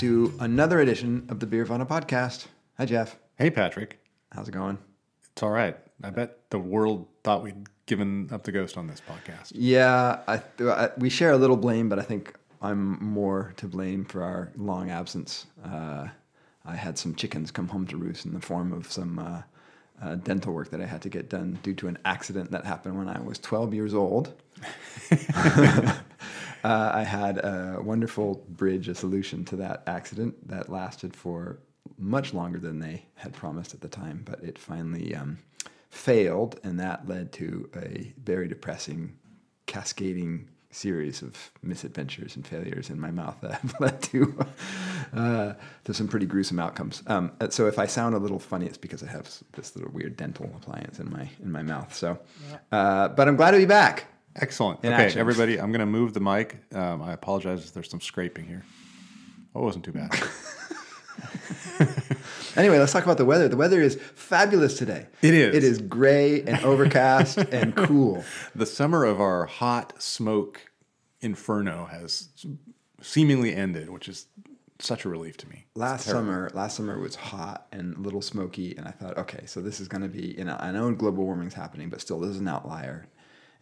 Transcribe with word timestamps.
To 0.00 0.32
another 0.40 0.80
edition 0.80 1.26
of 1.28 1.40
the 1.40 1.46
Beervana 1.46 1.86
podcast. 1.86 2.46
Hi, 2.78 2.86
Jeff. 2.86 3.16
Hey, 3.36 3.50
Patrick. 3.50 4.00
How's 4.32 4.48
it 4.48 4.52
going? 4.52 4.78
It's 5.30 5.42
all 5.42 5.50
right. 5.50 5.76
I 6.02 6.08
bet 6.08 6.38
the 6.48 6.58
world 6.58 7.06
thought 7.22 7.42
we'd 7.42 7.66
given 7.84 8.30
up 8.32 8.44
the 8.44 8.50
ghost 8.50 8.78
on 8.78 8.86
this 8.86 9.02
podcast. 9.06 9.52
Yeah, 9.54 10.20
I, 10.26 10.40
I, 10.58 10.88
we 10.96 11.10
share 11.10 11.32
a 11.32 11.36
little 11.36 11.58
blame, 11.58 11.90
but 11.90 11.98
I 11.98 12.02
think 12.02 12.34
I'm 12.62 12.98
more 13.04 13.52
to 13.58 13.68
blame 13.68 14.06
for 14.06 14.22
our 14.22 14.50
long 14.56 14.88
absence. 14.88 15.44
Uh, 15.62 16.08
I 16.64 16.76
had 16.76 16.96
some 16.96 17.14
chickens 17.14 17.50
come 17.50 17.68
home 17.68 17.86
to 17.88 17.98
roost 17.98 18.24
in 18.24 18.32
the 18.32 18.40
form 18.40 18.72
of 18.72 18.90
some 18.90 19.18
uh, 19.18 19.42
uh, 20.02 20.14
dental 20.14 20.54
work 20.54 20.70
that 20.70 20.80
I 20.80 20.86
had 20.86 21.02
to 21.02 21.10
get 21.10 21.28
done 21.28 21.58
due 21.62 21.74
to 21.74 21.88
an 21.88 21.98
accident 22.06 22.52
that 22.52 22.64
happened 22.64 22.96
when 22.96 23.08
I 23.10 23.20
was 23.20 23.38
12 23.38 23.74
years 23.74 23.92
old. 23.92 24.32
Uh, 26.62 26.90
I 26.94 27.02
had 27.02 27.38
a 27.38 27.78
wonderful 27.82 28.44
bridge, 28.48 28.88
a 28.88 28.94
solution 28.94 29.44
to 29.46 29.56
that 29.56 29.82
accident 29.86 30.48
that 30.48 30.68
lasted 30.68 31.16
for 31.16 31.60
much 31.98 32.34
longer 32.34 32.58
than 32.58 32.78
they 32.78 33.06
had 33.14 33.32
promised 33.32 33.74
at 33.74 33.80
the 33.80 33.88
time, 33.88 34.22
but 34.24 34.42
it 34.42 34.58
finally 34.58 35.14
um, 35.14 35.38
failed, 35.90 36.58
and 36.62 36.78
that 36.80 37.08
led 37.08 37.32
to 37.32 37.68
a 37.76 38.12
very 38.22 38.48
depressing, 38.48 39.16
cascading 39.66 40.48
series 40.72 41.20
of 41.20 41.36
misadventures 41.62 42.36
and 42.36 42.46
failures 42.46 42.90
in 42.90 43.00
my 43.00 43.10
mouth 43.10 43.36
that 43.40 43.52
have 43.60 43.74
led 43.80 44.02
to 44.02 44.46
uh, 45.12 45.52
to 45.84 45.92
some 45.92 46.06
pretty 46.08 46.26
gruesome 46.26 46.60
outcomes. 46.60 47.02
Um, 47.06 47.32
so 47.50 47.66
if 47.66 47.78
I 47.78 47.86
sound 47.86 48.14
a 48.14 48.18
little 48.18 48.38
funny, 48.38 48.66
it's 48.66 48.78
because 48.78 49.02
I 49.02 49.06
have 49.06 49.28
this 49.52 49.74
little 49.74 49.90
weird 49.92 50.16
dental 50.16 50.46
appliance 50.56 50.98
in 51.00 51.10
my 51.10 51.28
in 51.42 51.50
my 51.50 51.62
mouth. 51.62 51.94
So, 51.94 52.18
uh, 52.70 53.08
but 53.08 53.28
I'm 53.28 53.36
glad 53.36 53.52
to 53.52 53.58
be 53.58 53.66
back. 53.66 54.06
Excellent. 54.40 54.84
Okay, 54.84 55.12
everybody, 55.18 55.60
I'm 55.60 55.70
going 55.70 55.80
to 55.80 55.86
move 55.86 56.14
the 56.14 56.20
mic. 56.20 56.56
Um, 56.74 57.02
I 57.02 57.12
apologize 57.12 57.64
if 57.64 57.74
there's 57.74 57.90
some 57.90 58.00
scraping 58.00 58.46
here. 58.46 58.64
Oh, 59.54 59.60
it 59.60 59.64
wasn't 59.64 59.84
too 59.84 59.92
bad. 59.92 60.10
Anyway, 62.56 62.78
let's 62.78 62.92
talk 62.92 63.04
about 63.04 63.18
the 63.18 63.24
weather. 63.24 63.48
The 63.48 63.56
weather 63.56 63.80
is 63.80 63.96
fabulous 64.14 64.76
today. 64.76 65.06
It 65.22 65.34
is. 65.34 65.54
It 65.54 65.64
is 65.64 65.80
gray 65.80 66.42
and 66.42 66.62
overcast 66.64 67.38
and 67.52 67.74
cool. 67.76 68.24
the 68.54 68.66
summer 68.66 69.04
of 69.04 69.20
our 69.20 69.46
hot 69.46 70.02
smoke 70.02 70.70
inferno 71.20 71.86
has 71.86 72.28
seemingly 73.00 73.54
ended, 73.54 73.90
which 73.90 74.08
is 74.08 74.26
such 74.78 75.04
a 75.04 75.08
relief 75.08 75.36
to 75.38 75.48
me. 75.48 75.66
Last 75.74 76.06
summer, 76.06 76.50
last 76.54 76.76
summer 76.76 76.98
was 76.98 77.14
hot 77.14 77.66
and 77.72 77.96
a 77.96 78.00
little 78.00 78.22
smoky, 78.22 78.74
and 78.76 78.88
I 78.88 78.90
thought, 78.90 79.16
okay, 79.18 79.46
so 79.46 79.60
this 79.60 79.78
is 79.80 79.88
going 79.88 80.02
to 80.02 80.08
be. 80.08 80.34
You 80.36 80.44
know, 80.44 80.56
I 80.58 80.72
know 80.72 80.90
global 80.92 81.24
warming's 81.24 81.54
happening, 81.54 81.88
but 81.88 82.00
still, 82.00 82.18
this 82.20 82.30
is 82.30 82.38
an 82.40 82.48
outlier. 82.48 83.06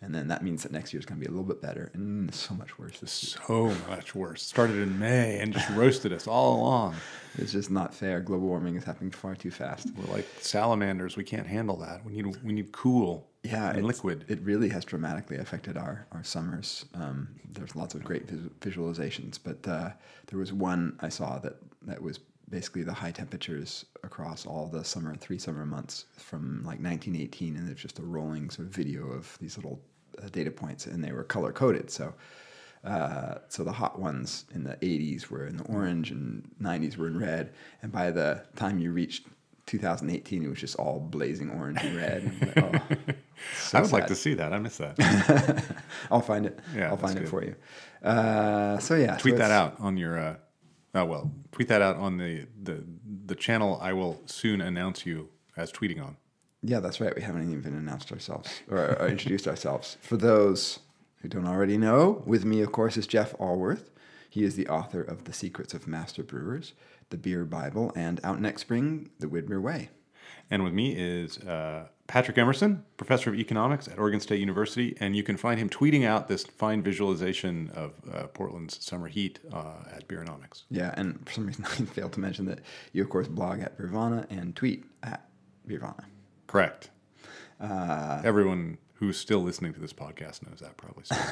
And 0.01 0.15
then 0.15 0.29
that 0.29 0.45
means 0.45 0.63
that 0.63 0.71
next 0.71 0.93
year's 0.93 1.05
going 1.05 1.21
to 1.21 1.25
be 1.25 1.27
a 1.27 1.31
little 1.31 1.45
bit 1.47 1.61
better, 1.61 1.91
and 1.93 2.33
so 2.33 2.55
much 2.55 2.79
worse. 2.79 3.01
This 3.01 3.37
So 3.45 3.75
much 3.89 4.15
worse. 4.15 4.43
Started 4.45 4.77
in 4.77 4.97
May 4.99 5.41
and 5.41 5.53
just 5.53 5.69
roasted 5.71 6.13
us 6.13 6.29
all 6.29 6.61
along. 6.61 6.95
It's 7.37 7.53
just 7.53 7.71
not 7.71 7.93
fair. 7.95 8.21
Global 8.21 8.47
warming 8.47 8.77
is 8.77 8.85
happening 8.85 9.11
far 9.11 9.35
too 9.35 9.51
fast. 9.51 9.89
We're 9.97 10.13
like 10.13 10.27
salamanders. 10.41 11.17
We 11.17 11.25
can't 11.25 11.47
handle 11.47 11.77
that. 11.79 12.05
We 12.05 12.13
need 12.13 12.27
we 12.45 12.53
need 12.53 12.71
cool 12.71 13.29
Yeah, 13.43 13.71
and 13.71 13.85
liquid. 13.85 14.25
It 14.29 14.41
really 14.43 14.69
has 14.69 14.85
dramatically 14.85 15.39
affected 15.39 15.77
our 15.77 16.07
our 16.13 16.23
summers. 16.23 16.85
Um, 16.95 17.29
there's 17.51 17.75
lots 17.75 17.95
of 17.95 18.05
great 18.05 18.29
vis- 18.31 18.75
visualizations, 18.75 19.39
but 19.43 19.67
uh, 19.67 19.91
there 20.29 20.39
was 20.39 20.53
one 20.53 20.97
I 21.01 21.09
saw 21.09 21.39
that 21.41 21.57
that 21.83 22.03
was 22.03 22.21
basically 22.51 22.83
the 22.83 22.93
high 22.93 23.11
temperatures 23.11 23.85
across 24.05 24.47
all 24.47 24.67
the 24.67 24.85
summer 24.85 25.15
three 25.15 25.39
summer 25.39 25.67
months 25.67 26.07
from 26.17 26.59
like 26.59 26.81
1918, 26.81 27.57
and 27.57 27.69
there's 27.69 27.81
just 27.81 27.99
a 27.99 28.03
rolling 28.03 28.51
sort 28.51 28.69
of 28.69 28.75
video 28.75 29.07
of 29.09 29.37
these 29.41 29.57
little 29.57 29.81
uh, 30.23 30.29
data 30.29 30.51
points, 30.51 30.87
and 30.87 31.03
they 31.03 31.13
were 31.13 31.25
color 31.25 31.53
coded. 31.53 31.91
So. 31.91 32.15
Uh, 32.85 33.39
so 33.49 33.65
the 33.65 33.73
hot 33.73 33.99
ones 33.99 34.45
in 34.55 34.63
the 34.63 34.77
80s 34.77 35.27
were 35.27 35.49
in 35.49 35.57
the 35.57 35.65
orange 35.65 36.13
and 36.13 36.49
90s 36.63 36.97
were 36.97 37.09
in 37.09 37.19
red 37.19 37.53
and 37.83 37.91
by 37.91 38.13
the 38.13 38.41
time 38.55 38.79
you 38.79 38.93
reached 38.93 39.27
2018 39.67 40.45
it 40.45 40.49
was 40.49 40.61
just 40.61 40.77
all 40.77 41.01
blazing 41.01 41.51
orange 41.51 41.79
and 41.83 41.97
red 41.97 42.23
And 42.23 42.53
I'm 42.57 42.73
like, 42.73 42.91
oh, 43.09 43.13
so 43.59 43.79
I 43.79 43.83
would 43.83 43.93
like 43.93 44.07
to 44.07 44.15
see 44.15 44.35
that. 44.35 44.53
I 44.53 44.59
miss 44.59 44.79
that. 44.79 45.65
I'll 46.11 46.21
find 46.21 46.47
it. 46.47 46.59
Yeah, 46.75 46.91
I'll 46.91 46.97
find 46.97 47.19
it 47.19 47.29
for 47.29 47.45
you. 47.45 47.57
Uh, 48.03 48.79
so 48.79 48.95
yeah, 48.95 49.17
so 49.17 49.23
tweet 49.23 49.37
that 49.37 49.51
out 49.51 49.77
on 49.81 49.97
your. 49.97 50.39
Oh 50.95 51.05
well, 51.05 51.31
tweet 51.53 51.69
that 51.69 51.83
out 51.83 51.97
on 51.97 52.17
the, 52.17 52.47
the 52.63 52.85
the 53.27 53.35
channel. 53.35 53.79
I 53.83 53.93
will 53.93 54.21
soon 54.27 54.61
announce 54.61 55.05
you 55.05 55.29
as 55.57 55.71
tweeting 55.71 56.03
on. 56.03 56.17
Yeah, 56.63 56.81
that's 56.81 57.01
right. 57.01 57.15
We 57.15 57.23
haven't 57.23 57.53
even 57.53 57.75
announced 57.75 58.11
ourselves 58.11 58.63
or, 58.69 58.79
or 59.01 59.09
introduced 59.09 59.47
ourselves. 59.47 59.97
For 60.01 60.17
those 60.17 60.81
who 61.21 61.29
don't 61.29 61.47
already 61.47 61.77
know, 61.79 62.23
with 62.27 62.45
me, 62.45 62.63
of 62.63 62.73
course, 62.73 62.97
is 62.97 63.07
Jeff 63.07 63.33
Alworth. 63.39 63.91
He 64.31 64.45
is 64.45 64.57
the 64.57 64.69
author 64.69 65.01
of 65.01 65.25
The 65.25 65.33
Secrets 65.33 65.73
of 65.73 65.87
Master 65.87 66.23
Brewers, 66.23 66.75
The 67.11 67.17
Beer 67.17 67.45
Bible, 67.45 67.93
and 67.95 68.21
out 68.25 68.41
next 68.41 68.63
spring, 68.63 69.11
The 69.19 69.27
Widmer 69.27 69.61
Way. 69.61 69.91
And 70.51 70.65
with 70.65 70.73
me 70.73 70.95
is 70.97 71.39
uh, 71.39 71.89
Patrick 72.09 72.39
Emerson, 72.39 72.85
professor 72.97 73.29
of 73.29 73.37
economics 73.37 73.87
at 73.87 73.99
Oregon 73.99 74.19
State 74.19 74.41
University, 74.41 74.97
and 74.99 75.15
you 75.15 75.23
can 75.23 75.37
find 75.37 75.61
him 75.61 75.69
tweeting 75.69 76.07
out 76.07 76.27
this 76.27 76.43
fine 76.43 76.83
visualization 76.83 77.71
of 77.75 77.93
uh, 78.11 78.27
Portland's 78.29 78.83
summer 78.83 79.09
heat 79.09 79.39
uh, 79.53 79.75
at 79.95 80.09
Beeronomics. 80.09 80.63
Yeah, 80.71 80.95
and 80.97 81.25
for 81.27 81.35
some 81.35 81.47
reason 81.47 81.65
I 81.67 81.69
failed 81.69 82.15
to 82.15 82.21
mention 82.21 82.47
that 82.47 82.61
you, 82.95 83.03
of 83.03 83.11
course, 83.11 83.29
blog 83.29 83.61
at 83.61 83.79
Beervana 83.79 84.27
and 84.31 84.57
tweet 84.57 84.87
at 85.03 85.29
Beervana. 85.69 86.05
Correct. 86.47 86.89
Uh, 87.61 88.23
Everyone 88.25 88.79
who's 88.95 89.19
still 89.19 89.41
listening 89.41 89.75
to 89.75 89.81
this 89.81 89.93
podcast 89.93 90.49
knows 90.49 90.61
that 90.61 90.79
probably. 90.79 91.05
So. 91.05 91.15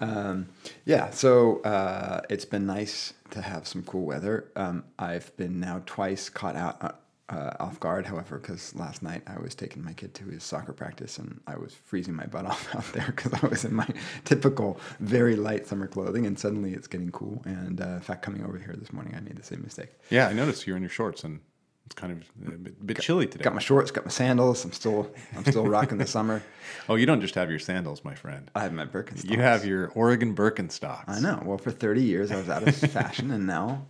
Um, 0.00 0.48
yeah, 0.84 1.10
so 1.10 1.60
uh, 1.60 2.22
it's 2.28 2.44
been 2.44 2.66
nice 2.66 3.14
to 3.30 3.40
have 3.40 3.68
some 3.68 3.84
cool 3.84 4.04
weather. 4.04 4.50
Um, 4.56 4.84
I've 4.98 5.36
been 5.36 5.60
now 5.60 5.82
twice 5.86 6.28
caught 6.28 6.56
out 6.56 7.01
uh, 7.32 7.54
off 7.58 7.80
guard, 7.80 8.06
however, 8.06 8.38
because 8.38 8.74
last 8.74 9.02
night 9.02 9.22
I 9.26 9.40
was 9.40 9.54
taking 9.54 9.82
my 9.82 9.94
kid 9.94 10.12
to 10.14 10.24
his 10.26 10.44
soccer 10.44 10.72
practice 10.72 11.18
and 11.18 11.40
I 11.46 11.56
was 11.56 11.74
freezing 11.74 12.14
my 12.14 12.26
butt 12.26 12.44
off 12.52 12.74
out 12.74 12.84
there 12.92 13.06
because 13.14 13.32
I 13.42 13.46
was 13.46 13.64
in 13.64 13.74
my 13.74 13.88
typical 14.24 14.78
very 15.00 15.34
light 15.36 15.66
summer 15.66 15.86
clothing, 15.86 16.26
and 16.26 16.38
suddenly 16.38 16.72
it's 16.74 16.86
getting 16.86 17.10
cool. 17.10 17.42
And 17.44 17.80
uh, 17.80 17.84
in 17.84 18.00
fact, 18.00 18.22
coming 18.22 18.44
over 18.44 18.58
here 18.58 18.74
this 18.78 18.92
morning, 18.92 19.14
I 19.16 19.20
made 19.20 19.36
the 19.36 19.42
same 19.42 19.62
mistake. 19.62 19.90
yeah, 20.10 20.28
I 20.28 20.32
noticed 20.32 20.66
you're 20.66 20.76
in 20.76 20.82
your 20.82 20.90
shorts, 20.90 21.24
and 21.24 21.40
it's 21.86 21.94
kind 21.94 22.12
of 22.12 22.52
a 22.54 22.56
bit, 22.58 22.86
bit 22.86 23.00
chilly 23.00 23.26
today. 23.26 23.42
Got 23.44 23.54
my 23.54 23.60
shorts, 23.60 23.90
got 23.90 24.04
my 24.04 24.10
sandals. 24.10 24.64
I'm 24.64 24.72
still, 24.72 25.10
I'm 25.36 25.44
still 25.44 25.66
rocking 25.66 25.98
the 25.98 26.06
summer. 26.06 26.42
Oh, 26.88 26.94
you 26.94 27.04
don't 27.06 27.20
just 27.20 27.34
have 27.34 27.50
your 27.50 27.58
sandals, 27.58 28.02
my 28.02 28.14
friend. 28.14 28.50
I 28.54 28.62
have 28.62 28.72
my 28.72 28.86
Birkenstocks. 28.86 29.30
You 29.30 29.38
have 29.38 29.64
your 29.64 29.88
Oregon 29.94 30.34
Birkenstocks. 30.34 31.04
I 31.06 31.20
know. 31.20 31.42
Well, 31.44 31.58
for 31.58 31.70
30 31.70 32.02
years 32.02 32.30
I 32.30 32.36
was 32.36 32.48
out 32.48 32.66
of 32.66 32.74
fashion, 32.74 33.30
and 33.30 33.46
now 33.46 33.84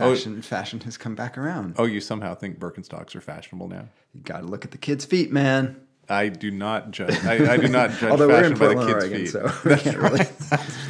fashion 0.00 0.42
fashion 0.42 0.80
has 0.80 0.96
come 0.96 1.14
back 1.14 1.38
around. 1.38 1.74
Oh, 1.78 1.84
you 1.84 2.00
somehow 2.00 2.34
think 2.34 2.58
Birkenstocks 2.58 3.14
are 3.14 3.20
fashionable 3.20 3.68
now? 3.68 3.88
You 4.12 4.22
got 4.22 4.40
to 4.40 4.46
look 4.46 4.64
at 4.64 4.70
the 4.70 4.78
kids' 4.78 5.04
feet, 5.04 5.30
man. 5.32 5.80
I 6.08 6.28
do 6.28 6.50
not 6.50 6.90
judge. 6.90 7.24
I, 7.24 7.52
I 7.52 7.56
do 7.56 7.68
not 7.68 7.90
judge 7.90 8.02
Although 8.10 8.26
we're 8.28 8.42
in 8.44 8.56
fashion 8.56 8.58
by 8.58 8.68
the 8.68 8.74
Portland, 8.74 9.12
kids' 9.12 9.36
Oregon, 9.36 9.52
feet. 9.52 9.62
so 9.62 9.76
can't 9.76 9.96
really. 9.96 10.24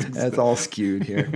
That's 0.13 0.39
all 0.39 0.57
skewed 0.57 1.03
here. 1.03 1.31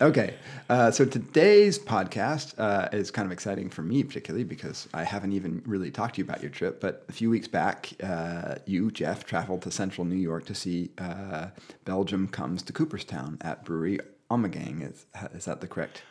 okay, 0.00 0.34
uh, 0.70 0.90
so 0.90 1.04
today's 1.04 1.78
podcast 1.78 2.54
uh, 2.58 2.88
is 2.90 3.10
kind 3.10 3.26
of 3.26 3.32
exciting 3.32 3.68
for 3.68 3.82
me, 3.82 4.02
particularly 4.02 4.44
because 4.44 4.88
I 4.94 5.04
haven't 5.04 5.32
even 5.32 5.62
really 5.66 5.90
talked 5.90 6.14
to 6.14 6.20
you 6.20 6.24
about 6.24 6.40
your 6.40 6.50
trip. 6.50 6.80
But 6.80 7.04
a 7.10 7.12
few 7.12 7.28
weeks 7.28 7.48
back, 7.48 7.90
uh, 8.02 8.54
you, 8.64 8.90
Jeff, 8.90 9.24
traveled 9.26 9.60
to 9.62 9.70
Central 9.70 10.06
New 10.06 10.16
York 10.16 10.46
to 10.46 10.54
see 10.54 10.90
uh, 10.96 11.48
Belgium 11.84 12.28
comes 12.28 12.62
to 12.62 12.72
Cooperstown 12.72 13.36
at 13.42 13.64
Brewery 13.66 13.98
Ommegang. 14.32 14.82
Is 14.88 15.06
is 15.34 15.44
that 15.44 15.60
the 15.60 15.68
correct? 15.68 16.02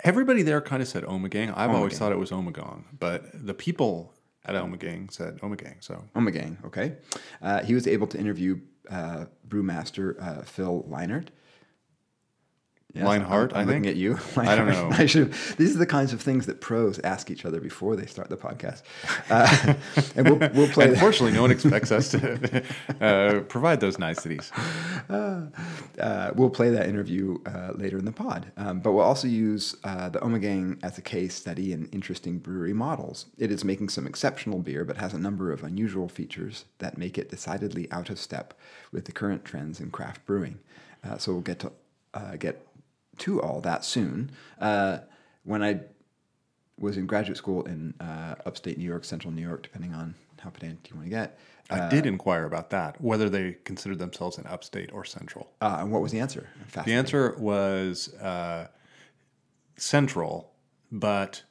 Everybody 0.00 0.42
there 0.42 0.60
kind 0.60 0.82
of 0.82 0.88
said 0.88 1.04
Omegang. 1.04 1.54
I've 1.56 1.70
always 1.70 1.98
thought 1.98 2.12
it 2.12 2.18
was 2.18 2.30
Omegong, 2.30 2.84
but 2.98 3.20
the 3.32 3.54
people 3.54 4.12
at 4.44 4.54
Omegang 4.54 5.10
said 5.10 5.38
Omegang. 5.40 5.82
So 5.82 6.04
Ommegang, 6.14 6.64
okay. 6.66 6.96
Uh, 7.40 7.62
he 7.62 7.74
was 7.74 7.86
able 7.86 8.06
to 8.08 8.18
interview 8.18 8.60
uh, 8.90 9.26
brewmaster 9.48 10.20
uh, 10.20 10.42
Phil 10.42 10.84
Leinhart. 10.88 11.28
Leinhart, 13.02 13.52
I'm, 13.52 13.56
I'm 13.56 13.56
I 13.56 13.64
looking 13.64 13.82
think? 13.84 13.86
at 13.94 13.96
you. 13.96 14.18
I 14.36 14.54
don't 14.54 14.68
know. 14.68 14.88
I 14.92 15.06
should. 15.06 15.32
These 15.56 15.74
are 15.74 15.78
the 15.78 15.86
kinds 15.86 16.12
of 16.12 16.20
things 16.20 16.46
that 16.46 16.60
pros 16.60 16.98
ask 17.00 17.30
each 17.30 17.44
other 17.44 17.60
before 17.60 17.96
they 17.96 18.06
start 18.06 18.28
the 18.28 18.36
podcast. 18.36 18.82
Uh, 19.28 19.74
and 20.16 20.28
we'll, 20.28 20.50
we'll 20.54 20.68
play. 20.68 20.88
unfortunately, 20.88 21.32
no 21.32 21.42
one 21.42 21.50
expects 21.50 21.90
us 21.90 22.10
to 22.10 22.62
uh, 23.00 23.40
provide 23.40 23.80
those 23.80 23.98
niceties. 23.98 24.52
uh, 25.08 25.46
we'll 26.34 26.50
play 26.50 26.70
that 26.70 26.88
interview 26.88 27.38
uh, 27.46 27.72
later 27.74 27.98
in 27.98 28.04
the 28.04 28.12
pod. 28.12 28.52
Um, 28.56 28.80
but 28.80 28.92
we'll 28.92 29.04
also 29.04 29.26
use 29.26 29.76
uh, 29.84 30.08
the 30.08 30.20
Ommegang 30.20 30.78
as 30.82 30.96
a 30.98 31.02
case 31.02 31.34
study 31.34 31.72
in 31.72 31.86
interesting 31.86 32.38
brewery 32.38 32.72
models. 32.72 33.26
It 33.38 33.50
is 33.50 33.64
making 33.64 33.88
some 33.88 34.06
exceptional 34.06 34.60
beer, 34.60 34.84
but 34.84 34.98
has 34.98 35.14
a 35.14 35.18
number 35.18 35.50
of 35.50 35.64
unusual 35.64 36.08
features 36.08 36.64
that 36.78 36.96
make 36.96 37.18
it 37.18 37.28
decidedly 37.30 37.90
out 37.90 38.10
of 38.10 38.18
step 38.18 38.54
with 38.92 39.06
the 39.06 39.12
current 39.12 39.44
trends 39.44 39.80
in 39.80 39.90
craft 39.90 40.24
brewing. 40.26 40.58
Uh, 41.02 41.18
so 41.18 41.32
we'll 41.32 41.40
get 41.42 41.58
to 41.58 41.72
uh, 42.14 42.36
get 42.36 42.64
to 43.18 43.40
all 43.40 43.60
that 43.60 43.84
soon. 43.84 44.30
Uh, 44.60 44.98
when 45.44 45.62
I 45.62 45.80
was 46.78 46.96
in 46.96 47.06
graduate 47.06 47.36
school 47.36 47.62
in 47.64 47.94
uh, 48.00 48.34
upstate 48.46 48.78
New 48.78 48.84
York, 48.84 49.04
central 49.04 49.32
New 49.32 49.42
York, 49.42 49.62
depending 49.62 49.94
on 49.94 50.14
how 50.40 50.50
pedantic 50.50 50.90
you 50.90 50.96
want 50.96 51.06
to 51.06 51.10
get? 51.10 51.38
I 51.70 51.88
did 51.88 52.04
inquire 52.04 52.44
about 52.44 52.70
that, 52.70 53.00
whether 53.00 53.30
they 53.30 53.56
considered 53.64 53.98
themselves 53.98 54.36
an 54.36 54.46
upstate 54.46 54.92
or 54.92 55.04
central. 55.04 55.50
Uh, 55.62 55.78
and 55.80 55.90
what 55.90 56.02
was 56.02 56.12
the 56.12 56.20
answer? 56.20 56.48
The 56.84 56.92
answer 56.92 57.34
was 57.38 58.12
uh, 58.16 58.68
central, 59.76 60.52
but 60.92 61.42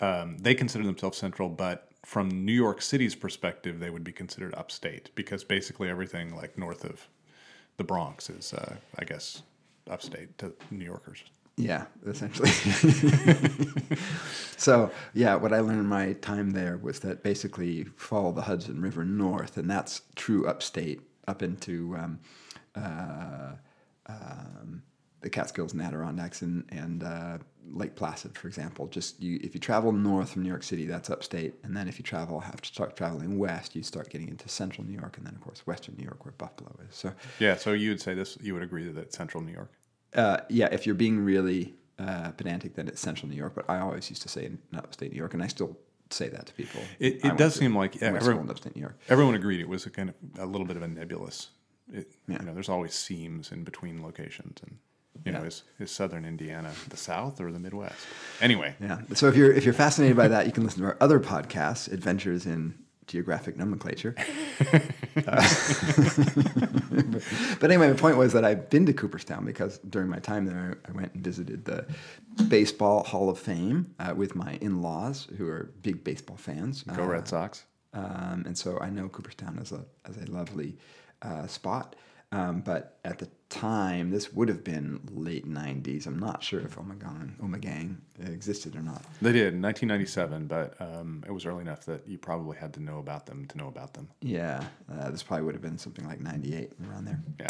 um, 0.00 0.38
they 0.38 0.54
consider 0.54 0.84
themselves 0.84 1.16
central, 1.16 1.48
but 1.48 1.90
from 2.04 2.44
New 2.44 2.52
York 2.52 2.82
City's 2.82 3.14
perspective, 3.14 3.78
they 3.78 3.90
would 3.90 4.02
be 4.02 4.12
considered 4.12 4.54
upstate 4.54 5.14
because 5.14 5.44
basically 5.44 5.88
everything 5.88 6.34
like 6.34 6.58
north 6.58 6.84
of 6.84 7.08
the 7.76 7.84
Bronx 7.84 8.28
is, 8.28 8.52
uh, 8.52 8.76
I 8.98 9.04
guess, 9.04 9.42
upstate 9.88 10.36
to 10.38 10.52
New 10.70 10.84
Yorkers. 10.84 11.22
Yeah, 11.56 11.84
essentially. 12.06 12.48
so, 14.56 14.90
yeah, 15.12 15.34
what 15.34 15.52
I 15.52 15.60
learned 15.60 15.80
in 15.80 15.86
my 15.86 16.14
time 16.14 16.52
there 16.52 16.78
was 16.78 17.00
that 17.00 17.22
basically 17.22 17.84
follow 17.96 18.32
the 18.32 18.42
Hudson 18.42 18.80
River 18.80 19.04
north, 19.04 19.58
and 19.58 19.70
that's 19.70 20.02
true 20.14 20.46
upstate 20.46 21.02
up 21.28 21.42
into 21.42 21.94
um, 21.96 22.20
uh, 22.74 23.52
um, 24.06 24.82
the 25.20 25.28
Catskills 25.28 25.74
and 25.74 25.82
Adirondacks 25.82 26.40
and, 26.40 26.64
and 26.70 27.02
uh, 27.02 27.38
Lake 27.72 27.94
Placid, 27.94 28.36
for 28.36 28.48
example. 28.48 28.86
Just 28.88 29.20
you, 29.22 29.38
if 29.42 29.54
you 29.54 29.60
travel 29.60 29.92
north 29.92 30.30
from 30.32 30.42
New 30.42 30.48
York 30.48 30.62
City, 30.62 30.86
that's 30.86 31.08
upstate, 31.10 31.54
and 31.62 31.76
then 31.76 31.88
if 31.88 31.98
you 31.98 32.02
travel, 32.02 32.40
have 32.40 32.60
to 32.60 32.66
start 32.68 32.96
traveling 32.96 33.38
west, 33.38 33.74
you 33.76 33.82
start 33.82 34.10
getting 34.10 34.28
into 34.28 34.48
central 34.48 34.86
New 34.86 34.98
York, 34.98 35.16
and 35.18 35.26
then 35.26 35.34
of 35.34 35.40
course 35.40 35.66
western 35.66 35.94
New 35.96 36.04
York, 36.04 36.24
where 36.24 36.32
Buffalo 36.38 36.74
is. 36.88 36.96
So, 36.96 37.12
Yeah, 37.38 37.56
so 37.56 37.72
you 37.72 37.90
would 37.90 38.00
say 38.00 38.14
this, 38.14 38.36
you 38.40 38.54
would 38.54 38.62
agree 38.62 38.84
that 38.90 38.96
it's 39.00 39.16
central 39.16 39.42
New 39.42 39.52
York. 39.52 39.72
uh, 40.14 40.38
yeah, 40.48 40.68
if 40.72 40.86
you're 40.86 40.94
being 40.96 41.20
really 41.24 41.74
uh, 41.98 42.30
pedantic, 42.32 42.74
then 42.74 42.88
it's 42.88 43.00
central 43.00 43.28
New 43.28 43.36
York. 43.36 43.54
But 43.54 43.68
I 43.68 43.78
always 43.80 44.08
used 44.10 44.22
to 44.22 44.28
say 44.28 44.50
not 44.72 44.84
upstate 44.84 45.12
New 45.12 45.18
York, 45.18 45.34
and 45.34 45.42
I 45.42 45.46
still 45.46 45.76
say 46.10 46.28
that 46.30 46.46
to 46.46 46.52
people. 46.54 46.80
It- 46.98 47.24
it 47.24 47.36
does 47.36 47.54
seem 47.54 47.76
like 47.76 48.02
I 48.02 48.06
went 48.10 48.16
to 48.16 48.22
every- 48.22 48.32
school 48.34 48.40
in 48.42 48.50
upstate 48.50 48.74
New 48.74 48.80
York. 48.82 48.98
Everyone 49.08 49.34
agreed 49.36 49.60
it 49.60 49.68
was 49.68 49.86
a 49.86 49.90
kind 49.90 50.08
of 50.08 50.14
a 50.38 50.46
little 50.46 50.66
bit 50.66 50.76
of 50.76 50.82
a 50.82 50.88
nebulous. 50.88 51.50
It, 51.92 52.10
Yeah. 52.26 52.38
You 52.40 52.46
know, 52.46 52.54
there's 52.54 52.68
always 52.68 52.94
seams 52.94 53.52
in 53.52 53.62
between 53.64 54.02
locations, 54.02 54.58
and 54.62 54.78
you 55.24 55.32
know, 55.32 55.40
Yeah. 55.40 55.46
is, 55.46 55.62
is 55.78 55.90
southern 55.90 56.24
Indiana 56.24 56.70
the 56.88 56.96
South 56.96 57.40
or 57.40 57.52
the 57.52 57.58
Midwest? 57.58 58.06
Anyway, 58.40 58.74
Yeah. 58.80 59.00
So 59.14 59.28
if 59.28 59.36
you're 59.36 59.52
if 59.52 59.64
you're 59.64 59.74
fascinated 59.74 60.16
by 60.16 60.28
that, 60.28 60.46
you 60.46 60.52
can 60.52 60.64
listen 60.64 60.80
to 60.80 60.86
our 60.86 60.96
other 61.00 61.20
podcast, 61.20 61.92
Adventures 61.92 62.46
in 62.46 62.74
Geographic 63.06 63.56
Nomenclature. 63.56 64.14
Uh, 65.26 65.42
but 67.60 67.70
anyway, 67.70 67.88
the 67.88 67.96
point 67.98 68.16
was 68.16 68.32
that 68.32 68.44
I've 68.44 68.70
been 68.70 68.86
to 68.86 68.92
Cooperstown 68.92 69.44
because 69.44 69.78
during 69.78 70.08
my 70.08 70.18
time 70.18 70.46
there, 70.46 70.78
I 70.88 70.92
went 70.92 71.14
and 71.14 71.24
visited 71.24 71.64
the 71.64 71.86
Baseball 72.48 73.04
Hall 73.04 73.28
of 73.28 73.38
Fame 73.38 73.94
uh, 73.98 74.14
with 74.16 74.34
my 74.34 74.54
in-laws, 74.60 75.28
who 75.36 75.46
are 75.48 75.70
big 75.82 76.04
baseball 76.04 76.36
fans. 76.36 76.82
go 76.84 77.02
Uh, 77.02 77.06
Red 77.06 77.28
Sox. 77.28 77.64
um, 77.94 78.44
and 78.46 78.56
so 78.56 78.78
I 78.80 78.90
know 78.90 79.08
Cooperstown 79.08 79.58
as 79.60 79.72
a 79.72 79.84
as 80.08 80.16
a 80.16 80.30
lovely 80.30 80.76
uh, 81.22 81.46
spot. 81.46 81.96
Um, 82.32 82.60
but 82.60 82.98
at 83.04 83.18
the 83.18 83.28
time, 83.50 84.10
this 84.10 84.32
would 84.32 84.48
have 84.48 84.64
been 84.64 85.00
late 85.10 85.46
'90s. 85.46 86.06
I'm 86.06 86.18
not 86.18 86.42
sure 86.42 86.60
if 86.60 86.76
Ommegang 86.76 87.36
Ommegang 87.38 87.96
existed 88.24 88.76
or 88.76 88.80
not. 88.80 89.02
They 89.20 89.32
did 89.32 89.54
in 89.54 89.60
1997, 89.60 90.46
but 90.46 90.80
um, 90.80 91.22
it 91.26 91.32
was 91.32 91.44
early 91.44 91.62
enough 91.62 91.84
that 91.86 92.06
you 92.08 92.16
probably 92.16 92.56
had 92.56 92.72
to 92.74 92.80
know 92.82 92.98
about 92.98 93.26
them 93.26 93.46
to 93.46 93.58
know 93.58 93.68
about 93.68 93.92
them. 93.92 94.08
Yeah, 94.22 94.64
uh, 94.90 95.10
this 95.10 95.22
probably 95.22 95.44
would 95.44 95.54
have 95.54 95.62
been 95.62 95.78
something 95.78 96.06
like 96.06 96.20
'98 96.20 96.72
around 96.88 97.04
there. 97.04 97.20
Yeah. 97.38 97.48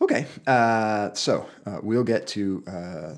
Okay, 0.00 0.26
uh, 0.46 1.12
so 1.14 1.46
uh, 1.66 1.78
we'll 1.82 2.04
get 2.04 2.26
to 2.28 2.62
uh, 2.66 3.14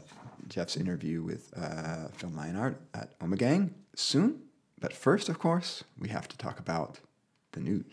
Jeff's 0.49 0.77
interview 0.77 1.23
with 1.23 1.53
uh, 1.57 2.09
Phil 2.13 2.31
Leinhart 2.31 2.77
at 2.95 3.19
Ommegang 3.19 3.71
soon. 3.95 4.41
But 4.81 4.93
first, 4.93 5.29
of 5.29 5.39
course, 5.39 5.83
we 5.99 6.09
have 6.11 6.29
to 6.29 6.37
talk 6.37 6.59
about 6.59 7.01
the 7.53 7.61
news. 7.61 7.85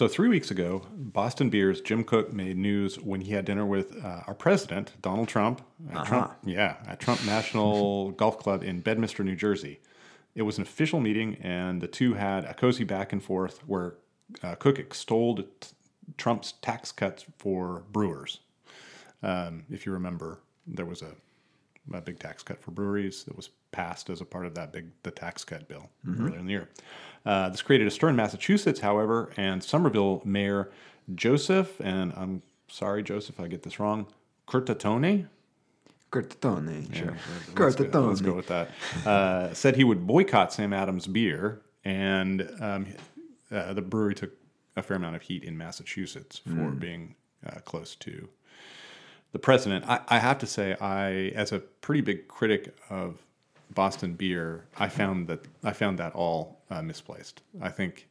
So 0.00 0.08
three 0.08 0.30
weeks 0.30 0.50
ago, 0.50 0.80
Boston 0.96 1.50
Beer's 1.50 1.82
Jim 1.82 2.04
Cook 2.04 2.32
made 2.32 2.56
news 2.56 2.98
when 2.98 3.20
he 3.20 3.34
had 3.34 3.44
dinner 3.44 3.66
with 3.66 4.02
uh, 4.02 4.22
our 4.26 4.32
president, 4.32 4.92
Donald 5.02 5.28
Trump. 5.28 5.60
At 5.92 6.06
Trump, 6.06 6.32
yeah, 6.42 6.76
at 6.86 7.00
Trump 7.00 7.22
National 7.26 8.10
Golf 8.16 8.38
Club 8.38 8.62
in 8.62 8.80
Bedminster, 8.80 9.22
New 9.22 9.36
Jersey. 9.36 9.78
It 10.34 10.40
was 10.40 10.56
an 10.56 10.62
official 10.62 11.00
meeting, 11.00 11.36
and 11.42 11.82
the 11.82 11.86
two 11.86 12.14
had 12.14 12.46
a 12.46 12.54
cozy 12.54 12.82
back 12.82 13.12
and 13.12 13.22
forth 13.22 13.58
where 13.66 13.96
uh, 14.42 14.54
Cook 14.54 14.78
extolled 14.78 15.44
t- 15.60 15.68
Trump's 16.16 16.52
tax 16.62 16.92
cuts 16.92 17.26
for 17.36 17.82
brewers. 17.92 18.38
Um, 19.22 19.64
if 19.70 19.84
you 19.84 19.92
remember, 19.92 20.40
there 20.66 20.86
was 20.86 21.02
a, 21.02 21.10
a 21.92 22.00
big 22.00 22.18
tax 22.18 22.42
cut 22.42 22.62
for 22.62 22.70
breweries 22.70 23.24
that 23.24 23.36
was 23.36 23.50
passed 23.72 24.10
as 24.10 24.20
a 24.20 24.24
part 24.24 24.46
of 24.46 24.54
that 24.54 24.72
big 24.72 24.90
the 25.02 25.10
tax 25.10 25.44
cut 25.44 25.68
bill 25.68 25.90
earlier 26.08 26.38
in 26.38 26.46
the 26.46 26.52
year. 26.52 26.68
Uh, 27.24 27.48
this 27.50 27.62
created 27.62 27.86
a 27.86 27.90
stir 27.90 28.08
in 28.08 28.16
Massachusetts, 28.16 28.80
however, 28.80 29.30
and 29.36 29.62
Somerville 29.62 30.22
Mayor 30.24 30.70
Joseph, 31.14 31.80
and 31.80 32.12
I'm 32.16 32.42
sorry, 32.68 33.02
Joseph, 33.02 33.38
if 33.38 33.44
I 33.44 33.48
get 33.48 33.62
this 33.62 33.78
wrong, 33.78 34.06
Curtatone. 34.48 35.28
Cortatone, 36.10 36.94
sure. 36.94 37.16
Let's 37.56 37.76
go, 37.76 37.84
Cortatone. 37.84 38.08
let's 38.08 38.20
go 38.20 38.34
with 38.34 38.48
that. 38.48 38.70
Uh, 39.06 39.52
said 39.54 39.76
he 39.76 39.84
would 39.84 40.06
boycott 40.06 40.52
Sam 40.52 40.72
Adams 40.72 41.06
beer, 41.06 41.60
and 41.84 42.50
um, 42.60 42.86
uh, 43.50 43.72
the 43.74 43.82
brewery 43.82 44.14
took 44.14 44.32
a 44.76 44.82
fair 44.82 44.96
amount 44.96 45.16
of 45.16 45.22
heat 45.22 45.44
in 45.44 45.56
Massachusetts 45.56 46.38
for 46.38 46.70
being 46.70 47.14
uh, 47.46 47.60
close 47.60 47.94
to 47.96 48.28
the 49.32 49.38
president. 49.38 49.84
I, 49.88 50.00
I 50.08 50.18
have 50.18 50.38
to 50.38 50.46
say, 50.46 50.76
I, 50.80 51.32
as 51.36 51.52
a 51.52 51.58
pretty 51.60 52.00
big 52.00 52.28
critic 52.28 52.74
of 52.88 53.22
Boston 53.74 54.14
beer, 54.14 54.66
I 54.78 54.88
found 54.88 55.28
that 55.28 55.46
I 55.62 55.72
found 55.72 55.98
that 55.98 56.14
all 56.14 56.62
uh, 56.70 56.82
misplaced. 56.82 57.42
I 57.60 57.68
think 57.68 58.08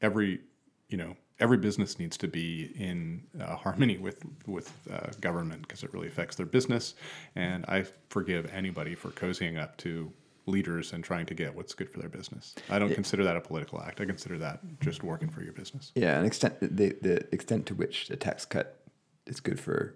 every 0.00 0.40
you 0.88 0.96
know 0.96 1.16
every 1.38 1.56
business 1.56 1.98
needs 1.98 2.16
to 2.18 2.28
be 2.28 2.72
in 2.76 3.22
uh, 3.40 3.56
harmony 3.56 3.98
with 3.98 4.22
with 4.46 4.72
uh, 4.92 5.10
government 5.20 5.62
because 5.62 5.82
it 5.82 5.92
really 5.92 6.08
affects 6.08 6.36
their 6.36 6.46
business. 6.46 6.94
And 7.34 7.64
I 7.66 7.84
forgive 8.08 8.50
anybody 8.52 8.94
for 8.94 9.08
cozying 9.10 9.58
up 9.58 9.76
to 9.78 10.12
leaders 10.46 10.92
and 10.92 11.04
trying 11.04 11.26
to 11.26 11.34
get 11.34 11.54
what's 11.54 11.74
good 11.74 11.88
for 11.88 11.98
their 11.98 12.08
business. 12.08 12.54
I 12.68 12.78
don't 12.78 12.94
consider 12.94 13.24
that 13.24 13.36
a 13.36 13.40
political 13.40 13.80
act. 13.80 14.00
I 14.00 14.04
consider 14.04 14.38
that 14.38 14.60
just 14.80 15.02
working 15.02 15.28
for 15.28 15.42
your 15.42 15.52
business. 15.52 15.92
Yeah, 15.94 16.18
an 16.18 16.24
extent 16.24 16.60
the 16.60 16.96
the 17.00 17.32
extent 17.32 17.66
to 17.66 17.74
which 17.74 18.10
a 18.10 18.16
tax 18.16 18.44
cut 18.44 18.82
is 19.26 19.40
good 19.40 19.60
for 19.60 19.94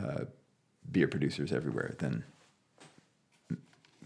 uh, 0.00 0.24
beer 0.90 1.08
producers 1.08 1.52
everywhere, 1.52 1.94
then 1.98 2.24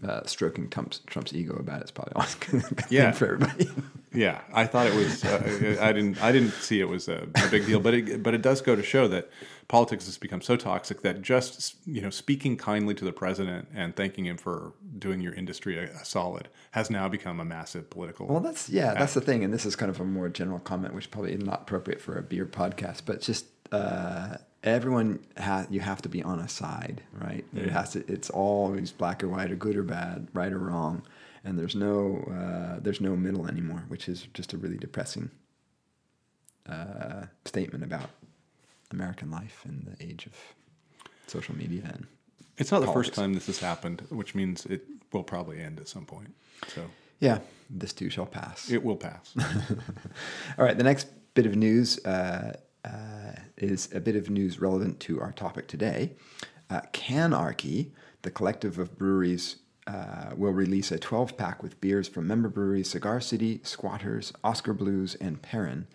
uh, 0.03 0.23
stroking 0.25 0.69
Trump's 0.69 0.99
Trump's 1.07 1.33
ego 1.33 1.55
about 1.55 1.81
it 1.81 1.85
is 1.85 1.91
probably 1.91 2.13
always 2.15 2.35
good 2.35 2.63
Yeah. 2.89 3.11
for 3.13 3.33
everybody. 3.33 3.69
Yeah, 4.13 4.41
I 4.53 4.65
thought 4.65 4.87
it 4.87 4.93
was. 4.95 5.23
Uh, 5.25 5.77
I 5.81 5.91
didn't. 5.91 6.21
I 6.23 6.31
didn't 6.31 6.51
see 6.51 6.79
it 6.79 6.87
was 6.87 7.07
a, 7.09 7.27
a 7.35 7.47
big 7.49 7.65
deal, 7.65 7.79
but 7.81 7.93
it, 7.93 8.23
but 8.23 8.33
it 8.33 8.41
does 8.41 8.61
go 8.61 8.75
to 8.75 8.83
show 8.83 9.07
that 9.09 9.29
politics 9.67 10.05
has 10.05 10.17
become 10.17 10.41
so 10.41 10.55
toxic 10.55 11.01
that 11.01 11.21
just 11.21 11.75
you 11.85 12.01
know 12.01 12.09
speaking 12.09 12.55
kindly 12.55 12.93
to 12.93 13.03
the 13.03 13.11
president 13.11 13.67
and 13.73 13.95
thanking 13.95 14.25
him 14.25 14.37
for 14.37 14.73
doing 14.99 15.19
your 15.19 15.33
industry 15.33 15.77
a, 15.77 15.85
a 15.85 16.05
solid 16.05 16.47
has 16.71 16.89
now 16.89 17.09
become 17.09 17.39
a 17.41 17.45
massive 17.45 17.89
political. 17.89 18.25
well, 18.27 18.39
that's 18.39 18.69
yeah, 18.69 18.93
that's 18.93 19.15
the 19.15 19.21
thing, 19.21 19.43
and 19.43 19.53
this 19.53 19.65
is 19.65 19.75
kind 19.75 19.89
of 19.89 19.99
a 19.99 20.05
more 20.05 20.29
general 20.29 20.59
comment, 20.59 20.93
which 20.93 21.11
probably 21.11 21.33
is 21.33 21.41
not 21.43 21.63
appropriate 21.63 21.99
for 21.99 22.17
a 22.17 22.21
beer 22.23 22.45
podcast, 22.45 23.01
but 23.05 23.19
just 23.21 23.45
uh, 23.73 24.37
everyone 24.65 25.19
ha- 25.37 25.67
you 25.69 25.79
have 25.79 26.01
to 26.01 26.09
be 26.09 26.21
on 26.23 26.39
a 26.39 26.49
side, 26.49 27.01
right? 27.13 27.45
It 27.55 27.69
has 27.69 27.91
to. 27.91 28.03
It's 28.11 28.29
always 28.29 28.91
black 28.91 29.23
or 29.23 29.29
white, 29.29 29.51
or 29.51 29.55
good 29.55 29.77
or 29.77 29.83
bad, 29.83 30.27
right 30.33 30.51
or 30.51 30.59
wrong, 30.59 31.03
and 31.43 31.57
there's 31.57 31.75
no 31.75 32.17
uh, 32.29 32.79
there's 32.81 32.99
no 33.01 33.15
middle 33.15 33.47
anymore, 33.47 33.83
which 33.87 34.09
is 34.09 34.27
just 34.33 34.53
a 34.53 34.57
really 34.57 34.77
depressing 34.77 35.29
uh, 36.69 37.25
statement 37.45 37.83
about 37.83 38.09
American 38.91 39.31
life 39.31 39.61
in 39.65 39.87
the 39.97 40.05
age 40.05 40.25
of 40.25 40.33
social 41.27 41.55
media 41.55 41.81
and 41.85 42.05
it's 42.57 42.71
not 42.71 42.79
the 42.79 42.91
first 42.91 43.13
time 43.13 43.33
this 43.33 43.47
has 43.47 43.59
happened, 43.59 44.03
which 44.09 44.33
means 44.33 44.65
it 44.67 44.85
will 45.11 45.23
probably 45.23 45.59
end 45.59 45.79
at 45.79 45.89
some 45.89 46.05
point. 46.05 46.33
So 46.67 46.83
yeah, 47.19 47.39
this 47.69 47.91
too 47.91 48.09
shall 48.09 48.25
pass. 48.25 48.71
it 48.71 48.83
will 48.83 48.95
pass. 48.95 49.35
All 50.57 50.63
right, 50.65 50.77
the 50.77 50.83
next 50.83 51.07
bit 51.33 51.45
of 51.45 51.55
news 51.55 52.03
uh, 52.05 52.55
uh, 52.85 53.39
is 53.57 53.89
a 53.93 53.99
bit 53.99 54.15
of 54.15 54.29
news 54.29 54.59
relevant 54.59 54.99
to 55.01 55.19
our 55.19 55.31
topic 55.31 55.67
today. 55.67 56.13
Uh, 56.69 56.81
Canarchy, 56.93 57.91
the 58.21 58.31
collective 58.31 58.79
of 58.79 58.97
breweries, 58.97 59.57
uh, 59.87 60.31
will 60.35 60.51
release 60.51 60.91
a 60.91 60.97
12 60.97 61.37
pack 61.37 61.61
with 61.61 61.79
beers 61.79 62.07
from 62.07 62.27
member 62.27 62.49
breweries 62.49 62.89
Cigar 62.89 63.21
City, 63.21 63.61
Squatters, 63.63 64.33
Oskar 64.43 64.73
Blues, 64.73 65.15
and 65.15 65.41
Perrin. 65.41 65.87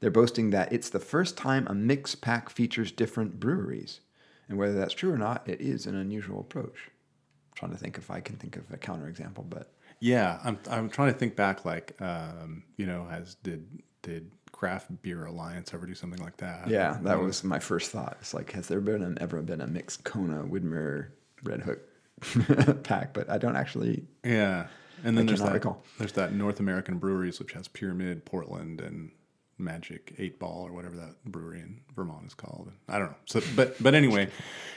They're 0.00 0.10
boasting 0.10 0.50
that 0.50 0.72
it's 0.72 0.90
the 0.90 1.00
first 1.00 1.36
time 1.36 1.66
a 1.68 1.74
mix 1.74 2.14
pack 2.14 2.50
features 2.50 2.92
different 2.92 3.40
breweries. 3.40 4.00
And 4.48 4.58
whether 4.58 4.74
that's 4.74 4.94
true 4.94 5.12
or 5.12 5.18
not, 5.18 5.48
it 5.48 5.60
is 5.60 5.86
an 5.86 5.94
unusual 5.94 6.40
approach. 6.40 6.90
I'm 6.90 7.54
trying 7.54 7.72
to 7.72 7.78
think 7.78 7.98
if 7.98 8.10
I 8.10 8.20
can 8.20 8.36
think 8.36 8.56
of 8.56 8.70
a 8.72 8.76
counterexample, 8.76 9.48
but 9.48 9.72
Yeah, 10.00 10.38
I'm 10.44 10.58
I'm 10.70 10.88
trying 10.88 11.12
to 11.12 11.18
think 11.18 11.36
back. 11.36 11.64
Like, 11.64 12.00
um, 12.00 12.62
you 12.76 12.86
know, 12.86 13.08
as 13.10 13.34
did 13.36 13.82
did 14.02 14.30
Craft 14.58 15.02
Beer 15.02 15.24
Alliance 15.24 15.72
ever 15.72 15.86
do 15.86 15.94
something 15.94 16.20
like 16.20 16.36
that? 16.38 16.66
Yeah, 16.68 16.98
that 17.02 17.20
was 17.20 17.44
my 17.44 17.60
first 17.60 17.92
thought. 17.92 18.16
It's 18.20 18.34
like, 18.34 18.50
has 18.50 18.66
there 18.66 18.80
been 18.80 19.02
an, 19.02 19.16
ever 19.20 19.40
been 19.40 19.60
a 19.60 19.68
mixed 19.68 20.02
Kona 20.02 20.42
Widmer 20.42 21.10
Redhook 21.44 22.82
pack? 22.82 23.14
But 23.14 23.30
I 23.30 23.38
don't 23.38 23.54
actually. 23.54 24.02
Yeah, 24.24 24.66
and 25.04 25.16
then 25.16 25.26
there's 25.26 25.42
that, 25.42 25.52
recall. 25.52 25.84
there's 25.98 26.10
that 26.14 26.32
North 26.32 26.58
American 26.58 26.98
breweries 26.98 27.38
which 27.38 27.52
has 27.52 27.68
Pyramid, 27.68 28.24
Portland, 28.24 28.80
and 28.80 29.12
Magic 29.58 30.16
Eight 30.18 30.40
Ball 30.40 30.66
or 30.66 30.72
whatever 30.72 30.96
that 30.96 31.24
brewery 31.24 31.60
in 31.60 31.80
Vermont 31.94 32.26
is 32.26 32.34
called. 32.34 32.72
I 32.88 32.98
don't 32.98 33.10
know. 33.10 33.16
So, 33.26 33.40
but 33.54 33.80
but 33.80 33.94
anyway, 33.94 34.28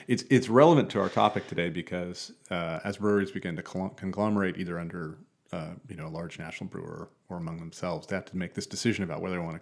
it's 0.08 0.24
it's 0.30 0.48
relevant 0.48 0.92
to 0.92 1.02
our 1.02 1.10
topic 1.10 1.48
today 1.48 1.70
because 1.70 2.32
uh, 2.52 2.82
as 2.84 2.98
breweries 2.98 3.32
begin 3.32 3.56
to 3.56 3.64
conglomerate 3.64 4.60
either 4.60 4.78
under 4.78 5.18
uh, 5.52 5.72
you 5.90 5.96
know 5.96 6.06
a 6.06 6.10
large 6.10 6.38
national 6.38 6.70
brewer 6.70 7.10
or 7.30 7.38
among 7.38 7.58
themselves, 7.58 8.06
they 8.06 8.16
have 8.16 8.26
to 8.26 8.38
make 8.38 8.54
this 8.54 8.68
decision 8.68 9.04
about 9.04 9.22
whether 9.22 9.38
they 9.38 9.42
want 9.42 9.56
to 9.56 9.62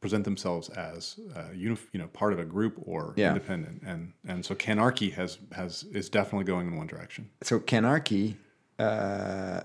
present 0.00 0.24
themselves 0.24 0.68
as 0.70 1.18
uh, 1.34 1.48
unif- 1.54 1.88
you 1.92 1.98
know 1.98 2.06
part 2.08 2.32
of 2.32 2.38
a 2.38 2.44
group 2.44 2.74
or 2.86 3.14
Yeah. 3.16 3.28
independent. 3.28 3.82
And 3.84 4.12
and 4.26 4.44
so 4.44 4.54
Canarchy 4.54 5.12
has 5.14 5.38
has 5.52 5.84
is 5.92 6.08
definitely 6.08 6.44
going 6.44 6.66
in 6.68 6.76
one 6.76 6.86
direction. 6.86 7.30
So 7.42 7.58
Canarchy, 7.60 8.36
uh, 8.78 9.62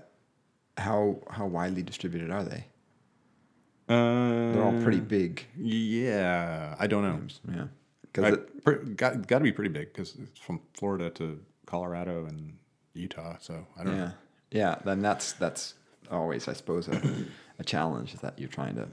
how 0.76 1.18
how 1.30 1.46
widely 1.46 1.82
distributed 1.82 2.30
are 2.30 2.44
they? 2.44 2.66
Uh, 3.86 4.52
They're 4.52 4.62
all 4.62 4.80
pretty 4.82 5.00
big. 5.00 5.44
Yeah, 5.58 6.74
I 6.78 6.86
don't 6.86 7.02
know. 7.02 7.20
Yeah, 7.54 7.66
because 8.02 8.34
it, 8.34 8.96
got 8.96 9.26
got 9.26 9.38
to 9.38 9.44
be 9.44 9.52
pretty 9.52 9.70
big 9.70 9.92
because 9.92 10.14
it's 10.22 10.40
from 10.40 10.60
Florida 10.72 11.10
to 11.10 11.38
Colorado 11.66 12.24
and 12.24 12.56
Utah. 12.94 13.36
So 13.40 13.66
I 13.78 13.84
don't 13.84 13.94
yeah, 13.96 14.04
know. 14.06 14.12
yeah. 14.50 14.74
Then 14.84 15.00
that's 15.00 15.34
that's 15.34 15.74
always, 16.10 16.48
I 16.48 16.54
suppose, 16.54 16.88
a, 16.88 16.98
a 17.58 17.64
challenge 17.64 18.14
is 18.14 18.20
that 18.20 18.38
you're 18.38 18.48
trying 18.48 18.74
to 18.76 18.88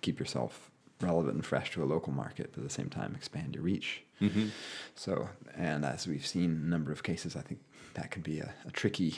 keep 0.00 0.18
yourself 0.18 0.71
relevant 1.02 1.34
and 1.34 1.44
fresh 1.44 1.70
to 1.72 1.82
a 1.82 1.86
local 1.86 2.12
market, 2.12 2.50
but 2.52 2.58
at 2.58 2.64
the 2.64 2.74
same 2.74 2.88
time 2.88 3.14
expand 3.14 3.54
your 3.54 3.64
reach. 3.64 4.02
Mm-hmm. 4.20 4.48
So, 4.94 5.28
and 5.56 5.84
as 5.84 6.06
we've 6.06 6.26
seen 6.26 6.50
a 6.50 6.68
number 6.68 6.92
of 6.92 7.02
cases, 7.02 7.36
I 7.36 7.40
think 7.40 7.60
that 7.94 8.10
can 8.10 8.22
be 8.22 8.40
a, 8.40 8.52
a 8.66 8.70
tricky 8.70 9.16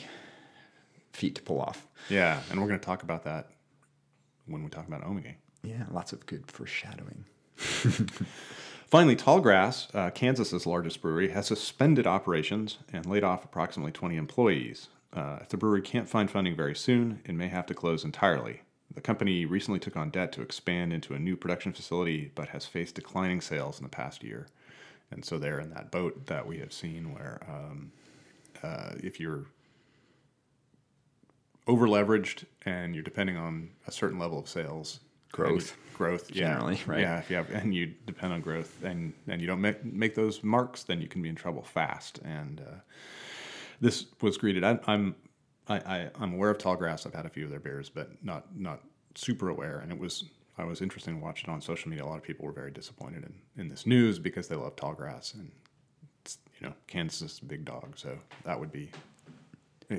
feat 1.13 1.35
to 1.35 1.41
pull 1.41 1.61
off. 1.61 1.87
Yeah, 2.09 2.41
and 2.49 2.59
we're 2.59 2.67
going 2.67 2.79
to 2.79 2.85
talk 2.85 3.03
about 3.03 3.23
that 3.23 3.49
when 4.47 4.63
we 4.63 4.69
talk 4.69 4.87
about 4.87 5.03
Omega. 5.03 5.35
Yeah, 5.63 5.85
lots 5.91 6.13
of 6.13 6.25
good 6.25 6.51
foreshadowing. 6.51 7.25
Finally, 7.57 9.15
Tallgrass, 9.15 9.93
uh, 9.95 10.11
Kansas's 10.11 10.65
largest 10.65 11.01
brewery, 11.01 11.29
has 11.29 11.47
suspended 11.47 12.05
operations 12.05 12.77
and 12.93 13.05
laid 13.05 13.23
off 13.23 13.43
approximately 13.43 13.91
20 13.91 14.15
employees. 14.15 14.89
Uh, 15.11 15.39
if 15.41 15.49
the 15.49 15.57
brewery 15.57 15.81
can't 15.81 16.09
find 16.09 16.29
funding 16.29 16.55
very 16.55 16.75
soon, 16.75 17.21
it 17.25 17.33
may 17.33 17.47
have 17.47 17.65
to 17.65 17.73
close 17.73 18.03
entirely. 18.03 18.61
The 18.93 19.01
company 19.01 19.45
recently 19.45 19.79
took 19.79 19.97
on 19.97 20.09
debt 20.09 20.31
to 20.33 20.41
expand 20.41 20.93
into 20.93 21.13
a 21.13 21.19
new 21.19 21.35
production 21.35 21.73
facility, 21.73 22.31
but 22.35 22.49
has 22.49 22.65
faced 22.65 22.95
declining 22.95 23.41
sales 23.41 23.77
in 23.79 23.83
the 23.83 23.89
past 23.89 24.23
year. 24.23 24.47
And 25.11 25.23
so 25.25 25.37
they're 25.37 25.59
in 25.59 25.69
that 25.71 25.91
boat 25.91 26.27
that 26.27 26.47
we 26.47 26.59
have 26.59 26.71
seen 26.73 27.13
where 27.13 27.41
um, 27.49 27.91
uh, 28.63 28.91
if 28.97 29.19
you're 29.19 29.45
over 31.67 31.87
leveraged 31.87 32.45
and 32.65 32.93
you're 32.93 33.03
depending 33.03 33.37
on 33.37 33.69
a 33.87 33.91
certain 33.91 34.19
level 34.19 34.37
of 34.39 34.47
sales 34.47 34.99
Growth. 35.31 35.71
you- 35.71 35.97
growth 35.97 36.29
yeah, 36.31 36.49
Generally, 36.53 36.79
right. 36.87 36.99
yeah 36.99 37.19
if 37.19 37.29
you 37.29 37.35
have 37.37 37.49
and 37.51 37.73
you 37.73 37.87
depend 38.05 38.33
on 38.33 38.41
growth 38.41 38.83
and 38.83 39.13
and 39.27 39.39
you 39.41 39.47
don't 39.47 39.61
make, 39.61 39.83
make 39.85 40.13
those 40.13 40.43
marks 40.43 40.83
then 40.83 40.99
you 41.01 41.07
can 41.07 41.21
be 41.21 41.29
in 41.29 41.35
trouble 41.35 41.63
fast 41.63 42.19
and 42.25 42.59
uh, 42.61 42.79
this 43.81 44.05
was 44.21 44.37
greeted 44.37 44.63
I, 44.65 44.77
i'm 44.87 45.15
I, 45.67 45.75
I 45.75 46.09
i'm 46.19 46.33
aware 46.33 46.49
of 46.49 46.57
tallgrass 46.57 47.05
i've 47.05 47.13
had 47.13 47.25
a 47.25 47.29
few 47.29 47.45
of 47.45 47.49
their 47.49 47.59
beers 47.59 47.89
but 47.89 48.23
not 48.23 48.55
not 48.55 48.81
super 49.15 49.49
aware 49.49 49.79
and 49.79 49.91
it 49.91 49.97
was 49.99 50.25
i 50.57 50.63
was 50.63 50.81
interested 50.81 51.11
in 51.11 51.21
watching 51.21 51.49
it 51.49 51.53
on 51.53 51.61
social 51.61 51.89
media 51.89 52.05
a 52.05 52.07
lot 52.07 52.17
of 52.17 52.23
people 52.23 52.45
were 52.45 52.51
very 52.51 52.71
disappointed 52.71 53.23
in, 53.23 53.33
in 53.61 53.69
this 53.69 53.85
news 53.85 54.19
because 54.19 54.47
they 54.47 54.55
love 54.55 54.75
tallgrass 54.75 55.33
and 55.33 55.51
it's, 56.23 56.37
you 56.59 56.67
know 56.67 56.73
kansas 56.87 57.21
is 57.33 57.39
a 57.41 57.45
big 57.45 57.65
dog 57.65 57.93
so 57.97 58.17
that 58.43 58.59
would 58.59 58.71
be 58.71 58.91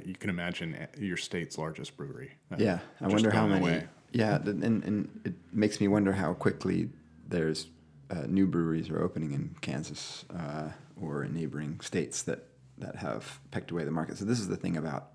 you 0.04 0.14
can 0.14 0.30
imagine 0.30 0.76
your 0.98 1.16
state's 1.16 1.58
largest 1.58 1.96
brewery 1.96 2.32
uh, 2.52 2.56
Yeah, 2.58 2.78
I 3.00 3.08
wonder 3.08 3.30
how 3.30 3.46
many. 3.46 3.60
away. 3.60 3.88
Yeah, 4.12 4.36
and 4.36 4.62
and 4.64 5.20
it 5.24 5.34
makes 5.52 5.80
me 5.80 5.88
wonder 5.88 6.12
how 6.12 6.34
quickly 6.34 6.88
there's 7.28 7.68
uh, 8.10 8.24
new 8.26 8.46
breweries 8.46 8.88
are 8.90 9.02
opening 9.02 9.32
in 9.32 9.54
Kansas 9.60 10.24
uh, 10.36 10.70
or 11.00 11.24
in 11.24 11.34
neighboring 11.34 11.80
states 11.80 12.22
that 12.22 12.48
that 12.78 12.96
have 12.96 13.40
pecked 13.50 13.70
away 13.70 13.84
the 13.84 13.90
market. 13.90 14.18
So 14.18 14.24
this 14.24 14.40
is 14.40 14.48
the 14.48 14.56
thing 14.56 14.76
about 14.76 15.10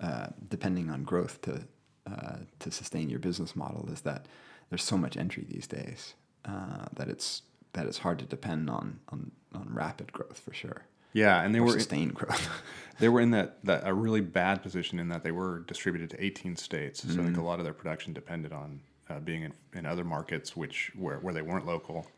uh, 0.00 0.28
depending 0.48 0.90
on 0.90 1.04
growth 1.04 1.40
to 1.42 1.62
uh, 2.06 2.36
to 2.58 2.70
sustain 2.70 3.10
your 3.10 3.18
business 3.18 3.54
model 3.54 3.88
is 3.92 4.00
that 4.02 4.26
there's 4.70 4.82
so 4.82 4.96
much 4.96 5.16
entry 5.16 5.44
these 5.48 5.66
days 5.66 6.14
uh, 6.44 6.86
that 6.94 7.08
it's 7.08 7.42
that 7.72 7.86
it's 7.86 7.98
hard 7.98 8.18
to 8.18 8.24
depend 8.24 8.70
on 8.70 9.00
on, 9.10 9.30
on 9.54 9.68
rapid 9.70 10.12
growth 10.12 10.38
for 10.38 10.54
sure. 10.54 10.82
yeah 11.12 11.42
and 11.42 11.54
they 11.54 11.60
were 11.60 11.72
sustained 11.72 12.14
growth. 12.14 12.48
They 12.98 13.08
were 13.08 13.20
in 13.20 13.30
that, 13.30 13.64
that 13.64 13.82
a 13.86 13.94
really 13.94 14.20
bad 14.20 14.60
position 14.60 14.98
in 14.98 15.08
that 15.10 15.22
they 15.22 15.30
were 15.30 15.60
distributed 15.60 16.10
to 16.10 16.24
18 16.24 16.56
states. 16.56 17.00
So 17.02 17.20
I 17.20 17.24
think 17.24 17.36
a 17.36 17.42
lot 17.42 17.60
of 17.60 17.64
their 17.64 17.72
production 17.72 18.12
depended 18.12 18.52
on 18.52 18.80
uh, 19.08 19.20
being 19.20 19.42
in, 19.42 19.52
in 19.72 19.86
other 19.86 20.02
markets 20.02 20.56
which 20.56 20.90
where, 20.96 21.18
where 21.18 21.32
they 21.32 21.42
weren't 21.42 21.64
local. 21.64 22.08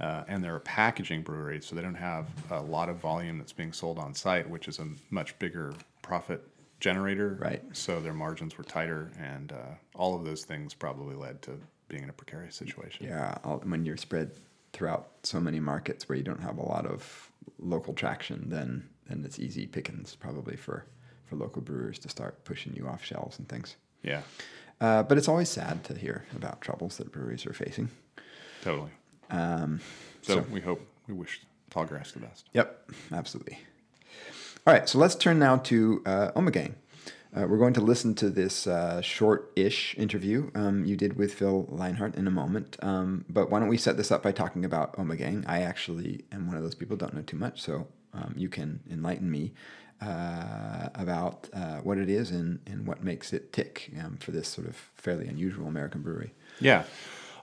Uh, 0.00 0.24
and 0.28 0.42
they're 0.42 0.56
a 0.56 0.60
packaging 0.60 1.20
brewery, 1.20 1.60
so 1.60 1.74
they 1.74 1.82
don't 1.82 1.94
have 1.94 2.26
a 2.50 2.60
lot 2.60 2.88
of 2.88 2.96
volume 2.96 3.36
that's 3.36 3.52
being 3.52 3.72
sold 3.72 3.98
on 3.98 4.14
site, 4.14 4.48
which 4.48 4.66
is 4.66 4.78
a 4.78 4.86
much 5.10 5.38
bigger 5.38 5.74
profit 6.00 6.42
generator. 6.80 7.36
Right. 7.40 7.62
So 7.72 8.00
their 8.00 8.14
margins 8.14 8.56
were 8.58 8.64
tighter, 8.64 9.12
and 9.18 9.52
uh, 9.52 9.74
all 9.94 10.14
of 10.16 10.24
those 10.24 10.44
things 10.44 10.74
probably 10.74 11.14
led 11.14 11.42
to 11.42 11.52
being 11.88 12.02
in 12.02 12.10
a 12.10 12.12
precarious 12.12 12.56
situation. 12.56 13.06
Yeah, 13.06 13.38
when 13.64 13.84
you're 13.84 13.96
spread 13.96 14.32
throughout 14.72 15.08
so 15.22 15.40
many 15.40 15.60
markets 15.60 16.08
where 16.08 16.16
you 16.16 16.24
don't 16.24 16.42
have 16.42 16.58
a 16.58 16.62
lot 16.62 16.86
of 16.86 17.30
local 17.58 17.94
traction, 17.94 18.48
then 18.48 18.88
then 19.06 19.24
it's 19.24 19.38
easy 19.38 19.66
pickings 19.66 20.14
probably 20.16 20.56
for 20.56 20.86
for 21.26 21.36
local 21.36 21.62
brewers 21.62 21.98
to 22.00 22.08
start 22.08 22.44
pushing 22.44 22.74
you 22.74 22.86
off 22.88 23.04
shelves 23.04 23.38
and 23.38 23.48
things. 23.48 23.76
Yeah, 24.02 24.22
Uh, 24.80 25.02
but 25.02 25.18
it's 25.18 25.28
always 25.28 25.48
sad 25.48 25.84
to 25.84 25.94
hear 25.94 26.24
about 26.34 26.60
troubles 26.60 26.96
that 26.96 27.12
breweries 27.12 27.44
are 27.46 27.52
facing. 27.52 27.88
totally. 28.62 28.90
Um, 29.30 29.80
So, 30.22 30.36
So- 30.36 30.40
we 30.50 30.60
hope, 30.60 30.80
we 31.06 31.14
wish 31.14 31.40
Tallgrass 31.70 32.12
the 32.12 32.18
best. 32.20 32.48
Yep, 32.52 32.90
absolutely. 33.12 33.58
All 34.66 34.74
right, 34.74 34.86
so 34.86 34.98
let's 34.98 35.14
turn 35.14 35.38
now 35.38 35.56
to 35.56 36.02
uh, 36.04 36.32
Ommegang. 36.32 36.74
Uh, 37.34 37.46
we're 37.48 37.56
going 37.56 37.72
to 37.72 37.80
listen 37.80 38.14
to 38.16 38.28
this 38.28 38.66
uh, 38.66 39.00
short-ish 39.00 39.94
interview 39.96 40.50
um, 40.54 40.84
you 40.84 40.98
did 40.98 41.16
with 41.16 41.32
Phil 41.32 41.66
Leinhart 41.70 42.14
in 42.14 42.26
a 42.26 42.30
moment. 42.30 42.76
Um, 42.82 43.24
but 43.30 43.50
why 43.50 43.58
don't 43.58 43.70
we 43.70 43.78
set 43.78 43.96
this 43.96 44.12
up 44.12 44.22
by 44.22 44.32
talking 44.32 44.66
about 44.66 44.94
Ommegang? 44.96 45.44
I 45.48 45.62
actually 45.62 46.24
am 46.30 46.46
one 46.46 46.58
of 46.58 46.62
those 46.62 46.74
people 46.74 46.98
don't 46.98 47.14
know 47.14 47.22
too 47.22 47.38
much, 47.38 47.62
so 47.62 47.88
um, 48.12 48.34
you 48.36 48.50
can 48.50 48.80
enlighten 48.90 49.30
me 49.30 49.54
uh, 50.02 50.90
about 50.94 51.48
uh, 51.54 51.78
what 51.78 51.96
it 51.96 52.10
is 52.10 52.30
and, 52.30 52.60
and 52.66 52.86
what 52.86 53.02
makes 53.02 53.32
it 53.32 53.54
tick 53.54 53.90
um, 53.98 54.18
for 54.18 54.30
this 54.30 54.46
sort 54.46 54.68
of 54.68 54.76
fairly 54.94 55.26
unusual 55.26 55.68
American 55.68 56.02
brewery. 56.02 56.34
Yeah, 56.60 56.84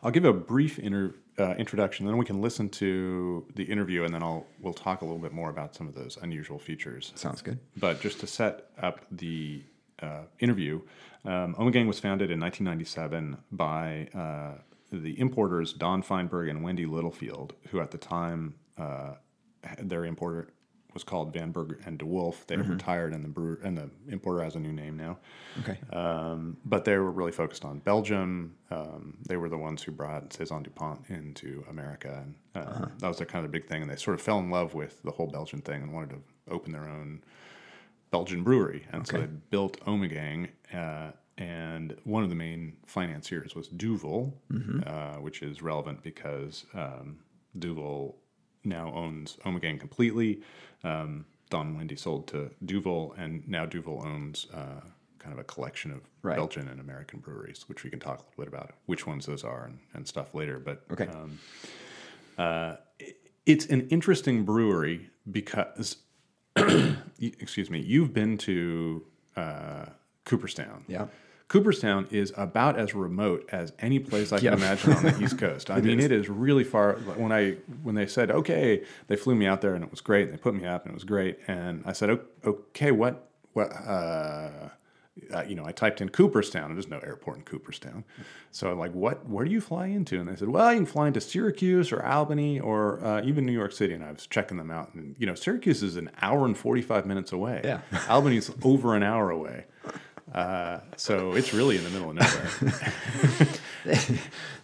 I'll 0.04 0.12
give 0.12 0.26
a 0.26 0.34
brief 0.34 0.78
inter, 0.78 1.16
uh, 1.40 1.54
introduction, 1.58 2.06
then 2.06 2.18
we 2.18 2.26
can 2.26 2.42
listen 2.42 2.70
to 2.70 3.46
the 3.56 3.64
interview, 3.64 4.04
and 4.04 4.14
then 4.14 4.24
I'll 4.24 4.46
we'll 4.60 4.74
talk 4.74 5.02
a 5.02 5.06
little 5.06 5.20
bit 5.20 5.32
more 5.34 5.50
about 5.50 5.76
some 5.76 5.88
of 5.88 5.94
those 5.96 6.18
unusual 6.22 6.60
features. 6.60 7.12
Sounds 7.16 7.42
good. 7.42 7.60
But 7.78 8.02
just 8.02 8.20
to 8.22 8.28
set 8.28 8.70
up 8.82 9.02
the 9.12 9.64
uh, 10.02 10.24
interview, 10.40 10.82
um, 11.26 11.56
Ommegang 11.56 11.88
was 11.88 12.00
founded 12.00 12.32
in 12.32 12.40
1997 12.40 13.38
by 13.52 14.08
uh, 14.16 14.62
the 14.92 15.20
importers 15.20 15.74
Don 15.74 16.02
Feinberg 16.02 16.50
and 16.50 16.64
Wendy 16.64 16.86
Littlefield, 16.86 17.54
who 17.72 17.80
at 17.82 17.92
the 17.92 17.98
time 17.98 18.56
uh, 18.78 19.14
had- 19.64 19.90
their 19.90 20.06
importer 20.06 20.50
was 20.98 21.04
called 21.04 21.32
Vanberg 21.32 21.78
and 21.86 22.00
DeWulf. 22.00 22.48
They 22.48 22.58
have 22.58 22.70
retired, 22.70 23.14
and 23.14 23.24
the 23.24 23.30
brewer 23.30 23.60
and 23.64 23.78
the 23.78 23.88
importer 24.08 24.44
has 24.44 24.56
a 24.56 24.60
new 24.60 24.74
name 24.74 24.98
now. 24.98 25.20
Okay. 25.60 25.78
Um, 25.96 26.58
but 26.66 26.86
they 26.86 26.98
were 26.98 27.12
really 27.12 27.32
focused 27.32 27.64
on 27.64 27.78
Belgium. 27.78 28.56
Um, 28.72 29.16
they 29.28 29.38
were 29.38 29.48
the 29.48 29.60
ones 29.60 29.84
who 29.84 29.92
brought 29.92 30.34
Saison 30.34 30.64
Dupont 30.64 31.02
into 31.10 31.64
America, 31.70 32.24
and 32.24 32.36
uh, 32.56 32.88
that 32.98 33.08
was 33.08 33.18
their 33.18 33.28
kind 33.28 33.46
of 33.46 33.52
big 33.52 33.68
thing. 33.68 33.84
And 33.84 33.92
they 33.92 33.96
sort 33.96 34.16
of 34.16 34.22
fell 34.22 34.40
in 34.40 34.50
love 34.50 34.74
with 34.74 35.04
the 35.04 35.12
whole 35.12 35.28
Belgian 35.28 35.62
thing 35.62 35.84
and 35.84 35.94
wanted 35.94 36.10
to 36.10 36.22
open 36.50 36.72
their 36.72 36.90
own 36.90 37.24
Belgian 38.10 38.44
brewery. 38.44 38.88
And 38.92 39.06
so 39.06 39.18
they 39.20 39.28
built 39.52 39.80
Ommegang. 39.82 40.50
Uh, 40.74 41.12
and 41.38 41.96
one 42.06 42.24
of 42.24 42.30
the 42.30 42.36
main 42.36 42.78
financiers 42.88 43.54
was 43.54 43.68
Duvel, 43.68 44.34
uh, 44.88 45.18
which 45.18 45.44
is 45.44 45.62
relevant 45.62 46.02
because 46.02 46.66
um, 46.74 47.20
Duvel 47.60 48.16
now 48.68 48.92
owns 48.94 49.38
Ommegang 49.46 49.80
completely. 49.80 50.42
Um, 50.84 51.26
Don 51.50 51.76
Wendy 51.78 51.96
sold 51.96 52.28
to 52.28 52.52
Duvel, 52.66 53.16
and 53.18 53.48
now 53.48 53.66
Duvel 53.66 54.04
owns 54.06 54.48
uh, 54.54 54.82
kind 55.20 55.34
of 55.34 55.40
a 55.40 55.44
collection 55.44 55.92
of 55.92 56.02
Right. 56.22 56.36
Belgian 56.36 56.68
and 56.68 56.82
American 56.82 57.20
breweries, 57.20 57.64
which 57.70 57.84
we 57.86 57.90
can 57.90 58.00
talk 58.00 58.20
a 58.20 58.24
little 58.42 58.52
bit 58.52 58.60
about 58.60 58.72
which 58.86 59.08
ones 59.08 59.26
those 59.26 59.46
are 59.46 59.64
and, 59.66 59.80
and 59.94 60.06
stuff 60.06 60.36
later. 60.36 60.60
But 60.60 60.84
Okay. 60.92 61.08
um, 61.08 61.40
uh, 62.38 62.76
it's 63.46 63.66
an 63.68 63.88
interesting 63.88 64.44
brewery 64.44 65.10
because, 65.32 65.98
excuse 67.22 67.70
me, 67.70 67.80
you've 67.80 68.14
been 68.14 68.38
to 68.40 69.06
uh, 69.38 69.86
Cooperstown. 70.26 70.84
Yeah. 70.90 71.06
Cooperstown 71.48 72.08
is 72.12 72.34
about 72.36 72.78
as 72.78 72.94
remote 72.94 73.48
as 73.52 73.72
any 73.80 74.00
place 74.00 74.34
I 74.34 74.40
can 74.40 74.54
imagine 74.54 74.94
on 74.94 75.04
the 75.04 75.18
East 75.24 75.38
Coast. 75.38 75.72
I 75.72 75.80
mean, 75.80 76.00
is. 76.00 76.06
it 76.06 76.12
is 76.12 76.30
really 76.30 76.66
far. 76.66 76.96
When 77.16 77.32
I 77.32 77.52
when 77.84 77.96
they 77.96 78.06
said 78.08 78.32
okay, 78.32 78.84
they 79.08 79.16
flew 79.16 79.36
me 79.36 79.46
out 79.46 79.62
there 79.62 79.74
and 79.74 79.84
it 79.84 79.90
was 79.90 80.02
great. 80.02 80.32
They 80.32 80.38
put 80.38 80.56
me 80.56 80.66
up 80.66 80.84
and 80.84 80.92
it 80.92 80.96
was 80.96 81.06
great. 81.06 81.40
And 81.48 81.84
I 81.86 81.94
said, 81.94 82.20
okay, 82.46 82.92
what 82.92 83.30
what? 83.54 83.72
Uh, 83.72 84.70
uh, 85.34 85.42
you 85.48 85.56
know, 85.56 85.66
I 85.66 85.72
typed 85.72 86.00
in 86.00 86.10
Cooperstown, 86.10 86.66
and 86.66 86.76
there's 86.76 86.90
no 86.90 87.00
airport 87.00 87.38
in 87.38 87.44
Cooperstown. 87.44 88.04
So 88.52 88.72
I'm 88.72 88.78
like, 88.78 88.92
what? 88.92 89.28
Where 89.28 89.46
do 89.46 89.52
you 89.52 89.62
fly 89.62 89.88
into? 89.88 90.20
And 90.20 90.30
they 90.30 90.36
said, 90.36 90.50
well, 90.50 90.72
you 90.72 90.78
can 90.78 90.86
fly 90.86 91.08
into 91.08 91.22
Syracuse 91.22 91.92
or 91.92 92.06
Albany 92.06 92.60
or 92.60 93.04
uh, 93.04 93.24
even 93.24 93.46
New 93.46 93.52
York 93.52 93.72
City. 93.72 93.94
And 93.94 94.04
I 94.04 94.12
was 94.12 94.28
checking 94.28 94.58
them 94.58 94.70
out, 94.70 94.94
and 94.94 95.16
you 95.18 95.26
know, 95.26 95.34
Syracuse 95.34 95.82
is 95.82 95.96
an 95.96 96.12
hour 96.22 96.46
and 96.46 96.58
45 96.58 97.06
minutes 97.06 97.32
away. 97.32 97.62
Yeah. 97.64 97.82
Albany's 98.08 98.52
over 98.64 98.96
an 98.96 99.04
hour 99.04 99.32
away. 99.32 99.66
Uh, 100.34 100.80
so 100.98 101.34
it's 101.34 101.54
really 101.54 101.78
in 101.78 101.84
the 101.84 101.90
middle 101.90 102.10
of 102.10 102.16
nowhere. 102.16 103.48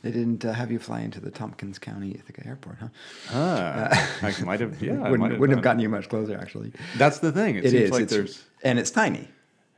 they 0.02 0.12
didn't 0.12 0.44
uh, 0.44 0.52
have 0.52 0.72
you 0.72 0.78
fly 0.80 1.00
into 1.02 1.22
the 1.22 1.32
Tompkins 1.32 1.80
County 1.80 2.12
Ithaca 2.12 2.46
Airport, 2.46 2.78
huh? 2.80 2.88
Ah, 3.32 4.18
I 4.22 4.44
might 4.44 4.60
have, 4.60 4.82
yeah, 4.82 5.10
wouldn't 5.10 5.32
have, 5.32 5.40
wouldn't 5.40 5.58
have 5.58 5.64
gotten 5.64 5.80
you 5.80 5.88
much 5.88 6.10
closer, 6.10 6.38
actually. 6.38 6.74
That's 6.98 7.20
the 7.20 7.32
thing. 7.32 7.56
It, 7.56 7.66
It 7.66 7.72
seems 7.72 7.84
is. 7.84 7.92
like 7.92 8.04
it's, 8.04 8.14
there's 8.14 8.44
and 8.64 8.78
it's 8.78 8.92
tiny. 8.92 9.30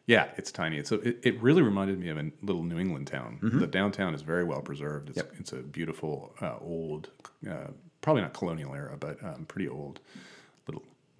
Yeah, 0.08 0.27
it's 0.38 0.51
tiny. 0.51 0.77
It's 0.77 0.92
a, 0.92 0.96
it, 1.01 1.20
it 1.24 1.42
really 1.42 1.62
reminded 1.62 2.00
me 2.00 2.10
of 2.10 2.18
a 2.18 2.32
little 2.42 2.63
New 2.63 2.80
England 2.80 3.08
town. 3.08 3.39
Mm-hmm. 3.42 3.60
The 3.60 3.68
downtown 3.68 4.13
is 4.13 4.22
very 4.22 4.44
well 4.44 4.62
preserved. 4.62 5.10
It's, 5.10 5.24
it's 5.39 5.51
a 5.54 5.58
beautiful, 5.58 6.34
uh, 6.42 6.56
old, 6.62 7.10
uh, 7.50 7.72
probably 8.01 8.22
not 8.22 8.34
colonial 8.34 8.74
era, 8.75 8.98
but 9.00 9.24
um, 9.24 9.46
pretty 9.48 9.68
old. 9.68 10.00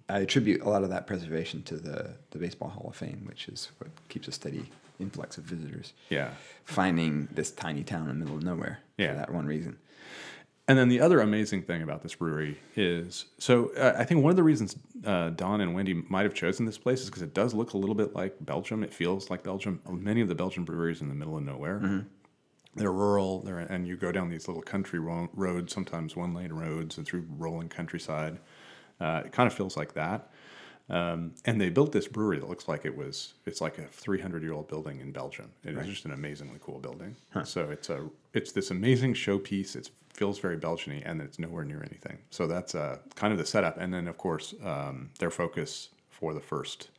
I 0.08 0.20
attribute 0.20 0.62
a 0.62 0.68
lot 0.68 0.84
of 0.84 0.90
that 0.90 1.06
preservation 1.06 1.62
to 1.64 1.76
the, 1.76 2.12
the 2.30 2.38
Baseball 2.38 2.68
Hall 2.68 2.88
of 2.90 2.96
Fame, 2.96 3.24
which 3.26 3.48
is 3.48 3.70
what 3.78 3.90
keeps 4.08 4.28
a 4.28 4.32
steady 4.32 4.70
influx 5.00 5.36
of 5.36 5.44
visitors. 5.44 5.92
Yeah. 6.10 6.30
Finding 6.64 7.28
this 7.32 7.50
tiny 7.50 7.82
town 7.82 8.02
in 8.08 8.18
the 8.20 8.24
middle 8.24 8.36
of 8.36 8.42
nowhere 8.44 8.78
Yeah. 8.98 9.10
for 9.12 9.14
that 9.18 9.32
one 9.32 9.46
reason. 9.46 9.78
And 10.68 10.76
then 10.76 10.88
the 10.88 11.00
other 11.00 11.20
amazing 11.20 11.62
thing 11.62 11.82
about 11.82 12.02
this 12.02 12.16
brewery 12.16 12.58
is 12.74 13.26
so 13.38 13.70
uh, 13.76 13.94
I 13.96 14.04
think 14.04 14.22
one 14.24 14.30
of 14.30 14.36
the 14.36 14.42
reasons 14.42 14.74
uh, 15.04 15.30
Don 15.30 15.60
and 15.60 15.74
Wendy 15.74 15.94
might 16.08 16.24
have 16.24 16.34
chosen 16.34 16.66
this 16.66 16.78
place 16.78 17.00
is 17.02 17.06
because 17.06 17.22
it 17.22 17.34
does 17.34 17.54
look 17.54 17.74
a 17.74 17.78
little 17.78 17.94
bit 17.94 18.16
like 18.16 18.34
Belgium. 18.40 18.82
It 18.82 18.92
feels 18.92 19.30
like 19.30 19.44
Belgium. 19.44 19.80
Many 19.88 20.22
of 20.22 20.28
the 20.28 20.34
Belgian 20.34 20.64
breweries 20.64 21.00
in 21.02 21.08
the 21.08 21.14
middle 21.14 21.36
of 21.36 21.44
nowhere. 21.44 22.04
They're 22.74 22.92
rural, 22.92 23.40
they're, 23.40 23.60
and 23.60 23.86
you 23.88 23.96
go 23.96 24.12
down 24.12 24.28
these 24.28 24.48
little 24.48 24.62
country 24.62 24.98
ro- 24.98 25.30
roads, 25.32 25.72
sometimes 25.72 26.14
one 26.14 26.34
lane 26.34 26.52
roads, 26.52 26.98
and 26.98 27.06
through 27.06 27.24
rolling 27.38 27.68
countryside. 27.70 28.38
Uh, 29.00 29.22
it 29.26 29.32
kind 29.32 29.46
of 29.46 29.54
feels 29.54 29.76
like 29.76 29.94
that. 29.94 30.30
Um, 30.88 31.34
and 31.44 31.60
they 31.60 31.68
built 31.68 31.90
this 31.90 32.06
brewery 32.06 32.38
that 32.38 32.48
looks 32.48 32.68
like 32.68 32.84
it 32.84 32.96
was 32.96 33.34
it's 33.44 33.60
like 33.60 33.78
a 33.78 33.86
300 33.88 34.42
year 34.42 34.52
old 34.52 34.68
building 34.68 35.00
in 35.00 35.10
Belgium. 35.10 35.50
It 35.64 35.76
is 35.76 35.86
just 35.88 36.04
an 36.04 36.12
amazingly 36.12 36.58
cool 36.60 36.78
building. 36.78 37.16
So 37.44 37.70
it's 37.70 37.90
a 37.90 38.08
it's 38.34 38.52
this 38.52 38.70
amazing 38.70 39.14
showpiece. 39.14 39.74
It 39.74 39.90
feels 40.14 40.38
very 40.38 40.56
Belgian-y, 40.56 41.02
and 41.04 41.20
it's 41.20 41.38
nowhere 41.38 41.64
near 41.64 41.82
anything. 41.82 42.18
So 42.30 42.46
that's 42.46 42.74
uh, 42.74 42.98
kind 43.16 43.32
of 43.32 43.38
the 43.38 43.46
setup. 43.46 43.78
And 43.78 43.92
then 43.92 44.06
of 44.06 44.16
course 44.16 44.54
um, 44.64 45.10
their 45.18 45.30
focus 45.32 45.88
for 46.08 46.32
the 46.32 46.40
first 46.40 46.90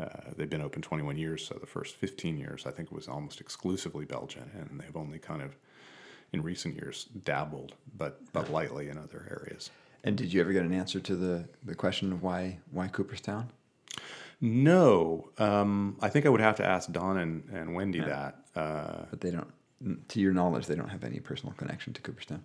uh, 0.00 0.30
they've 0.36 0.48
been 0.48 0.62
open 0.62 0.80
21 0.80 1.18
years, 1.18 1.46
so 1.46 1.56
the 1.60 1.66
first 1.66 1.96
15 1.96 2.38
years 2.38 2.64
I 2.66 2.70
think 2.70 2.90
was 2.90 3.06
almost 3.06 3.40
exclusively 3.40 4.06
Belgian, 4.06 4.50
and 4.54 4.80
they've 4.80 4.96
only 4.96 5.18
kind 5.18 5.42
of 5.42 5.56
in 6.32 6.42
recent 6.42 6.74
years 6.74 7.06
dabbled, 7.24 7.74
but 7.98 8.20
but 8.32 8.50
lightly 8.50 8.88
in 8.88 8.96
other 8.96 9.26
areas. 9.30 9.70
And 10.04 10.16
did 10.16 10.32
you 10.32 10.40
ever 10.40 10.52
get 10.52 10.64
an 10.64 10.72
answer 10.72 10.98
to 11.00 11.16
the, 11.16 11.48
the 11.64 11.74
question 11.74 12.12
of 12.12 12.22
why 12.22 12.58
why 12.70 12.88
Cooperstown? 12.88 13.50
No, 14.40 15.28
um, 15.36 15.96
I 16.00 16.08
think 16.08 16.24
I 16.24 16.30
would 16.30 16.40
have 16.40 16.56
to 16.56 16.64
ask 16.64 16.90
Don 16.90 17.18
and, 17.18 17.44
and 17.52 17.74
Wendy 17.74 18.00
that. 18.00 18.38
Uh, 18.56 19.04
But 19.10 19.20
they 19.20 19.30
don't, 19.30 19.52
to 20.08 20.18
your 20.20 20.32
knowledge, 20.32 20.66
they 20.66 20.74
don't 20.74 20.88
have 20.88 21.04
any 21.04 21.20
personal 21.20 21.54
connection 21.54 21.92
to 21.92 22.00
Cooperstown. 22.00 22.42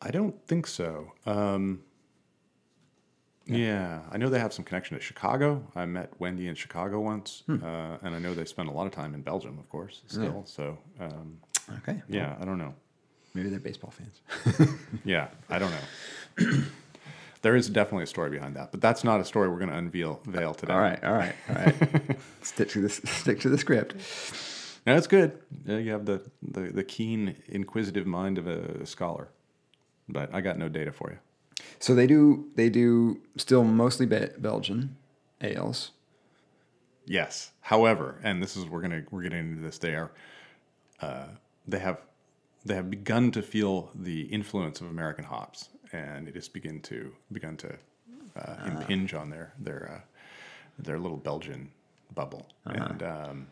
I 0.00 0.12
don't 0.12 0.36
think 0.46 0.68
so. 0.68 1.10
Um, 1.26 1.80
yeah. 3.46 4.02
I 4.12 4.16
know 4.18 4.28
they 4.28 4.38
have 4.38 4.52
some 4.52 4.64
connection 4.64 4.96
to 4.96 5.02
Chicago. 5.02 5.66
I 5.74 5.86
met 5.86 6.12
Wendy 6.20 6.46
in 6.46 6.54
Chicago 6.54 7.00
once, 7.00 7.42
uh, 7.48 7.98
and 8.02 8.14
I 8.14 8.20
know 8.20 8.32
they 8.32 8.44
spend 8.44 8.68
a 8.68 8.72
lot 8.72 8.86
of 8.86 8.92
time 8.92 9.12
in 9.14 9.22
Belgium, 9.22 9.58
of 9.58 9.68
course, 9.68 10.02
still. 10.06 10.44
So, 10.46 10.78
um, 11.00 11.38
Okay. 11.78 12.00
yeah, 12.08 12.36
I 12.40 12.44
don't 12.44 12.58
know. 12.58 12.74
Maybe 13.36 13.50
they're 13.50 13.60
baseball 13.60 13.90
fans. 13.92 14.70
Yeah, 15.04 15.28
I 15.50 15.58
don't 15.58 15.70
know. 15.70 16.62
there 17.42 17.54
is 17.54 17.68
definitely 17.68 18.04
a 18.04 18.06
story 18.08 18.30
behind 18.30 18.56
that, 18.56 18.72
but 18.72 18.80
that's 18.80 19.04
not 19.04 19.20
a 19.20 19.24
story 19.24 19.48
we're 19.48 19.58
going 19.58 19.70
to 19.70 19.76
unveil 19.76 20.20
veil 20.24 20.54
today. 20.54 20.72
all 20.72 20.80
right. 20.80 21.04
All 21.04 21.12
right. 21.12 21.34
All 21.50 21.54
right. 21.54 21.74
stick 22.42 22.70
to 22.70 22.80
this. 22.80 23.00
Stick 23.04 23.38
to 23.40 23.50
the 23.50 23.58
script. 23.58 23.94
No, 24.86 24.94
that's 24.94 25.06
good. 25.06 25.38
Yeah, 25.66 25.76
you 25.78 25.92
have 25.92 26.06
the, 26.06 26.22
the, 26.42 26.60
the 26.72 26.82
keen, 26.82 27.36
inquisitive 27.46 28.06
mind 28.06 28.38
of 28.38 28.46
a 28.46 28.86
scholar, 28.86 29.28
but 30.08 30.34
I 30.34 30.40
got 30.40 30.56
no 30.58 30.68
data 30.68 30.90
for 30.90 31.10
you. 31.10 31.18
So 31.78 31.94
they 31.94 32.06
do. 32.06 32.46
They 32.56 32.70
do 32.70 33.20
still 33.36 33.64
mostly 33.64 34.06
Be- 34.06 34.30
Belgian 34.38 34.96
ales. 35.42 35.90
Yes. 37.04 37.52
However, 37.60 38.18
and 38.24 38.42
this 38.42 38.56
is 38.56 38.64
we're 38.64 38.80
gonna 38.80 39.04
we're 39.10 39.22
getting 39.22 39.38
into 39.50 39.62
this. 39.62 39.78
They 39.78 39.94
are 39.94 40.10
uh, 41.00 41.26
they 41.68 41.78
have 41.78 41.98
they 42.66 42.74
have 42.74 42.90
begun 42.90 43.30
to 43.30 43.42
feel 43.42 43.90
the 43.94 44.22
influence 44.22 44.80
of 44.80 44.88
American 44.88 45.24
hops, 45.24 45.68
and 45.92 46.28
it 46.28 46.34
has 46.34 46.48
begun 46.48 46.80
to 46.80 47.12
begun 47.32 47.56
to 47.58 47.76
uh, 48.36 48.56
impinge 48.66 49.14
on 49.14 49.30
their 49.30 49.52
their 49.58 49.90
uh, 49.94 50.00
their 50.78 50.98
little 50.98 51.16
Belgian 51.16 51.70
bubble. 52.14 52.46
And 52.64 53.02
um, 53.02 53.46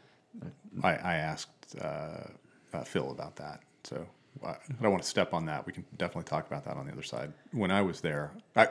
I, 0.83 0.95
I 0.95 1.15
asked 1.15 1.77
uh, 1.81 2.29
uh, 2.73 2.85
Phil 2.85 3.11
about 3.11 3.37
that, 3.37 3.61
so 3.85 4.07
I 4.45 4.57
don't 4.83 4.91
want 4.91 5.03
to 5.03 5.09
step 5.09 5.33
on 5.33 5.47
that. 5.47 5.67
We 5.67 5.73
can 5.73 5.85
definitely 5.97 6.25
talk 6.25 6.47
about 6.47 6.65
that 6.65 6.77
on 6.77 6.87
the 6.87 6.93
other 6.93 7.03
side. 7.03 7.33
When 7.53 7.71
I 7.71 7.83
was 7.83 8.01
there, 8.01 8.33
I, 8.57 8.69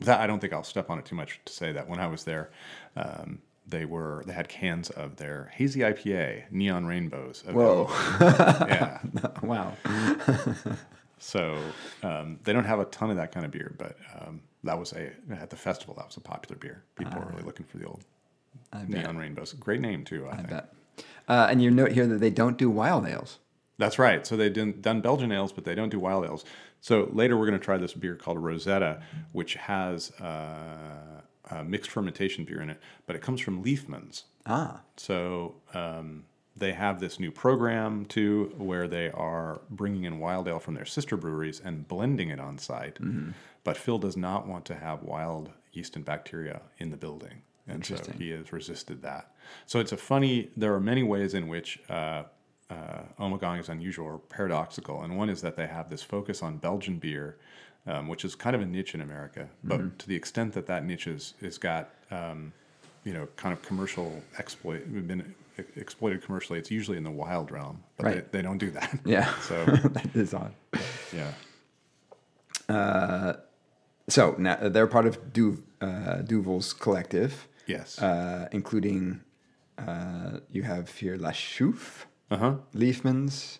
that 0.00 0.20
I 0.20 0.26
don't 0.26 0.38
think 0.38 0.52
I'll 0.52 0.64
step 0.64 0.88
on 0.90 0.98
it 0.98 1.04
too 1.04 1.16
much 1.16 1.40
to 1.44 1.52
say 1.52 1.72
that 1.72 1.88
when 1.88 1.98
I 1.98 2.06
was 2.06 2.24
there, 2.24 2.50
um, 2.96 3.40
they 3.66 3.84
were 3.84 4.22
they 4.26 4.32
had 4.32 4.48
cans 4.48 4.90
of 4.90 5.16
their 5.16 5.50
hazy 5.54 5.80
IPA, 5.80 6.50
neon 6.50 6.86
rainbows. 6.86 7.44
Whoa. 7.50 7.88
yeah. 8.20 9.00
wow. 9.42 9.72
So 11.18 11.56
um, 12.02 12.40
they 12.42 12.52
don't 12.52 12.64
have 12.64 12.80
a 12.80 12.84
ton 12.86 13.10
of 13.10 13.16
that 13.16 13.30
kind 13.30 13.46
of 13.46 13.52
beer, 13.52 13.74
but 13.78 13.96
um, 14.20 14.40
that 14.64 14.76
was 14.76 14.92
a 14.92 15.12
at 15.30 15.50
the 15.50 15.56
festival. 15.56 15.94
That 15.94 16.06
was 16.06 16.16
a 16.16 16.20
popular 16.20 16.56
beer. 16.58 16.82
People 16.96 17.20
were 17.20 17.26
really 17.26 17.44
looking 17.44 17.64
for 17.64 17.78
the 17.78 17.86
old 17.86 18.04
I 18.72 18.78
bet. 18.80 18.88
neon 18.88 19.16
rainbows. 19.16 19.52
Great 19.52 19.80
name 19.80 20.04
too. 20.04 20.26
I, 20.26 20.32
I 20.32 20.36
think. 20.36 20.48
bet. 20.48 20.74
Uh, 21.28 21.46
and 21.48 21.62
you 21.62 21.70
note 21.70 21.92
here 21.92 22.06
that 22.06 22.18
they 22.18 22.30
don't 22.30 22.58
do 22.58 22.68
wild 22.68 23.06
ales. 23.06 23.38
That's 23.78 23.98
right. 23.98 24.26
So 24.26 24.36
they've 24.36 24.52
done, 24.52 24.80
done 24.80 25.00
Belgian 25.00 25.32
ales, 25.32 25.52
but 25.52 25.64
they 25.64 25.74
don't 25.74 25.88
do 25.88 25.98
wild 25.98 26.24
ales. 26.24 26.44
So 26.80 27.08
later 27.12 27.36
we're 27.36 27.46
going 27.46 27.58
to 27.58 27.64
try 27.64 27.78
this 27.78 27.94
beer 27.94 28.16
called 28.16 28.38
Rosetta, 28.38 29.02
which 29.32 29.54
has 29.54 30.10
uh, 30.20 31.22
a 31.50 31.64
mixed 31.64 31.90
fermentation 31.90 32.44
beer 32.44 32.60
in 32.60 32.70
it, 32.70 32.80
but 33.06 33.16
it 33.16 33.22
comes 33.22 33.40
from 33.40 33.62
Liefmans. 33.64 34.24
Ah. 34.46 34.80
So 34.96 35.56
um, 35.74 36.24
they 36.56 36.72
have 36.72 37.00
this 37.00 37.18
new 37.18 37.30
program 37.30 38.04
too, 38.04 38.52
where 38.56 38.86
they 38.88 39.10
are 39.10 39.60
bringing 39.70 40.04
in 40.04 40.18
wild 40.18 40.48
ale 40.48 40.58
from 40.58 40.74
their 40.74 40.84
sister 40.84 41.16
breweries 41.16 41.60
and 41.64 41.86
blending 41.88 42.28
it 42.28 42.40
on 42.40 42.58
site. 42.58 42.98
But 43.64 43.76
Phil 43.76 43.98
does 43.98 44.16
not 44.16 44.46
want 44.46 44.64
to 44.66 44.74
have 44.74 45.02
wild 45.02 45.50
yeast 45.72 45.96
and 45.96 46.04
bacteria 46.04 46.62
in 46.78 46.90
the 46.90 46.96
building, 46.96 47.42
and 47.66 47.84
so 47.84 47.96
he 48.18 48.30
has 48.30 48.52
resisted 48.52 49.02
that. 49.02 49.32
So 49.66 49.78
it's 49.80 49.92
a 49.92 49.96
funny. 49.96 50.50
There 50.56 50.74
are 50.74 50.80
many 50.80 51.02
ways 51.02 51.34
in 51.34 51.48
which. 51.48 51.80
Uh, 51.88 52.24
uh, 52.70 53.02
Ommegang 53.20 53.60
is 53.60 53.68
unusual 53.68 54.06
or 54.06 54.18
paradoxical, 54.18 55.02
and 55.02 55.18
one 55.18 55.28
is 55.28 55.42
that 55.42 55.56
they 55.56 55.66
have 55.66 55.90
this 55.90 56.02
focus 56.02 56.42
on 56.42 56.56
Belgian 56.56 56.98
beer, 56.98 57.36
um, 57.86 58.08
which 58.08 58.24
is 58.24 58.34
kind 58.34 58.54
of 58.56 58.62
a 58.62 58.66
niche 58.66 58.94
in 58.94 59.00
America. 59.00 59.48
But 59.64 59.98
to 60.00 60.06
the 60.08 60.14
extent 60.16 60.52
that 60.54 60.66
that 60.66 60.84
niche 60.84 61.06
is, 61.06 61.34
is 61.40 61.58
got 61.58 61.90
um, 62.10 62.52
you 63.04 63.12
know, 63.12 63.26
kind 63.36 63.52
of 63.52 63.62
commercial 63.62 64.22
exploit, 64.38 64.80
been 65.08 65.34
exploited 65.76 66.22
commercially. 66.22 66.58
It's 66.58 66.70
usually 66.70 66.96
in 66.96 67.04
the 67.04 67.10
wild 67.10 67.50
realm, 67.50 67.82
but 67.96 68.06
Right. 68.06 68.32
they, 68.32 68.38
they 68.38 68.42
don't 68.42 68.58
do 68.58 68.70
that. 68.72 68.98
Yeah. 69.04 69.32
So 69.42 69.64
that 69.96 70.14
is 70.14 70.32
odd. 70.34 70.52
yeah, 71.12 71.32
So 74.08 74.34
now 74.38 74.56
they're 74.68 74.86
part 74.86 75.06
of 75.06 75.32
du- 75.32 75.62
uh, 75.80 76.22
Duvel's 76.22 76.72
collective, 76.72 77.48
yes, 77.66 77.98
uh, 78.00 78.48
including 78.52 79.20
uh, 79.78 80.38
you 80.50 80.62
have 80.62 80.88
here 80.90 81.16
La 81.16 81.30
Chouffe, 81.30 82.04
uh 82.30 82.36
huh. 82.36 82.54
Liefmans. 82.74 83.58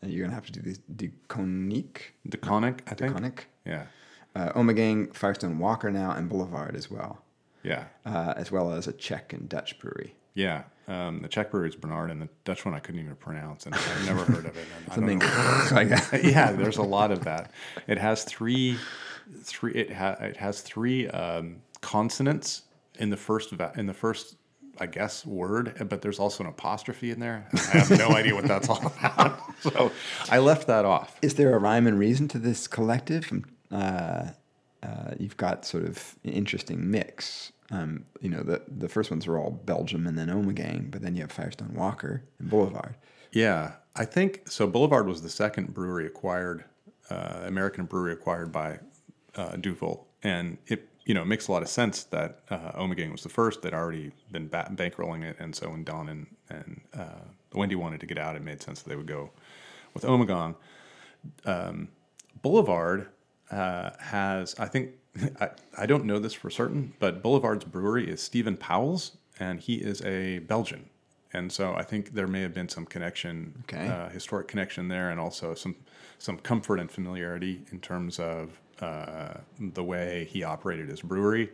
And 0.00 0.10
you're 0.12 0.24
gonna 0.24 0.34
have 0.34 0.46
to 0.46 0.52
do 0.52 0.60
this 0.60 0.78
Deconique, 0.96 2.14
De 2.28 2.36
Koninck, 2.36 2.80
I 2.88 2.94
think. 2.94 3.14
De 3.14 3.20
Koninck, 3.20 3.38
Yeah, 3.64 3.86
uh, 4.34 4.52
Ommegang, 4.52 5.14
Firestone 5.14 5.58
Walker 5.58 5.90
now, 5.90 6.10
and 6.12 6.28
Boulevard 6.28 6.74
as 6.76 6.90
well, 6.90 7.22
yeah, 7.62 7.84
uh, 8.04 8.34
as 8.36 8.50
well 8.50 8.72
as 8.72 8.86
a 8.86 8.92
Czech 8.92 9.32
and 9.32 9.48
Dutch 9.48 9.78
brewery. 9.78 10.14
yeah. 10.34 10.64
Um, 10.88 11.20
the 11.22 11.28
Czech 11.28 11.52
brewery 11.52 11.68
is 11.68 11.76
Bernard, 11.76 12.10
and 12.10 12.20
the 12.20 12.28
Dutch 12.44 12.64
one 12.64 12.74
I 12.74 12.80
couldn't 12.80 13.00
even 13.00 13.14
pronounce, 13.14 13.66
and 13.66 13.74
I've 13.74 14.04
never 14.04 14.24
heard 14.24 14.46
of 14.46 14.56
it. 14.56 14.66
And 14.66 14.92
I 14.92 14.96
don't 14.96 15.20
Something 15.20 15.20
like 15.76 15.88
that. 15.88 16.24
yeah, 16.24 16.50
there's 16.50 16.76
a 16.78 16.82
lot 16.82 17.12
of 17.12 17.22
that. 17.22 17.52
It 17.86 17.98
has 17.98 18.24
three, 18.24 18.76
three. 19.44 19.72
It, 19.74 19.92
ha, 19.92 20.16
it 20.20 20.36
has 20.38 20.60
three 20.60 21.06
um, 21.08 21.62
consonants 21.82 22.62
in 22.98 23.10
the 23.10 23.16
first 23.16 23.52
va- 23.52 23.72
in 23.76 23.86
the 23.86 23.94
first 23.94 24.36
I 24.82 24.86
guess, 24.86 25.24
word, 25.24 25.86
but 25.88 26.02
there's 26.02 26.18
also 26.18 26.42
an 26.42 26.50
apostrophe 26.50 27.12
in 27.12 27.20
there. 27.20 27.46
I 27.52 27.78
have 27.78 27.90
no 27.96 28.08
idea 28.16 28.34
what 28.34 28.46
that's 28.48 28.68
all 28.68 28.84
about. 28.84 29.38
So 29.62 29.92
I 30.28 30.38
left 30.38 30.66
that 30.66 30.84
off. 30.84 31.16
Is 31.22 31.34
there 31.34 31.54
a 31.54 31.58
rhyme 31.58 31.86
and 31.86 31.96
reason 31.96 32.26
to 32.28 32.38
this 32.40 32.66
collective? 32.66 33.30
Uh, 33.70 34.30
uh, 34.82 35.12
you've 35.20 35.36
got 35.36 35.64
sort 35.64 35.84
of 35.84 36.16
an 36.24 36.32
interesting 36.32 36.90
mix. 36.90 37.52
Um, 37.70 38.04
you 38.20 38.28
know, 38.28 38.42
the 38.42 38.62
the 38.66 38.88
first 38.88 39.08
ones 39.12 39.28
are 39.28 39.38
all 39.38 39.52
Belgium 39.52 40.08
and 40.08 40.18
then 40.18 40.26
Ommegang, 40.26 40.90
but 40.90 41.00
then 41.00 41.14
you 41.14 41.20
have 41.22 41.30
Firestone 41.30 41.74
Walker 41.74 42.24
and 42.40 42.50
Boulevard. 42.50 42.96
Yeah, 43.30 43.74
I 43.94 44.04
think 44.04 44.48
so. 44.50 44.66
Boulevard 44.66 45.06
was 45.06 45.22
the 45.22 45.30
second 45.30 45.72
brewery 45.72 46.06
acquired, 46.06 46.64
uh, 47.08 47.42
American 47.44 47.84
brewery 47.84 48.14
acquired 48.14 48.50
by 48.50 48.80
uh, 49.36 49.54
Duvel, 49.58 50.08
and 50.24 50.58
it 50.66 50.88
you 51.04 51.14
know, 51.14 51.22
it 51.22 51.26
makes 51.26 51.48
a 51.48 51.52
lot 51.52 51.62
of 51.62 51.68
sense 51.68 52.04
that 52.04 52.40
uh, 52.50 52.72
Ommegang 52.72 53.10
was 53.10 53.22
the 53.22 53.28
first 53.28 53.62
that 53.62 53.74
already 53.74 54.12
been 54.30 54.48
ba- 54.48 54.70
bankrolling 54.74 55.24
it, 55.24 55.36
and 55.40 55.54
so 55.54 55.70
when 55.70 55.84
Don 55.84 56.08
and 56.08 56.26
and 56.48 56.80
uh, 56.94 57.20
Wendy 57.54 57.74
wanted 57.74 58.00
to 58.00 58.06
get 58.06 58.18
out, 58.18 58.36
it 58.36 58.42
made 58.42 58.62
sense 58.62 58.82
that 58.82 58.88
they 58.88 58.96
would 58.96 59.06
go 59.06 59.30
with 59.94 60.04
Ommegang. 60.04 60.54
Um, 61.44 61.88
Boulevard 62.42 63.08
uh, 63.50 63.90
has, 64.00 64.54
I 64.58 64.66
think, 64.66 64.90
I, 65.40 65.50
I 65.78 65.86
don't 65.86 66.04
know 66.04 66.18
this 66.18 66.32
for 66.34 66.50
certain, 66.50 66.94
but 66.98 67.22
Boulevard's 67.22 67.64
brewery 67.64 68.08
is 68.08 68.20
Steven 68.22 68.56
Pauwels, 68.56 69.12
and 69.38 69.60
he 69.60 69.74
is 69.76 70.02
a 70.02 70.38
Belgian, 70.40 70.88
and 71.32 71.50
so 71.52 71.74
I 71.74 71.82
think 71.82 72.14
there 72.14 72.26
may 72.26 72.40
have 72.42 72.54
been 72.54 72.68
some 72.68 72.86
connection, 72.86 73.64
Okay. 73.64 73.88
uh, 73.88 74.08
historic 74.08 74.48
connection 74.48 74.88
there, 74.88 75.10
and 75.10 75.18
also 75.20 75.54
some 75.54 75.74
some 76.18 76.38
comfort 76.38 76.78
and 76.78 76.88
familiarity 76.90 77.62
in 77.72 77.80
terms 77.80 78.20
of 78.20 78.60
uh, 78.82 79.34
the 79.58 79.84
way 79.84 80.26
he 80.30 80.42
operated 80.42 80.88
his 80.88 81.00
brewery. 81.00 81.50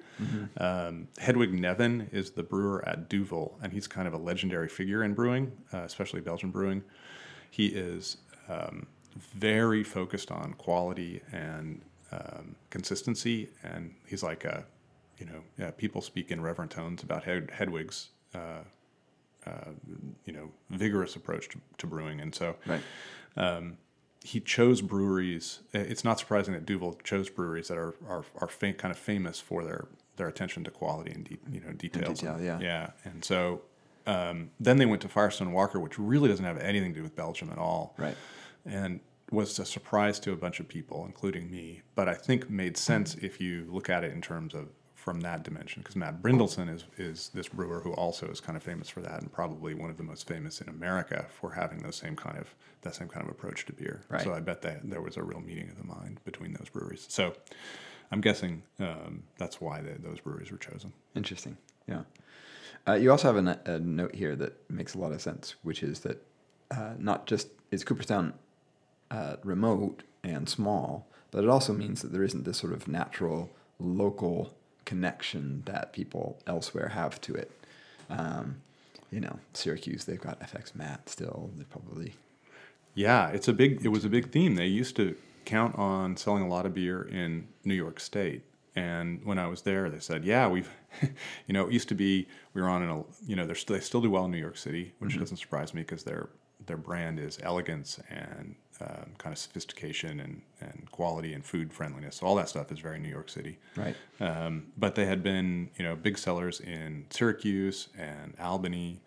Um, 0.57 1.09
Hedwig 1.19 1.53
Neven 1.53 2.13
is 2.13 2.31
the 2.31 2.43
brewer 2.43 2.83
at 2.89 3.09
Duvel, 3.11 3.53
and 3.63 3.73
he's 3.73 3.87
kind 3.87 4.09
of 4.09 4.15
a 4.15 4.19
legendary 4.19 4.69
figure 4.69 5.05
in 5.05 5.15
brewing, 5.15 5.53
uh, 5.73 5.79
especially 5.79 6.21
Belgian 6.21 6.51
brewing. 6.51 6.83
He 7.51 7.67
is 7.67 8.17
um, 8.49 8.87
very 9.17 9.85
focused 9.85 10.31
on 10.31 10.55
quality 10.55 11.21
and 11.33 11.83
um, 12.13 12.55
consistency, 12.71 13.49
and 13.63 13.95
he's 14.07 14.23
like 14.23 14.45
a, 14.45 14.65
you 15.19 15.27
know, 15.27 15.43
yeah, 15.59 15.71
people 15.71 16.01
speak 16.01 16.31
in 16.31 16.41
reverent 16.41 16.71
tones 16.71 17.03
about 17.03 17.25
Hed- 17.25 17.51
Hedwig's, 17.51 18.09
uh, 18.35 18.63
uh, 19.47 19.71
you 20.25 20.33
know, 20.33 20.51
vigorous 20.71 21.17
approach 21.17 21.49
to, 21.51 21.59
to 21.79 21.87
brewing, 21.87 22.21
and 22.21 22.35
so 22.35 22.57
Right. 22.67 22.81
He 24.25 24.41
chose 24.41 24.81
breweries. 24.83 25.61
uh, 25.75 25.79
It's 25.79 26.05
not 26.05 26.19
surprising 26.19 26.55
that 26.55 26.67
Duvel 26.67 26.95
chose 27.05 27.29
breweries 27.31 27.69
that 27.69 27.79
are 27.79 27.95
are, 28.09 28.25
are 28.41 28.49
fa- 28.49 28.73
kind 28.75 28.91
of 28.93 28.99
famous 28.99 29.41
for 29.41 29.65
their 29.65 29.87
their 30.17 30.29
attention 30.29 30.65
to 30.65 30.71
quality 30.71 31.13
and 31.13 31.25
de- 31.25 31.39
you 31.51 31.61
know 31.61 31.73
details. 31.73 32.21
detail, 32.21 32.41
yeah. 32.41 32.59
yeah. 32.61 32.91
And 33.05 33.25
so 33.25 33.63
um, 34.07 34.51
then 34.59 34.79
they 34.79 34.87
went 34.87 35.03
to 35.03 35.09
Firestone 35.09 35.53
Walker, 35.53 35.79
which 35.79 35.99
really 35.99 36.29
doesn't 36.29 36.45
have 36.45 36.59
anything 36.59 36.93
to 36.95 36.99
do 37.01 37.03
with 37.03 37.15
Belgium 37.15 37.51
at 37.51 37.59
all, 37.59 37.95
Right. 37.99 38.17
and 38.67 39.01
was 39.31 39.59
a 39.59 39.65
surprise 39.67 40.19
to 40.21 40.33
a 40.33 40.37
bunch 40.37 40.59
of 40.59 40.67
people, 40.67 41.05
including 41.05 41.51
me. 41.51 41.83
But 41.95 42.09
I 42.09 42.15
think 42.15 42.49
made 42.49 42.77
sense 42.79 43.15
if 43.17 43.41
you 43.41 43.67
look 43.71 43.91
at 43.91 44.03
it 44.03 44.13
in 44.13 44.23
terms 44.23 44.55
of 44.55 44.69
from 44.99 45.21
that 45.21 45.45
dimension, 45.45 45.81
because 45.81 45.95
Matt 45.95 46.21
Brynildson 46.21 46.69
is 46.75 46.85
is 46.97 47.31
this 47.33 47.49
brewer 47.49 47.81
who 47.81 47.93
also 47.93 48.27
is 48.27 48.41
kind 48.41 48.57
of 48.57 48.63
famous 48.65 48.89
for 48.89 49.01
that, 49.01 49.21
and 49.21 49.33
probably 49.33 49.73
one 49.73 49.91
of 49.91 49.97
the 49.97 50.03
most 50.03 50.27
famous 50.27 50.61
in 50.61 50.69
America 50.69 51.27
for 51.41 51.53
having 51.53 51.83
those 51.83 51.95
same 51.97 52.17
kind 52.17 52.37
of 52.37 52.55
that 52.83 52.97
same 52.97 53.09
kind 53.09 53.25
of 53.25 53.31
approach 53.31 53.65
to 53.67 53.73
beer. 53.73 54.03
Right. 54.09 54.23
So 54.23 54.35
I 54.35 54.41
bet 54.41 54.61
that 54.63 54.91
there 54.91 55.01
was 55.01 55.17
a 55.17 55.23
real 55.23 55.41
meeting 55.41 55.71
of 55.71 55.77
the 55.79 55.85
mind 55.85 56.21
between 56.25 56.53
those 56.53 56.69
breweries. 56.69 57.07
So 57.09 57.33
I'm 58.11 58.21
guessing 58.21 58.63
um, 58.81 59.23
that's 59.39 59.61
why 59.61 59.81
they, 59.81 59.93
those 59.93 60.21
breweries 60.21 60.51
were 60.51 60.59
chosen. 60.59 60.93
Interesting. 61.15 61.57
Yeah. 61.87 62.03
Uh, 62.87 62.95
you 62.95 63.11
also 63.11 63.33
have 63.33 63.47
a, 63.47 63.61
a 63.67 63.79
note 63.79 64.15
here 64.15 64.35
that 64.35 64.69
makes 64.69 64.95
a 64.95 64.99
lot 64.99 65.13
of 65.13 65.23
sense, 65.23 65.55
which 65.63 65.83
is 65.83 66.01
that 66.01 66.27
uh, 66.71 66.95
not 66.99 67.27
just 67.27 67.49
is 67.71 67.85
Cooperstown 67.85 68.35
uh, 69.11 69.37
remote 69.45 70.03
and 70.25 70.49
small, 70.49 71.07
but 71.31 71.45
it 71.45 71.51
also 71.51 71.73
means 71.73 72.03
that 72.03 72.13
there 72.13 72.25
isn't 72.25 72.45
this 72.45 72.59
sort 72.59 72.73
of 72.73 72.89
natural 72.89 73.51
local 73.79 74.55
connection 74.89 75.63
that 75.67 75.93
people 75.93 76.39
elsewhere 76.47 76.89
have 76.89 77.21
to 77.21 77.35
it. 77.35 77.51
Um, 78.09 78.63
you 79.11 79.21
know, 79.21 79.39
Syracuse, 79.53 80.07
they've 80.07 80.21
got 80.21 80.41
FX 80.41 80.75
Matt 80.75 81.11
still. 81.11 81.51
They 81.59 81.65
probably 81.65 82.15
Yeah, 82.95 83.29
it's 83.29 83.49
a 83.49 83.53
big. 83.53 83.85
It 83.85 83.89
was 83.89 84.07
a 84.07 84.09
big 84.09 84.33
theme. 84.33 84.55
They 84.55 84.67
used 84.67 84.97
to 84.97 85.15
count 85.45 85.77
on 85.77 86.17
selling 86.17 86.43
a 86.43 86.49
lot 86.49 86.65
of 86.65 86.73
beer 86.73 87.03
in 87.03 87.49
New 87.65 87.75
York 87.75 88.01
State, 88.01 88.43
and 88.75 89.23
when 89.25 89.39
I 89.39 89.47
was 89.47 89.61
there, 89.63 89.91
they 89.91 90.01
said, 90.01 90.25
"Yeah, 90.25 90.49
we've, 90.49 90.71
you 91.47 91.53
know, 91.53 91.67
it 91.67 91.73
used 91.73 91.89
to 91.91 91.95
be 91.95 92.27
we 92.55 92.63
were 92.63 92.69
on 92.69 92.83
an, 92.83 93.05
you 93.27 93.37
know, 93.37 93.45
they're 93.45 93.55
st- 93.55 93.79
they 93.79 93.85
still 93.85 94.01
do 94.01 94.11
well 94.11 94.25
in 94.25 94.31
New 94.31 94.39
York 94.39 94.57
City, 94.57 94.95
which 95.01 95.19
doesn't 95.19 95.37
surprise 95.37 95.75
me 95.75 95.83
because 95.83 96.05
their 96.05 96.31
their 96.67 96.79
brand 96.79 97.19
is 97.19 97.39
elegance 97.43 98.01
and 98.09 98.55
um, 98.81 99.11
kind 99.19 99.33
of 99.33 99.39
sophistication 99.39 100.21
and 100.21 100.43
and 100.61 100.89
quality 100.91 101.33
and 101.33 101.45
food 101.45 101.73
friendliness. 101.73 102.17
So 102.17 102.27
all 102.27 102.35
that 102.37 102.49
stuff 102.49 102.71
is 102.73 102.79
very 102.79 102.99
New 102.99 103.09
York 103.09 103.29
City. 103.29 103.59
right. 103.77 103.95
Um, 104.21 104.67
but 104.77 104.95
they 104.95 105.07
had 105.07 105.23
been, 105.23 105.71
you 105.77 105.85
know, 105.85 105.97
big 105.97 106.19
sellers 106.19 106.61
in 106.61 107.07
Syracuse 107.11 107.89
and 107.97 108.35
Albany. 108.41 109.01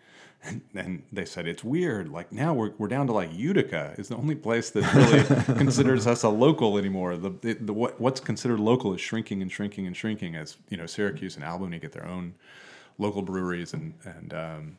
And, 0.44 0.62
and 0.76 1.04
they 1.12 1.26
said 1.26 1.48
it's 1.48 1.64
weird. 1.64 2.10
Like 2.10 2.32
now 2.32 2.54
we're, 2.54 2.72
we're 2.78 2.88
down 2.88 3.08
to 3.08 3.14
like 3.14 3.32
Utica 3.34 3.94
is 3.98 4.08
the 4.08 4.16
only 4.16 4.36
place 4.36 4.72
that 4.72 4.94
really 4.94 5.46
considers 5.58 6.08
us 6.08 6.24
a 6.24 6.30
local 6.30 6.78
anymore. 6.78 7.18
The, 7.18 7.30
the, 7.30 7.54
the 7.54 7.74
what, 7.74 8.00
what's 8.00 8.20
considered 8.20 8.60
local 8.60 8.94
is 8.94 9.02
shrinking 9.02 9.42
and 9.42 9.52
shrinking 9.52 9.88
and 9.88 9.96
shrinking 9.96 10.36
as 10.36 10.58
you 10.70 10.78
know 10.78 10.86
Syracuse 10.86 11.36
and 11.36 11.46
Albany 11.46 11.80
get 11.80 11.92
their 11.92 12.08
own 12.08 12.34
local 12.98 13.22
breweries 13.22 13.74
and 13.74 13.94
and 14.04 14.34
um, 14.34 14.78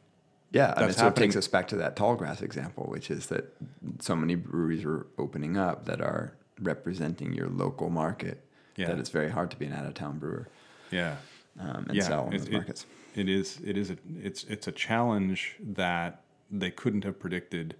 Yeah, 0.53 0.75
I 0.77 0.81
mean, 0.81 0.89
That's 0.89 0.99
so 0.99 1.07
it 1.09 1.17
takes 1.17 1.35
us 1.37 1.49
back 1.49 1.69
to 1.69 1.77
that 1.77 1.97
tallgrass 1.97 2.43
example, 2.43 2.85
which 2.85 3.11
is 3.11 3.27
that 3.27 3.55
so 4.01 4.15
many 4.15 4.35
breweries 4.35 4.85
are 4.85 5.07
opening 5.19 5.57
up 5.57 5.87
that 5.87 6.01
are 6.01 6.35
representing 6.61 7.33
your 7.33 7.49
local 7.49 7.89
market. 7.91 8.45
Yeah. 8.77 8.87
That 8.89 8.99
it's 8.99 9.11
very 9.11 9.31
hard 9.31 9.51
to 9.53 9.57
be 9.57 9.67
an 9.67 9.73
out 9.73 9.85
of 9.87 9.95
town 9.95 10.19
brewer 10.19 10.49
yeah 10.91 11.17
um, 11.61 11.87
and 11.89 11.95
Yeah, 11.95 12.03
sell 12.05 12.27
in 12.29 12.33
it- 12.35 12.39
those 12.39 12.49
it- 12.49 12.53
markets. 12.53 12.87
it 13.15 13.29
is 13.29 13.59
it 13.65 13.77
is 13.77 13.91
a, 13.91 13.97
it's 14.23 14.45
it's 14.45 14.67
a 14.67 14.73
challenge 14.73 15.57
that 15.61 16.23
they 16.51 16.71
couldn't 16.71 17.05
have 17.05 17.19
predicted. 17.19 17.75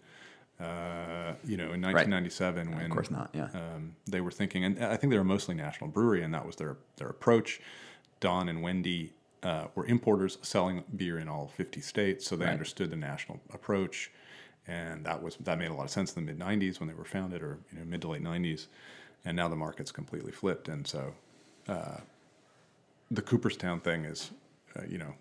Uh, 0.61 1.35
you 1.45 1.57
know, 1.57 1.73
in 1.73 1.81
1997, 1.83 2.71
when 2.77 2.85
of 2.85 2.91
course 2.91 3.11
not. 3.11 3.31
Yeah. 3.35 3.49
um, 3.55 3.97
they 4.07 4.21
were 4.21 4.31
thinking, 4.31 4.65
and 4.65 4.79
I 4.85 4.97
think 4.97 5.11
they 5.11 5.19
were 5.19 5.25
mostly 5.25 5.55
national 5.57 5.91
brewery, 5.91 6.23
and 6.23 6.33
that 6.35 6.47
was 6.47 6.57
their 6.57 6.77
their 6.97 7.09
approach. 7.09 7.61
Don 8.21 8.49
and 8.49 8.63
Wendy 8.63 9.13
uh, 9.43 9.67
were 9.75 9.87
importers 9.87 10.39
selling 10.43 10.85
beer 10.97 11.19
in 11.19 11.29
all 11.29 11.49
50 11.49 11.81
states, 11.81 12.27
so 12.27 12.37
they 12.37 12.45
Right. 12.47 12.53
understood 12.53 12.91
the 12.91 12.97
national 12.97 13.41
approach, 13.53 14.11
and 14.67 15.05
that 15.05 15.23
was 15.23 15.37
that 15.41 15.59
made 15.59 15.71
a 15.71 15.75
lot 15.75 15.85
of 15.85 15.91
sense 15.91 16.15
in 16.17 16.25
the 16.25 16.33
mid 16.33 16.39
90s 16.39 16.79
when 16.81 16.89
they 16.89 16.95
were 16.95 17.05
founded, 17.05 17.43
or 17.43 17.59
you 17.73 17.79
know 17.79 17.85
mid 17.85 18.01
to 18.03 18.09
late 18.09 18.23
90s, 18.23 18.67
and 19.25 19.37
now 19.37 19.49
the 19.49 19.57
market's 19.57 19.91
completely 19.93 20.33
flipped, 20.33 20.69
and 20.69 20.87
so 20.87 21.15
uh, 21.69 21.99
the 23.11 23.23
Cooperstown 23.23 23.81
thing 23.81 24.05
is, 24.05 24.31
uh, 24.77 24.83
you 24.89 24.99
know. 24.99 25.15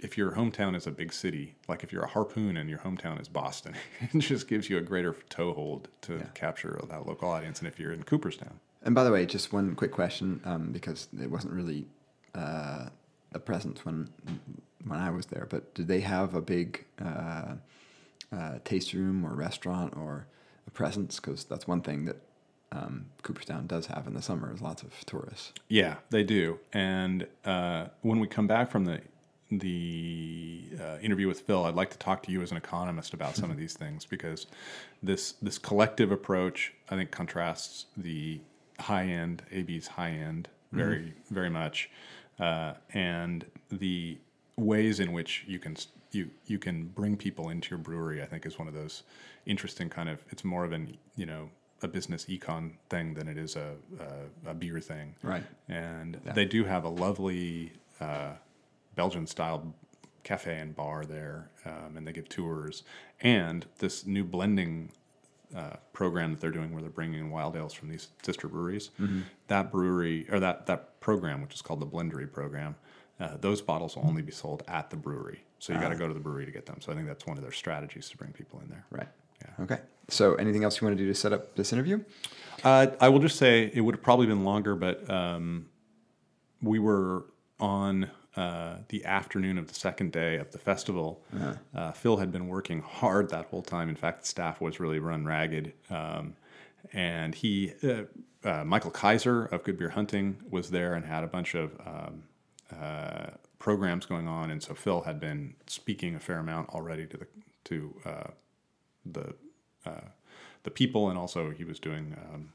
If 0.00 0.18
your 0.18 0.32
hometown 0.32 0.74
is 0.74 0.88
a 0.88 0.90
big 0.90 1.12
city, 1.12 1.54
like 1.68 1.84
if 1.84 1.92
you're 1.92 2.02
a 2.02 2.08
harpoon 2.08 2.56
and 2.56 2.68
your 2.68 2.80
hometown 2.80 3.20
is 3.20 3.28
Boston, 3.28 3.76
it 4.00 4.18
just 4.18 4.48
gives 4.48 4.68
you 4.68 4.76
a 4.76 4.80
greater 4.80 5.14
toehold 5.28 5.86
to 6.00 6.14
Yeah. 6.16 6.24
capture 6.34 6.80
that 6.88 7.06
local 7.06 7.28
audience. 7.28 7.60
And 7.60 7.68
if 7.68 7.78
you're 7.78 7.92
in 7.92 8.02
Cooperstown, 8.02 8.58
And 8.82 8.96
by 8.96 9.04
the 9.04 9.12
way, 9.12 9.24
just 9.26 9.52
one 9.52 9.76
quick 9.76 9.92
question, 9.92 10.40
um, 10.44 10.72
because 10.72 11.06
it 11.20 11.30
wasn't 11.30 11.52
really 11.52 11.86
uh, 12.34 12.88
a 13.34 13.38
presence 13.38 13.84
when 13.84 14.08
when 14.84 14.98
I 14.98 15.10
was 15.10 15.26
there. 15.26 15.46
But 15.48 15.74
did 15.74 15.88
they 15.88 16.00
have 16.00 16.34
a 16.34 16.42
big 16.42 16.84
uh, 17.00 17.54
uh, 18.32 18.58
taste 18.64 18.92
room 18.92 19.24
or 19.24 19.34
restaurant 19.34 19.94
or 19.96 20.26
a 20.66 20.70
presence? 20.70 21.20
Because 21.20 21.44
that's 21.44 21.66
one 21.66 21.82
thing 21.82 22.04
that 22.06 22.16
um, 22.72 23.06
Cooperstown 23.22 23.66
does 23.66 23.86
have 23.86 24.06
in 24.06 24.14
the 24.14 24.22
summer 24.22 24.52
is 24.52 24.60
lots 24.60 24.82
of 24.82 24.92
tourists. 25.06 25.52
Yeah, 25.68 25.96
they 26.10 26.24
do. 26.24 26.58
And 26.72 27.26
uh, 27.44 27.86
when 28.00 28.18
we 28.18 28.26
come 28.26 28.46
back 28.46 28.70
from 28.70 28.84
the 28.86 29.00
the 29.50 30.62
uh, 30.80 30.96
interview 31.02 31.28
with 31.28 31.40
Phil, 31.40 31.66
I'd 31.66 31.74
like 31.74 31.90
to 31.90 31.98
talk 31.98 32.22
to 32.22 32.32
you 32.32 32.40
as 32.40 32.50
an 32.50 32.56
economist 32.56 33.12
about 33.12 33.36
some 33.36 33.50
of 33.50 33.58
these 33.58 33.74
things 33.74 34.06
because 34.06 34.46
this 35.02 35.32
this 35.42 35.58
collective 35.58 36.10
approach, 36.10 36.72
I 36.88 36.96
think, 36.96 37.10
contrasts 37.10 37.86
the 37.96 38.40
high 38.80 39.04
end 39.04 39.42
AB's 39.52 39.88
high 39.88 40.12
end 40.12 40.48
very 40.72 41.12
very 41.30 41.50
much, 41.50 41.90
uh, 42.38 42.74
and 42.94 43.44
the 43.70 44.18
ways 44.56 45.00
in 45.00 45.12
which 45.12 45.44
you 45.46 45.58
can 45.58 45.76
you 46.12 46.30
you 46.46 46.58
can 46.58 46.84
bring 46.88 47.16
people 47.16 47.48
into 47.50 47.70
your 47.70 47.78
brewery. 47.78 48.22
I 48.22 48.26
think 48.26 48.44
is 48.46 48.58
one 48.58 48.68
of 48.68 48.74
those 48.74 49.02
interesting 49.46 49.88
kind 49.88 50.08
of. 50.08 50.22
It's 50.30 50.44
more 50.44 50.64
of 50.64 50.72
an 50.72 50.96
you 51.16 51.26
know 51.26 51.50
a 51.82 51.88
business 51.88 52.26
econ 52.26 52.72
thing 52.90 53.14
than 53.14 53.26
it 53.28 53.36
is 53.36 53.56
a 53.56 53.74
a, 54.46 54.50
a 54.50 54.54
beer 54.54 54.78
thing 54.80 55.14
Right. 55.22 55.42
and 55.68 56.20
Yeah. 56.24 56.32
they 56.32 56.44
do 56.44 56.62
have 56.64 56.84
a 56.84 56.88
lovely 56.88 57.72
uh, 58.00 58.34
Belgian 58.94 59.26
style 59.26 59.74
cafe 60.22 60.58
and 60.58 60.76
bar 60.76 61.04
there, 61.04 61.50
um, 61.64 61.96
and 61.96 62.06
they 62.06 62.12
give 62.12 62.28
tours. 62.28 62.84
And 63.20 63.66
this 63.78 64.06
new 64.06 64.22
blending 64.22 64.92
uh, 65.56 65.76
program 65.92 66.32
that 66.32 66.40
they're 66.40 66.50
doing, 66.50 66.72
where 66.72 66.82
they're 66.82 66.90
bringing 66.90 67.20
in 67.20 67.30
wild 67.30 67.56
ales 67.56 67.72
from 67.72 67.88
these 67.88 68.08
sister 68.22 68.48
breweries, 68.48 68.90
that 69.48 69.70
brewery 69.70 70.26
or 70.30 70.40
that 70.40 70.66
that 70.66 71.00
program, 71.00 71.42
which 71.42 71.54
is 71.54 71.62
called 71.62 71.80
the 71.80 71.86
Blendery 71.86 72.30
program, 72.30 72.74
uh, 73.20 73.36
those 73.40 73.60
bottles 73.60 73.96
will 73.96 74.06
only 74.06 74.22
be 74.22 74.32
sold 74.32 74.62
at 74.68 74.90
the 74.90 74.96
brewery. 74.96 75.44
So 75.58 75.72
you 75.72 75.78
got 75.78 75.90
to 75.90 75.96
go 75.96 76.08
to 76.08 76.14
the 76.14 76.20
brewery 76.20 76.44
to 76.44 76.50
get 76.50 76.66
them. 76.66 76.80
So 76.80 76.90
I 76.90 76.94
think 76.96 77.06
that's 77.06 77.26
one 77.26 77.36
of 77.36 77.42
their 77.42 77.52
strategies 77.52 78.08
to 78.10 78.16
bring 78.16 78.32
people 78.32 78.60
in 78.60 78.68
there. 78.68 78.84
Right. 78.90 79.08
Yeah. 79.40 79.64
Okay. 79.64 79.78
So, 80.08 80.34
anything 80.34 80.64
else 80.64 80.80
you 80.80 80.86
want 80.86 80.96
to 80.98 81.02
do 81.02 81.08
to 81.08 81.14
set 81.14 81.32
up 81.32 81.54
this 81.54 81.72
interview? 81.72 82.02
Uh, 82.64 82.88
I 83.00 83.08
will 83.08 83.20
just 83.20 83.38
say 83.38 83.70
it 83.72 83.80
would 83.80 83.94
have 83.94 84.02
probably 84.02 84.26
been 84.26 84.44
longer, 84.44 84.74
but 84.74 85.08
um, 85.08 85.66
we 86.60 86.78
were 86.78 87.24
on 87.60 88.10
uh, 88.36 88.76
the 88.88 89.04
afternoon 89.04 89.58
of 89.58 89.68
the 89.68 89.74
second 89.74 90.12
day 90.12 90.36
of 90.36 90.50
the 90.52 90.58
festival. 90.58 91.22
uh 91.74 91.92
Phil 91.92 92.16
had 92.16 92.32
been 92.32 92.48
working 92.48 92.80
hard 92.80 93.28
that 93.30 93.46
whole 93.46 93.62
time. 93.62 93.88
In 93.88 93.96
fact, 93.96 94.22
the 94.22 94.26
staff 94.26 94.60
was 94.60 94.80
really 94.80 94.98
run 94.98 95.24
ragged. 95.24 95.72
Um, 95.90 96.34
and 96.92 97.34
he, 97.34 97.72
uh, 97.84 98.02
uh, 98.44 98.64
Michael 98.64 98.90
Kiser 98.90 99.44
of 99.52 99.62
Good 99.62 99.78
Beer 99.78 99.90
Hunting, 99.90 100.36
was 100.50 100.70
there 100.70 100.94
and 100.94 101.04
had 101.04 101.24
a 101.24 101.28
bunch 101.28 101.54
of 101.54 101.72
um, 101.86 102.22
uh, 102.80 103.30
programs 103.58 104.06
going 104.06 104.26
on. 104.26 104.50
And 104.50 104.62
so 104.62 104.74
Phil 104.74 105.02
had 105.02 105.20
been 105.20 105.54
speaking 105.66 106.14
a 106.16 106.20
fair 106.20 106.38
amount 106.38 106.70
already 106.70 107.06
to 107.06 107.16
the 107.16 107.26
to 107.64 107.94
uh, 108.04 108.30
the 109.06 109.34
uh, 109.86 110.08
the 110.64 110.70
people, 110.70 111.10
and 111.10 111.18
also 111.18 111.50
he 111.50 111.64
was 111.64 111.78
doing 111.78 112.16
um, 112.32 112.52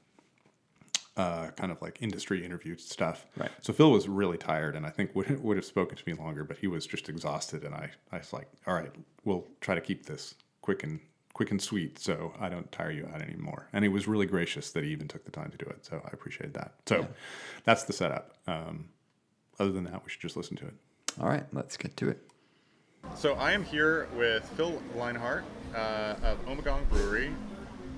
uh, 1.17 1.49
kind 1.55 1.71
of 1.71 1.81
like 1.81 1.97
industry 2.01 2.45
interview 2.45 2.77
stuff. 2.77 3.25
Right. 3.35 3.51
So 3.61 3.73
Phil 3.73 3.91
was 3.91 4.07
really 4.07 4.37
tired, 4.37 4.75
and 4.75 4.85
I 4.85 4.89
think 4.89 5.15
would 5.15 5.43
would 5.43 5.57
have 5.57 5.65
spoken 5.65 5.97
to 5.97 6.03
me 6.05 6.13
longer, 6.13 6.43
but 6.43 6.57
he 6.57 6.67
was 6.67 6.85
just 6.85 7.09
exhausted, 7.09 7.63
and 7.63 7.75
I 7.75 7.89
I 8.11 8.19
was 8.19 8.31
like, 8.31 8.47
all 8.65 8.75
right, 8.75 8.91
we'll 9.25 9.47
try 9.59 9.75
to 9.75 9.81
keep 9.81 10.05
this 10.05 10.35
quick 10.61 10.83
and 10.83 10.99
quick 11.33 11.51
and 11.51 11.61
sweet, 11.61 11.99
so 11.99 12.33
I 12.39 12.49
don't 12.49 12.71
tire 12.71 12.91
you 12.91 13.07
out 13.13 13.21
anymore. 13.21 13.67
And 13.73 13.83
he 13.83 13.89
was 13.89 14.07
really 14.07 14.25
gracious 14.25 14.71
that 14.71 14.83
he 14.83 14.91
even 14.91 15.07
took 15.07 15.23
the 15.25 15.31
time 15.31 15.51
to 15.51 15.57
do 15.57 15.65
it, 15.65 15.85
so 15.85 16.01
I 16.03 16.09
appreciate 16.11 16.53
that. 16.53 16.73
So 16.87 17.07
that's 17.63 17.83
the 17.83 17.93
setup. 17.93 18.33
Um, 18.47 18.89
other 19.59 19.71
than 19.71 19.83
that, 19.85 20.03
we 20.03 20.09
should 20.09 20.21
just 20.21 20.35
listen 20.37 20.57
to 20.57 20.65
it. 20.65 20.73
All 21.19 21.27
right, 21.27 21.45
let's 21.51 21.77
get 21.77 21.95
to 21.97 22.09
it. 22.09 22.27
So 23.15 23.33
I 23.35 23.51
am 23.51 23.63
here 23.63 24.07
with 24.15 24.47
Phil 24.49 24.81
Leinhart 24.95 25.43
uh, 25.75 26.15
of 26.23 26.43
Omegong 26.45 26.87
Brewery, 26.89 27.31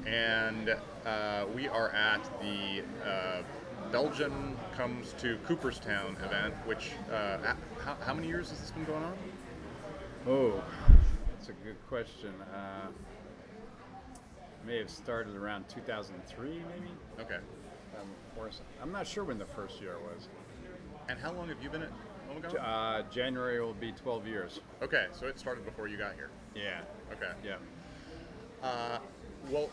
and 0.09 0.75
uh, 1.05 1.45
we 1.53 1.67
are 1.67 1.89
at 1.89 2.23
the 2.41 2.83
uh, 3.07 3.43
Belgium 3.91 4.57
Comes 4.75 5.13
to 5.19 5.37
Cooperstown 5.45 6.17
event. 6.25 6.53
Which 6.65 6.91
uh, 7.11 7.37
how, 7.83 7.95
how 8.05 8.13
many 8.13 8.27
years 8.27 8.49
has 8.49 8.59
this 8.59 8.71
been 8.71 8.85
going 8.85 9.03
on? 9.03 9.13
Oh, 10.27 10.63
that's 11.29 11.49
a 11.49 11.53
good 11.53 11.77
question. 11.87 12.33
Uh, 12.53 12.87
may 14.65 14.77
have 14.77 14.89
started 14.89 15.35
around 15.35 15.69
2003, 15.69 16.49
maybe. 16.49 16.63
Okay. 17.19 17.39
Um, 17.99 18.49
I'm 18.81 18.91
not 18.91 19.07
sure 19.07 19.23
when 19.23 19.37
the 19.37 19.45
first 19.45 19.79
year 19.81 19.97
was. 19.99 20.27
And 21.07 21.19
how 21.19 21.31
long 21.31 21.49
have 21.49 21.61
you 21.61 21.69
been 21.69 21.83
at? 21.83 21.91
Uh, 22.59 23.01
January 23.11 23.59
will 23.59 23.73
be 23.73 23.91
12 23.91 24.27
years. 24.27 24.59
Okay, 24.81 25.07
so 25.11 25.25
it 25.25 25.39
started 25.39 25.65
before 25.65 25.87
you 25.87 25.97
got 25.97 26.13
here. 26.13 26.29
Yeah. 26.55 26.81
Okay. 27.11 27.31
Yeah. 27.43 27.55
Uh, 28.61 28.99
well, 29.49 29.69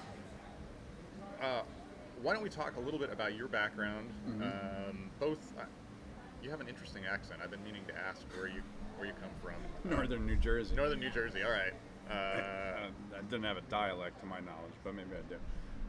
uh, 1.43 1.63
why 2.23 2.33
don't 2.35 2.43
we 2.43 2.49
talk 2.49 2.77
a 2.77 2.81
little 2.81 2.99
bit 3.01 3.13
about 3.13 3.35
your 3.35 3.49
background? 3.49 4.11
Um, 4.43 5.11
both, 5.21 5.53
uh, 5.59 5.63
you 6.43 6.51
have 6.51 6.61
an 6.61 6.69
interesting 6.69 7.05
accent. 7.11 7.41
I've 7.43 7.51
been 7.51 7.63
meaning 7.65 7.83
to 7.89 7.95
ask 7.99 8.23
where 8.37 8.47
you 8.49 8.63
where 8.97 9.07
you 9.07 9.13
come 9.21 9.31
from. 9.43 9.91
Northern 9.91 10.25
New 10.27 10.37
Jersey. 10.37 10.75
Northern 10.75 11.01
New 11.01 11.11
Jersey. 11.11 11.43
All 11.43 11.51
right. 11.53 11.73
Uh, 12.09 12.13
Uh, 12.15 12.89
I 13.19 13.23
didn't 13.23 13.43
have 13.43 13.57
a 13.57 13.63
dialect 13.63 14.21
to 14.21 14.27
my 14.27 14.39
knowledge, 14.39 14.75
but 14.85 14.95
maybe 14.95 15.11
I 15.19 15.29
do. 15.29 15.35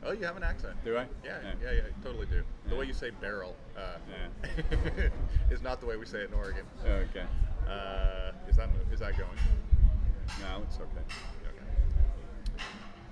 oh, 0.04 0.14
you 0.14 0.26
have 0.26 0.36
an 0.36 0.42
accent. 0.42 0.74
Do 0.84 0.98
I? 0.98 1.06
Yeah, 1.24 1.38
yeah, 1.62 1.72
yeah, 1.74 1.82
totally 2.04 2.26
do. 2.26 2.42
The 2.70 2.76
way 2.76 2.86
you 2.86 2.94
say 2.94 3.12
barrel 3.22 3.56
uh, 3.78 3.98
Yeah. 4.10 5.10
is 5.52 5.62
not 5.62 5.80
the 5.80 5.86
way 5.86 5.96
we 5.96 6.08
say 6.08 6.22
it 6.22 6.30
in 6.30 6.34
Oregon. 6.34 6.66
Okay. 6.84 7.26
Uh, 7.70 8.32
is 8.50 8.56
that 8.58 8.70
is 8.92 9.00
that 9.02 9.16
going? 9.16 9.38
No, 10.42 10.64
it's 10.64 10.78
okay. 10.78 11.06
Okay. 11.46 11.66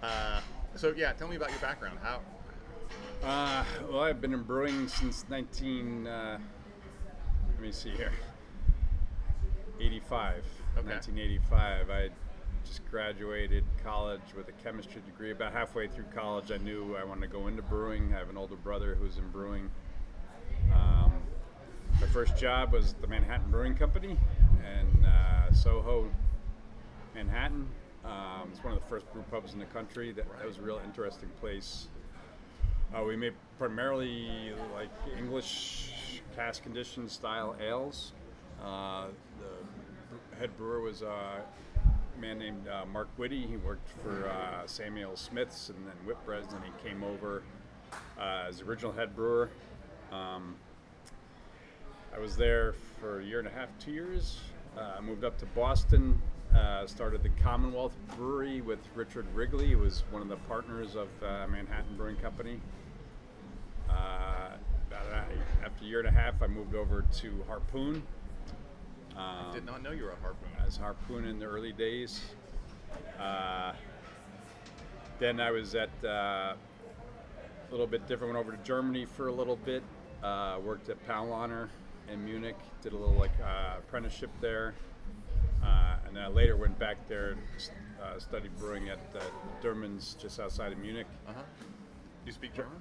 Uh, 0.02 0.41
so 0.75 0.93
yeah, 0.95 1.13
tell 1.13 1.27
me 1.27 1.35
about 1.35 1.51
your 1.51 1.59
background. 1.59 1.99
How? 2.01 2.21
Uh, 3.23 3.63
well, 3.89 4.01
I've 4.01 4.21
been 4.21 4.33
in 4.33 4.43
brewing 4.43 4.88
since 4.88 5.25
19. 5.29 6.05
Uh, 6.05 6.39
let 7.49 7.59
me 7.59 7.71
see 7.71 7.91
here. 7.91 8.11
85. 9.79 10.43
Okay. 10.77 10.88
1985. 10.88 11.89
I 11.89 12.09
just 12.65 12.85
graduated 12.89 13.63
college 13.83 14.21
with 14.35 14.49
a 14.49 14.51
chemistry 14.63 15.01
degree. 15.05 15.31
About 15.31 15.53
halfway 15.53 15.88
through 15.88 16.05
college, 16.13 16.51
I 16.51 16.57
knew 16.57 16.95
I 16.95 17.03
wanted 17.03 17.21
to 17.21 17.27
go 17.27 17.47
into 17.47 17.61
brewing. 17.61 18.13
I 18.13 18.19
have 18.19 18.29
an 18.29 18.38
older 18.38 18.55
brother 18.55 18.95
who's 18.95 19.17
in 19.17 19.29
brewing. 19.29 19.69
Um, 20.73 21.13
my 22.01 22.07
first 22.07 22.38
job 22.38 22.73
was 22.73 22.93
at 22.93 23.01
the 23.01 23.07
Manhattan 23.07 23.49
Brewing 23.49 23.75
Company 23.75 24.17
in 24.63 25.05
uh, 25.05 25.51
Soho, 25.53 26.09
Manhattan. 27.13 27.67
Um, 28.06 28.50
it's 28.52 28.63
one 28.63 28.74
of 28.74 28.80
the 28.80 28.86
first 28.88 29.12
brew 29.12 29.24
pubs 29.32 29.54
in 29.54 29.60
the 29.60 29.65
country. 29.65 30.12
That, 30.12 30.26
that 30.38 30.46
was 30.46 30.58
a 30.58 30.62
real 30.62 30.80
interesting 30.86 31.30
place. 31.39 31.88
Uh, 32.96 33.04
we 33.04 33.15
made 33.15 33.34
primarily 33.58 34.54
like 34.74 34.89
English 35.18 36.22
cask 36.36 36.63
conditioned 36.63 37.10
style 37.10 37.56
ales. 37.60 38.13
Uh, 38.63 39.06
the 39.39 40.38
head 40.38 40.56
brewer 40.58 40.82
was 40.82 41.02
a 41.02 41.41
man 42.20 42.39
named 42.39 42.68
uh, 42.68 42.86
Mark 42.86 43.10
Whitty. 43.18 43.46
He 43.46 43.58
worked 43.58 43.89
for 44.02 44.30
uh, 44.30 44.65
Samuel 44.65 45.15
Smiths 45.15 45.70
and 45.70 45.78
then 45.86 45.96
Whitbreads, 46.06 46.54
and 46.54 46.63
he 46.63 46.88
came 46.88 47.04
over 47.04 47.44
uh, 48.20 48.46
as 48.48 48.60
the 48.60 48.65
original 48.65 48.91
head 48.91 49.15
brewer. 49.15 49.50
Um, 50.12 50.56
I 52.15 52.20
was 52.20 52.38
there 52.38 52.76
for 53.02 53.20
a 53.20 53.26
year 53.26 53.39
and 53.39 53.48
a 53.48 53.52
half, 53.52 53.70
two 53.80 53.91
years. 53.91 54.39
Uh, 54.78 54.94
I 54.98 55.02
moved 55.02 55.24
up 55.24 55.38
to 55.39 55.46
Boston, 55.48 56.22
uh, 56.56 56.88
started 56.88 57.24
the 57.24 57.30
Commonwealth 57.30 57.96
Brewery 58.18 58.62
with 58.62 58.80
Richard 58.96 59.26
Wrigley, 59.34 59.72
who 59.72 59.80
was 59.80 60.04
one 60.12 60.22
of 60.22 60.28
the 60.28 60.38
partners 60.48 60.96
of 60.96 61.10
uh, 61.22 61.48
Manhattan 61.48 61.96
Brewing 61.98 62.15
Company. 62.18 62.60
Uh, 63.89 64.52
after 65.63 65.84
a 65.84 65.88
year 65.88 66.00
and 66.00 66.08
a 66.08 66.12
half, 66.12 66.41
I 66.41 66.48
moved 66.48 66.76
over 66.76 67.04
to 67.20 67.44
Harpoon. 67.48 68.02
Um, 69.18 69.54
Did 69.54 69.65
not 69.65 69.82
know 69.82 69.91
you 69.91 70.04
were 70.04 70.12
a 70.12 70.20
harpoon. 70.22 70.50
I 70.62 70.65
was 70.65 70.78
Harpoon 70.78 71.26
in 71.26 71.39
the 71.39 71.46
early 71.46 71.72
days. 71.72 72.22
Uh, 73.20 73.74
then 75.20 75.39
I 75.39 75.52
was 75.52 75.74
at 75.76 75.89
uh, 76.04 76.08
a 76.08 77.72
little 77.72 77.88
bit 77.88 78.08
different. 78.08 78.34
Went 78.34 78.46
over 78.46 78.56
to 78.56 78.63
Germany 78.63 79.06
for 79.06 79.28
a 79.28 79.32
little 79.32 79.56
bit. 79.56 79.84
Uh, 80.22 80.58
worked 80.63 80.89
at 80.89 81.06
Paulaner 81.08 81.70
in 82.12 82.24
Munich. 82.26 82.58
Did 82.82 82.94
a 82.94 82.98
little 82.98 83.15
like 83.15 83.32
uh, 83.41 83.78
apprenticeship 83.80 84.30
there, 84.41 84.74
and 86.15 86.23
I 86.23 86.28
later 86.28 86.56
went 86.56 86.80
back 86.80 86.97
there 87.10 87.32
and 87.32 87.41
uh, 88.01 88.19
studied 88.19 88.56
brewing 88.58 88.89
at 88.89 88.99
uh, 89.15 89.19
Doemens 89.62 90.17
just 90.17 90.39
outside 90.39 90.71
of 90.71 90.78
Munich. 90.78 91.08
Uh 91.28 91.34
huh. 91.36 91.41
You 92.25 92.32
speak 92.32 92.54
German? 92.54 92.78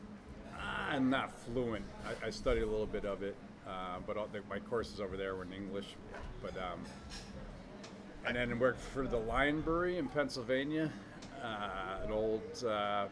I'm 0.88 1.10
not 1.10 1.36
fluent. 1.40 1.84
I, 2.06 2.28
I 2.28 2.30
studied 2.30 2.62
a 2.62 2.66
little 2.66 2.86
bit 2.86 3.04
of 3.04 3.22
it, 3.22 3.36
uh, 3.66 3.98
but 4.06 4.16
all 4.16 4.28
the, 4.32 4.40
my 4.48 4.60
courses 4.60 5.00
over 5.00 5.16
there 5.16 5.34
were 5.34 5.42
in 5.42 5.52
English. 5.52 5.96
But 6.40 6.54
um, 6.56 6.80
and 8.24 8.36
then 8.36 8.58
worked 8.58 8.80
for 8.80 9.06
the 9.06 9.18
Lion 9.18 9.60
Brewery 9.60 9.98
in 9.98 10.08
Pennsylvania, 10.08 10.90
uh, 11.42 12.04
an 12.04 12.12
old 12.12 12.42
uh, 12.64 12.68
uh, 12.68 13.06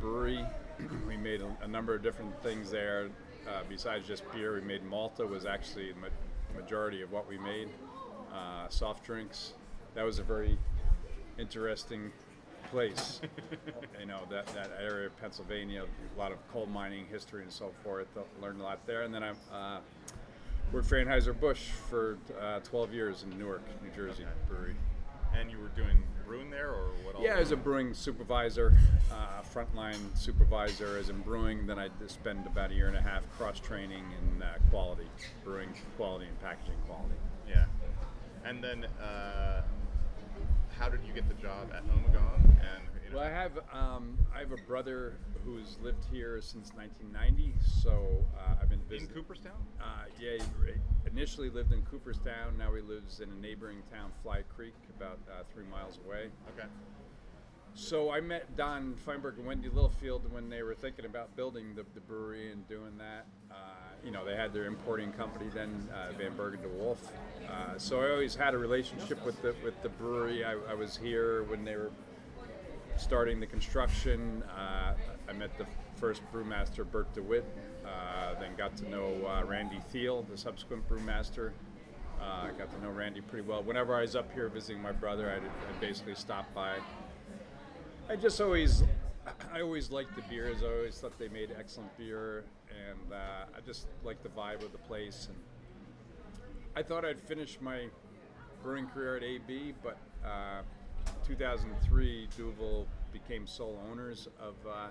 brewery. 0.00 0.44
we 1.06 1.16
made 1.16 1.40
a, 1.40 1.56
a 1.62 1.68
number 1.68 1.94
of 1.94 2.02
different 2.02 2.42
things 2.42 2.70
there. 2.70 3.08
Uh, 3.48 3.62
besides 3.68 4.06
just 4.06 4.24
beer, 4.32 4.54
we 4.54 4.60
made 4.62 4.84
Malta 4.84 5.24
was 5.24 5.46
actually 5.46 5.92
the 5.92 6.00
ma- 6.00 6.60
majority 6.60 7.02
of 7.02 7.12
what 7.12 7.28
we 7.28 7.38
made. 7.38 7.68
Uh, 8.34 8.68
soft 8.68 9.04
drinks. 9.04 9.52
That 9.94 10.04
was 10.04 10.18
a 10.18 10.24
very 10.24 10.58
interesting 11.38 12.10
place. 12.70 13.20
you 14.00 14.06
know 14.06 14.20
that 14.30 14.46
that 14.48 14.70
area 14.80 15.06
of 15.06 15.20
Pennsylvania, 15.20 15.84
a 15.84 16.18
lot 16.18 16.32
of 16.32 16.38
coal 16.52 16.66
mining 16.66 17.06
history 17.06 17.42
and 17.42 17.52
so 17.52 17.70
forth. 17.84 18.08
Learned 18.42 18.60
a 18.60 18.64
lot 18.64 18.84
there, 18.86 19.02
and 19.02 19.14
then 19.14 19.22
I 19.22 19.30
uh, 19.52 19.78
worked 20.72 20.88
for 20.88 20.96
Anheuser 20.96 21.38
Busch 21.38 21.68
for 21.88 22.18
uh, 22.40 22.58
12 22.60 22.92
years 22.92 23.22
in 23.22 23.38
Newark, 23.38 23.62
New 23.82 23.90
Jersey 23.90 24.24
brewery. 24.48 24.74
And 25.38 25.50
you 25.50 25.58
were 25.58 25.68
doing 25.68 26.02
brewing 26.26 26.50
there, 26.50 26.70
or 26.70 26.90
what? 27.04 27.20
Yeah, 27.20 27.34
as 27.34 27.50
a 27.50 27.56
brewing 27.56 27.92
supervisor, 27.92 28.76
uh, 29.12 29.42
frontline 29.42 29.98
supervisor, 30.16 30.96
as 30.98 31.08
in 31.08 31.20
brewing. 31.20 31.66
Then 31.66 31.78
I 31.78 31.88
spend 32.06 32.46
about 32.46 32.70
a 32.70 32.74
year 32.74 32.88
and 32.88 32.96
a 32.96 33.00
half 33.00 33.22
cross 33.36 33.58
training 33.58 34.04
in 34.22 34.42
uh, 34.42 34.54
quality, 34.70 35.08
brewing 35.44 35.70
quality 35.96 36.26
and 36.26 36.40
packaging 36.40 36.78
quality. 36.86 37.14
Yeah. 37.48 37.66
And 38.44 38.62
then, 38.62 38.84
uh, 39.02 39.62
how 40.78 40.88
did 40.88 41.00
you 41.06 41.12
get 41.12 41.26
the 41.28 41.34
job 41.34 41.72
at 41.74 41.82
Omegong? 41.88 42.44
And 42.44 42.82
you 43.04 43.10
know, 43.10 43.16
Well, 43.16 43.24
I 43.26 43.30
have 43.30 43.52
um, 43.72 44.18
I 44.34 44.40
have 44.40 44.52
a 44.52 44.60
brother 44.66 45.14
who's 45.44 45.78
lived 45.82 46.04
here 46.10 46.40
since 46.40 46.72
1990, 46.74 47.54
so 47.82 48.24
uh, 48.38 48.54
I've 48.60 48.68
been 48.68 48.80
visiting. 48.88 49.08
in. 49.08 49.14
Cooperstown. 49.14 49.52
Uh, 49.80 49.84
yeah, 50.20 50.32
he 50.38 51.10
initially 51.10 51.48
lived 51.50 51.72
in 51.72 51.82
Cooperstown. 51.82 52.56
Now 52.58 52.74
he 52.74 52.80
lives 52.82 53.20
in 53.20 53.30
a 53.30 53.34
neighboring 53.34 53.82
town, 53.92 54.10
Fly 54.22 54.42
Creek, 54.54 54.74
about 54.98 55.18
uh, 55.30 55.42
three 55.52 55.66
miles 55.70 55.98
away. 56.06 56.28
Okay. 56.56 56.68
So 57.74 58.10
I 58.12 58.20
met 58.20 58.56
Don 58.56 58.94
Feinberg 58.94 59.36
and 59.38 59.46
Wendy 59.46 59.68
Littlefield 59.68 60.32
when 60.32 60.48
they 60.48 60.62
were 60.62 60.74
thinking 60.74 61.06
about 61.06 61.34
building 61.34 61.74
the, 61.74 61.84
the 61.94 62.00
brewery 62.00 62.52
and 62.52 62.66
doing 62.68 62.96
that. 62.98 63.26
Uh, 63.50 63.54
you 64.04 64.10
know, 64.10 64.24
they 64.24 64.36
had 64.36 64.52
their 64.52 64.66
importing 64.66 65.12
company 65.12 65.46
then, 65.54 65.88
uh, 65.92 66.12
Van 66.18 66.34
Bergen 66.36 66.60
de 66.62 66.68
Wolf. 66.68 67.12
Uh, 67.48 67.78
so 67.78 68.00
I 68.00 68.10
always 68.10 68.34
had 68.34 68.54
a 68.54 68.58
relationship 68.58 69.24
with 69.24 69.40
the 69.42 69.54
with 69.62 69.80
the 69.82 69.88
brewery. 69.88 70.44
I, 70.44 70.52
I 70.70 70.74
was 70.74 70.96
here 70.96 71.44
when 71.44 71.64
they 71.64 71.76
were 71.76 71.90
starting 72.96 73.40
the 73.40 73.46
construction. 73.46 74.42
Uh, 74.56 74.94
I 75.28 75.32
met 75.32 75.56
the 75.58 75.66
first 75.96 76.22
brewmaster, 76.32 76.90
Bert 76.90 77.12
DeWitt. 77.14 77.44
Uh, 77.84 78.38
then 78.40 78.54
got 78.56 78.76
to 78.76 78.88
know 78.88 79.14
uh, 79.26 79.44
Randy 79.44 79.80
Thiel, 79.90 80.22
the 80.30 80.36
subsequent 80.36 80.88
brewmaster. 80.88 81.52
Uh, 82.20 82.50
got 82.52 82.70
to 82.74 82.82
know 82.82 82.90
Randy 82.90 83.20
pretty 83.20 83.46
well. 83.46 83.62
Whenever 83.62 83.94
I 83.94 84.02
was 84.02 84.16
up 84.16 84.32
here 84.32 84.48
visiting 84.48 84.80
my 84.80 84.92
brother, 84.92 85.30
I'd 85.30 85.80
basically 85.80 86.14
stop 86.14 86.52
by. 86.54 86.76
I 88.08 88.16
just 88.16 88.40
always, 88.40 88.82
I 89.52 89.60
always 89.60 89.90
liked 89.90 90.14
the 90.16 90.22
beers. 90.22 90.62
I 90.62 90.66
always 90.66 90.98
thought 90.98 91.18
they 91.18 91.28
made 91.28 91.50
excellent 91.58 91.96
beer, 91.96 92.44
and 92.68 93.12
uh, 93.12 93.56
I 93.56 93.60
just 93.64 93.86
liked 94.02 94.22
the 94.22 94.28
vibe 94.30 94.62
of 94.62 94.72
the 94.72 94.78
place. 94.78 95.28
And 95.28 95.38
I 96.76 96.82
thought 96.82 97.04
I'd 97.04 97.20
finish 97.20 97.58
my 97.60 97.86
brewing 98.62 98.86
career 98.88 99.16
at 99.16 99.22
AB, 99.22 99.74
but 99.82 99.96
uh, 100.24 100.62
2003, 101.26 102.28
Duvel 102.36 102.86
became 103.12 103.46
sole 103.46 103.80
owners 103.90 104.28
of 104.40 104.54
uh, 104.68 104.88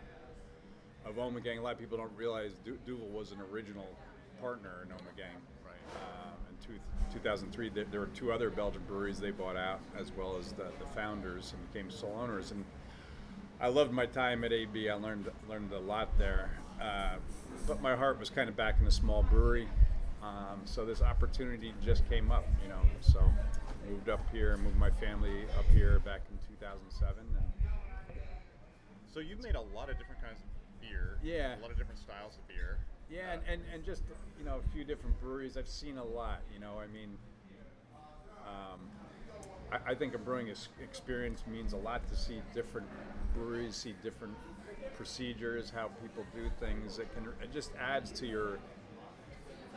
of 1.05 1.15
Omegang. 1.15 1.57
A 1.57 1.61
lot 1.61 1.73
of 1.73 1.79
people 1.79 1.97
don't 1.97 2.15
realize 2.15 2.53
du- 2.63 2.77
Duvel 2.85 3.07
was 3.09 3.31
an 3.31 3.39
original 3.51 3.87
partner 4.39 4.83
in 4.83 4.89
Omegang. 4.89 5.35
Right. 5.65 5.75
Um, 5.95 6.37
in 6.49 6.65
two, 6.65 6.79
2003, 7.13 7.69
there, 7.69 7.83
there 7.91 7.99
were 7.99 8.07
two 8.07 8.31
other 8.31 8.49
Belgian 8.49 8.81
breweries 8.87 9.19
they 9.19 9.31
bought 9.31 9.57
out, 9.57 9.79
as 9.97 10.11
well 10.17 10.37
as 10.39 10.53
the, 10.53 10.67
the 10.79 10.85
founders, 10.95 11.53
and 11.53 11.73
became 11.73 11.91
sole 11.91 12.17
owners. 12.21 12.51
And 12.51 12.63
I 13.63 13.67
loved 13.67 13.93
my 13.93 14.05
time 14.05 14.43
at 14.43 14.51
AB. 14.51 14.89
I 14.89 14.95
learned 14.95 15.31
learned 15.47 15.71
a 15.71 15.79
lot 15.79 16.09
there, 16.17 16.51
uh, 16.81 17.15
but 17.65 17.81
my 17.81 17.95
heart 17.95 18.19
was 18.19 18.29
kind 18.29 18.49
of 18.49 18.57
back 18.57 18.75
in 18.79 18.83
the 18.83 18.91
small 18.91 19.23
brewery. 19.23 19.69
Um, 20.21 20.59
so 20.65 20.85
this 20.85 21.01
opportunity 21.01 21.73
just 21.81 22.07
came 22.09 22.29
up, 22.29 22.45
you 22.61 22.67
know. 22.67 22.81
So 22.99 23.21
moved 23.89 24.09
up 24.09 24.19
here, 24.33 24.57
moved 24.57 24.75
my 24.75 24.91
family 24.91 25.45
up 25.57 25.63
here 25.71 25.99
back 25.99 26.23
in 26.29 26.37
2007, 26.57 27.23
So 29.13 29.21
you've 29.21 29.41
made 29.41 29.55
a 29.55 29.61
lot 29.61 29.89
of 29.89 29.97
different 29.97 30.21
kinds 30.21 30.41
of 30.41 30.81
beer. 30.81 31.17
Yeah. 31.23 31.57
A 31.57 31.61
lot 31.61 31.71
of 31.71 31.77
different 31.77 31.99
styles 31.99 32.35
of 32.35 32.45
beer. 32.49 32.79
Yeah, 33.09 33.31
and, 33.31 33.41
and, 33.47 33.61
and 33.73 33.85
just 33.85 34.03
you 34.37 34.43
know 34.43 34.59
a 34.59 34.73
few 34.73 34.83
different 34.83 35.17
breweries. 35.21 35.55
I've 35.55 35.69
seen 35.69 35.97
a 35.97 36.03
lot. 36.03 36.41
You 36.53 36.59
know, 36.59 36.81
I 36.83 36.87
mean, 36.87 37.17
um, 38.45 38.81
I, 39.73 39.91
I 39.91 39.95
think 39.95 40.15
a 40.15 40.19
brewing 40.19 40.47
is, 40.49 40.69
experience 40.83 41.43
means 41.47 41.73
a 41.73 41.77
lot 41.77 42.07
to 42.09 42.15
see 42.15 42.41
different 42.53 42.87
breweries, 43.35 43.75
see 43.75 43.95
different 44.03 44.35
procedures, 44.95 45.71
how 45.71 45.89
people 46.01 46.25
do 46.35 46.49
things. 46.59 46.99
It 46.99 47.13
can 47.13 47.25
it 47.41 47.51
just 47.53 47.71
adds 47.79 48.11
to 48.13 48.27
your 48.27 48.59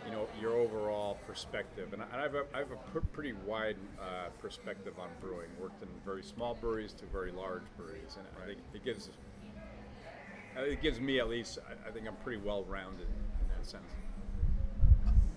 you 0.06 0.12
know 0.12 0.28
your 0.40 0.54
overall 0.56 1.18
perspective. 1.26 1.92
And 1.92 2.02
I, 2.02 2.06
I 2.18 2.22
have 2.22 2.34
a, 2.34 2.44
I 2.54 2.58
have 2.58 2.70
a 2.72 2.76
pr- 2.92 3.06
pretty 3.12 3.32
wide 3.46 3.76
uh, 4.00 4.28
perspective 4.40 4.94
on 4.98 5.08
brewing. 5.20 5.48
Worked 5.60 5.82
in 5.82 5.88
very 6.04 6.22
small 6.22 6.54
breweries 6.54 6.92
to 6.94 7.06
very 7.06 7.32
large 7.32 7.64
breweries, 7.76 8.16
and 8.18 8.26
I 8.42 8.46
think 8.46 8.58
it 8.74 8.84
gives 8.84 9.10
it 10.56 10.82
gives 10.82 11.00
me 11.00 11.18
at 11.18 11.28
least. 11.28 11.58
I, 11.68 11.88
I 11.88 11.92
think 11.92 12.06
I'm 12.06 12.16
pretty 12.16 12.40
well 12.42 12.64
rounded 12.64 13.06
in 13.40 13.48
that 13.56 13.66
sense. 13.66 13.90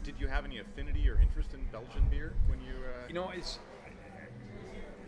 Did 0.03 0.15
you 0.19 0.27
have 0.27 0.45
any 0.45 0.59
affinity 0.59 1.09
or 1.09 1.19
interest 1.19 1.53
in 1.53 1.59
Belgian 1.71 2.03
beer 2.09 2.33
when 2.47 2.59
you? 2.61 2.73
Uh, 2.87 3.07
You 3.07 3.13
know, 3.13 3.29
it's 3.35 3.59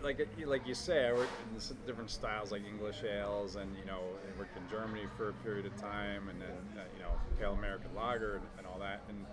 like 0.03 0.19
like 0.45 0.65
you 0.65 0.73
say, 0.73 1.07
I 1.07 1.13
worked 1.13 1.39
in 1.41 1.59
different 1.85 2.09
styles 2.11 2.51
like 2.51 2.63
English 2.65 3.03
ales, 3.03 3.55
and 3.55 3.75
you 3.77 3.85
know, 3.85 4.17
I 4.29 4.37
worked 4.37 4.57
in 4.57 4.67
Germany 4.67 5.07
for 5.07 5.29
a 5.29 5.33
period 5.33 5.65
of 5.65 5.75
time, 5.75 6.29
and 6.29 6.41
then 6.41 6.49
uh, 6.77 6.81
you 6.93 6.99
know, 6.99 7.19
pale 7.39 7.53
American 7.53 7.93
lager 7.93 8.37
and, 8.37 8.45
and 8.57 8.67
all 8.67 8.79
that. 8.79 9.03
And 9.09 9.25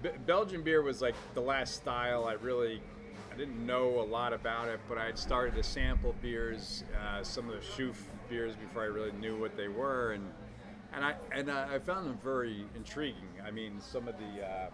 Be- 0.00 0.18
Belgian 0.18 0.62
beer 0.62 0.82
was 0.82 1.00
like 1.02 1.16
the 1.34 1.42
last 1.42 1.74
style 1.76 2.24
I 2.24 2.34
really. 2.34 2.82
I 3.30 3.34
didn't 3.34 3.64
know 3.64 4.00
a 4.00 4.02
lot 4.04 4.34
about 4.34 4.68
it, 4.68 4.80
but 4.86 4.98
I 4.98 5.06
had 5.06 5.18
started 5.18 5.54
to 5.54 5.62
sample 5.62 6.12
beers, 6.12 6.84
uh, 6.94 7.24
some 7.24 7.48
of 7.48 7.54
the 7.54 7.62
Chouffe 7.62 8.10
beers 8.28 8.56
before 8.56 8.82
I 8.82 8.86
really 8.86 9.12
knew 9.12 9.38
what 9.38 9.56
they 9.56 9.68
were, 9.68 10.12
and 10.12 10.34
and 10.92 11.04
I 11.04 11.14
and 11.32 11.50
uh, 11.50 11.66
I 11.70 11.78
found 11.78 12.06
them 12.08 12.18
very 12.22 12.70
intriguing. 12.74 13.40
I 13.46 13.50
mean, 13.50 13.80
some 13.80 14.08
of 14.08 14.16
the 14.18 14.42
uh, 14.46 14.70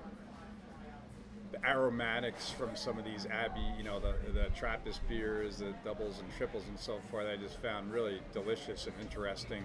aromatics 1.65 2.51
from 2.51 2.75
some 2.75 2.99
of 2.99 3.05
these 3.05 3.27
Abbey, 3.27 3.65
you 3.77 3.85
know, 3.85 4.01
the 4.01 4.15
the 4.33 4.49
Trappist 4.57 5.07
beers, 5.09 5.59
the 5.59 5.75
doubles 5.85 6.21
and 6.21 6.29
triples 6.37 6.65
and 6.69 6.79
so 6.79 6.99
forth. 7.11 7.27
I 7.27 7.37
just 7.37 7.61
found 7.61 7.93
really 7.93 8.21
delicious 8.33 8.87
and 8.87 8.95
interesting. 9.01 9.63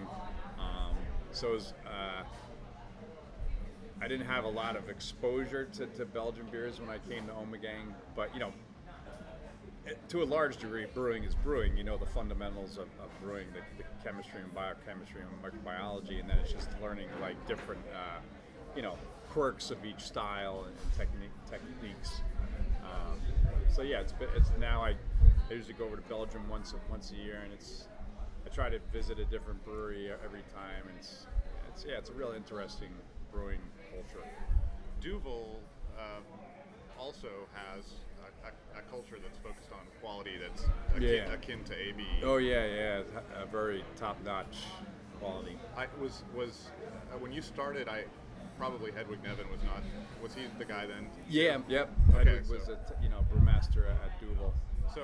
Um, 0.58 0.94
so 1.32 1.52
was, 1.52 1.72
uh, 1.86 2.22
I 4.00 4.08
didn't 4.08 4.26
have 4.26 4.44
a 4.44 4.48
lot 4.48 4.76
of 4.76 4.88
exposure 4.88 5.66
to, 5.74 5.86
to 5.86 6.04
Belgian 6.04 6.46
beers 6.50 6.80
when 6.80 6.90
I 6.90 6.98
came 6.98 7.26
to 7.26 7.32
Omegang, 7.32 7.94
but 8.14 8.32
you 8.34 8.40
know, 8.40 8.52
to 10.08 10.22
a 10.22 10.24
large 10.24 10.56
degree, 10.56 10.86
brewing 10.94 11.24
is 11.24 11.34
brewing. 11.34 11.76
You 11.76 11.84
know 11.84 11.96
the 11.96 12.06
fundamentals 12.06 12.78
of, 12.78 12.88
of 13.02 13.10
brewing, 13.22 13.46
the, 13.52 13.60
the 13.82 13.84
chemistry 14.02 14.40
and 14.40 14.52
biochemistry 14.54 15.20
and 15.20 15.42
microbiology, 15.42 16.20
and 16.20 16.28
then 16.28 16.38
it's 16.38 16.52
just 16.52 16.68
learning 16.82 17.08
like 17.20 17.36
different, 17.46 17.82
uh, 17.94 18.20
you 18.76 18.82
know, 18.82 18.96
quirks 19.34 19.72
of 19.72 19.84
each 19.84 20.00
style 20.00 20.64
and, 20.64 20.74
technique 20.96 21.30
techniques. 21.50 22.22
Um, 22.84 23.18
so 23.68 23.82
yeah, 23.82 24.00
it's 24.00 24.14
it's 24.36 24.50
now 24.60 24.82
I, 24.82 24.90
I 25.50 25.52
usually 25.52 25.74
go 25.74 25.86
over 25.86 25.96
to 25.96 26.02
Belgium 26.02 26.48
once 26.48 26.72
a, 26.72 26.90
once 26.90 27.10
a 27.10 27.16
year, 27.16 27.40
and 27.42 27.52
it's 27.52 27.88
I 28.46 28.54
try 28.54 28.70
to 28.70 28.78
visit 28.92 29.18
a 29.18 29.24
different 29.24 29.62
brewery 29.64 30.10
every 30.24 30.44
time, 30.54 30.86
and 30.86 30.96
it's, 30.98 31.26
it's 31.68 31.84
yeah, 31.84 31.98
it's 31.98 32.10
a 32.10 32.12
real 32.12 32.32
interesting 32.36 32.90
brewing 33.32 33.58
culture. 33.90 34.24
Duvel 35.00 35.58
um, 35.98 36.22
also 36.96 37.28
has 37.52 37.84
a, 38.22 38.46
a, 38.46 38.78
a 38.78 38.82
culture 38.88 39.16
that's 39.20 39.38
focused 39.38 39.72
on 39.72 39.80
quality 40.00 40.38
that's 40.40 40.62
akin, 40.94 41.08
Yeah. 41.08 41.32
akin 41.32 41.64
to 41.64 41.74
AB. 41.74 42.04
Oh 42.22 42.36
yeah, 42.36 42.66
yeah, 42.66 43.02
a 43.42 43.46
very 43.46 43.84
top-notch 43.96 44.58
quality. 45.18 45.56
I 45.76 45.86
was 46.00 46.22
was 46.36 46.68
uh, 47.12 47.18
when 47.18 47.32
you 47.32 47.42
started. 47.42 47.88
I 47.88 48.04
probably 48.58 48.92
Hedwig 48.92 49.22
Neven 49.22 49.50
was 49.50 49.62
not. 49.64 49.82
Was 50.22 50.34
he 50.34 50.42
the 50.58 50.64
guy 50.64 50.86
then? 50.86 51.06
Yeah, 51.28 51.58
yep. 51.68 51.90
Okay, 52.14 52.18
Hedwig 52.30 52.48
was 52.50 52.64
so- 52.66 52.72
a 52.72 52.76
t- 52.76 52.94
you 53.02 53.08
know 53.08 53.24
brewmaster 53.32 53.90
at 53.90 54.20
Duvel. 54.20 54.52
So 54.94 55.02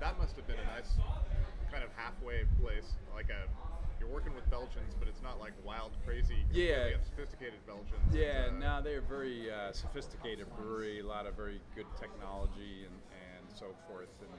that 0.00 0.18
must 0.18 0.36
have 0.36 0.46
been 0.46 0.58
a 0.58 0.66
nice 0.76 0.92
kind 1.70 1.84
of 1.84 1.90
halfway 1.96 2.44
place. 2.60 2.92
Like 3.14 3.30
a 3.30 3.48
you're 4.00 4.10
working 4.10 4.34
with 4.34 4.48
Belgians, 4.50 4.94
but 4.98 5.06
it's 5.06 5.22
not 5.22 5.38
like 5.38 5.52
wild, 5.64 5.92
crazy, 6.04 6.44
Yeah. 6.50 6.88
sophisticated 7.04 7.64
Belgians. 7.66 8.02
Yeah, 8.12 8.48
uh, 8.48 8.58
no, 8.58 8.82
they're 8.82 9.00
very 9.00 9.48
uh, 9.50 9.70
sophisticated 9.72 10.46
brewery, 10.56 10.98
a 11.00 11.04
lot 11.06 11.26
of 11.26 11.34
very 11.34 11.60
good 11.76 11.86
technology 12.00 12.82
and, 12.84 12.94
and 13.12 13.46
so 13.56 13.66
forth. 13.88 14.08
And 14.20 14.30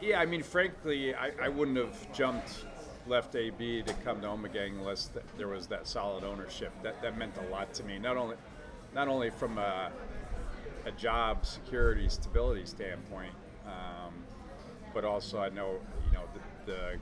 yeah, 0.00 0.18
I 0.18 0.24
mean, 0.24 0.42
frankly, 0.42 1.14
I, 1.14 1.30
I 1.42 1.48
wouldn't 1.50 1.76
have 1.76 2.10
jumped 2.14 2.64
left 3.10 3.34
AB 3.34 3.82
to 3.82 3.92
come 4.04 4.20
to 4.22 4.28
Omegang 4.28 4.78
unless 4.78 5.08
th- 5.08 5.24
there 5.36 5.48
was 5.48 5.66
that 5.66 5.86
solid 5.86 6.24
ownership. 6.24 6.72
That 6.82 7.02
that 7.02 7.18
meant 7.18 7.34
a 7.36 7.50
lot 7.50 7.74
to 7.74 7.84
me. 7.84 7.98
Not 7.98 8.16
only 8.16 8.36
not 8.94 9.08
only 9.08 9.30
from 9.30 9.58
a, 9.58 9.90
a 10.86 10.92
job 10.92 11.44
security 11.44 12.08
stability 12.08 12.64
standpoint, 12.64 13.34
um, 13.66 14.14
but 14.94 15.04
also 15.04 15.40
I 15.40 15.50
know 15.50 15.74
you 16.06 16.12
know 16.12 16.24
the, 16.66 16.72
the 16.72 16.98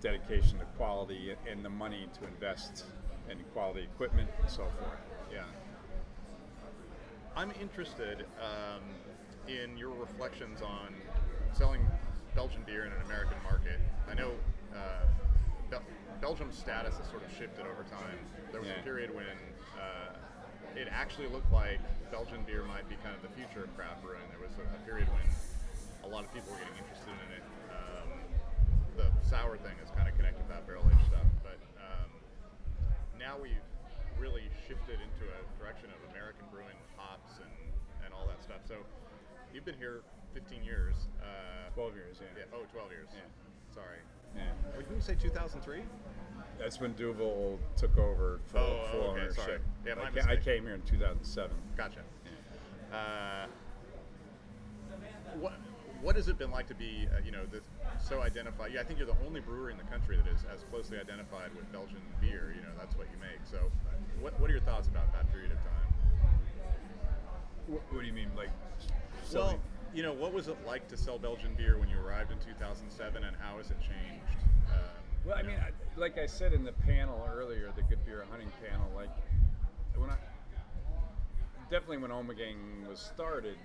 dedication 0.00 0.58
to 0.58 0.64
quality 0.76 1.34
and 1.50 1.64
the 1.64 1.70
money 1.70 2.08
to 2.20 2.26
invest 2.26 2.84
in 3.30 3.38
quality 3.54 3.82
equipment 3.82 4.28
and 4.40 4.50
so 4.50 4.64
forth. 4.64 4.98
Yeah. 5.32 5.44
I'm 7.36 7.52
interested 7.60 8.26
um, 8.40 8.82
in 9.48 9.78
your 9.78 9.94
reflections 9.94 10.60
on 10.60 10.92
selling 11.52 11.86
Belgian 12.34 12.62
beer 12.66 12.84
in 12.84 12.92
an 12.92 13.00
American 13.06 13.36
market. 13.42 13.78
I 14.10 14.14
know 14.14 14.32
uh, 14.74 15.06
Bel- 15.72 15.88
Belgium's 16.20 16.52
status 16.60 17.00
has 17.00 17.08
sort 17.08 17.24
of 17.24 17.32
shifted 17.32 17.64
over 17.64 17.88
time. 17.88 18.20
There 18.52 18.60
was 18.60 18.68
Yeah. 18.68 18.84
a 18.84 18.84
period 18.84 19.08
when 19.08 19.24
uh, 19.80 20.12
it 20.76 20.86
actually 20.92 21.28
looked 21.32 21.50
like 21.50 21.80
Belgian 22.12 22.44
beer 22.44 22.62
might 22.68 22.84
be 22.92 22.96
kind 23.00 23.16
of 23.16 23.22
the 23.24 23.32
future 23.32 23.64
of 23.64 23.72
craft 23.74 24.04
brewing. 24.04 24.20
There 24.28 24.38
was 24.44 24.52
a, 24.60 24.68
a 24.68 24.80
period 24.84 25.08
when 25.08 25.24
a 26.04 26.08
lot 26.12 26.28
of 26.28 26.30
people 26.36 26.52
were 26.52 26.60
getting 26.60 26.76
interested 26.76 27.16
in 27.24 27.28
it. 27.40 27.44
Um, 27.72 28.08
the 29.00 29.08
sour 29.24 29.56
thing 29.56 29.72
is 29.80 29.88
kind 29.96 30.04
of 30.06 30.14
connected 30.20 30.44
to 30.44 30.48
that 30.52 30.68
barrel 30.68 30.84
aged 30.92 31.08
stuff, 31.08 31.24
but 31.40 31.56
um, 31.80 32.12
now 33.16 33.40
we've 33.40 33.64
really 34.20 34.52
shifted 34.68 35.00
into 35.00 35.24
a 35.32 35.40
direction 35.56 35.88
of 35.88 35.98
American 36.12 36.44
brewing 36.52 36.76
with 36.76 36.92
hops 37.00 37.40
and, 37.40 37.52
and 38.04 38.12
all 38.12 38.28
that 38.28 38.44
stuff. 38.44 38.60
So 38.68 38.76
you've 39.56 39.64
been 39.64 39.80
here 39.80 40.04
15 40.36 40.60
years. 40.62 41.08
Uh, 41.16 41.72
12 41.72 41.96
years, 41.96 42.16
yeah. 42.20 42.44
yeah. 42.44 42.52
Oh, 42.52 42.68
12 42.68 42.92
years. 42.92 43.08
Yeah. 43.16 43.24
Sorry. 43.72 44.04
Yeah. 44.36 44.42
Didn't 44.76 44.94
you 44.96 45.00
say 45.02 45.14
2003? 45.14 45.82
That's 46.58 46.80
when 46.80 46.92
Duvel 46.94 47.58
took 47.76 47.96
over 47.98 48.40
full, 48.46 48.60
Oh, 48.60 48.88
full 48.92 49.00
okay, 49.00 49.20
ownership. 49.22 49.34
sorry. 49.34 49.58
Yeah, 49.86 49.94
I, 50.02 50.10
ca- 50.10 50.30
I 50.30 50.36
came 50.36 50.64
here 50.64 50.74
in 50.74 50.82
2007. 50.82 51.50
Gotcha. 51.76 52.00
Uh, 52.92 53.46
what 55.40 55.54
what 56.02 56.16
has 56.16 56.28
it 56.28 56.36
been 56.36 56.50
like 56.50 56.66
to 56.66 56.74
be, 56.74 57.06
uh, 57.14 57.20
you 57.24 57.30
know, 57.30 57.46
this, 57.50 57.62
so 58.02 58.20
identified? 58.20 58.72
Yeah, 58.74 58.80
I 58.80 58.84
think 58.84 58.98
you're 58.98 59.06
the 59.08 59.16
only 59.26 59.40
brewery 59.40 59.72
in 59.72 59.78
the 59.78 59.84
country 59.84 60.16
that 60.16 60.26
is 60.26 60.40
as 60.52 60.64
closely 60.70 60.98
identified 60.98 61.54
with 61.56 61.70
Belgian 61.72 62.02
beer. 62.20 62.52
You 62.56 62.62
know, 62.62 62.74
that's 62.78 62.96
what 62.96 63.06
you 63.10 63.16
make. 63.20 63.38
So, 63.50 63.58
what 64.20 64.38
what 64.40 64.50
are 64.50 64.52
your 64.52 64.62
thoughts 64.62 64.88
about 64.88 65.12
that 65.14 65.30
period 65.32 65.52
of 65.52 65.58
time? 65.58 65.94
What, 67.68 67.82
what 67.90 68.00
do 68.00 68.06
you 68.06 68.12
mean, 68.12 68.30
like? 68.36 68.50
Well, 68.50 69.24
selling- 69.24 69.60
you 69.94 70.02
know, 70.02 70.12
what 70.12 70.32
was 70.32 70.48
it 70.48 70.56
like 70.66 70.88
to 70.88 70.96
sell 70.96 71.18
Belgian 71.18 71.54
beer 71.54 71.78
when 71.78 71.88
you 71.88 71.98
arrived 71.98 72.32
in 72.32 72.38
2007, 72.38 73.24
and 73.24 73.36
how 73.40 73.58
has 73.58 73.70
it 73.70 73.78
changed? 73.80 74.38
Um, 74.70 74.78
Well, 75.24 75.36
I 75.38 75.42
mean. 75.42 75.56
I, 75.56 75.70
like 75.96 76.18
I 76.18 76.26
said 76.26 76.52
in 76.52 76.64
the 76.64 76.72
panel 76.72 77.28
earlier, 77.34 77.70
the 77.76 77.82
Good 77.82 78.04
Beer 78.06 78.24
Hunting 78.30 78.50
panel, 78.66 78.90
like 78.94 79.10
when 79.96 80.08
I 80.08 80.14
definitely 81.70 81.98
when 81.98 82.10
Omegang 82.10 82.88
was 82.88 82.98
started 82.98 83.56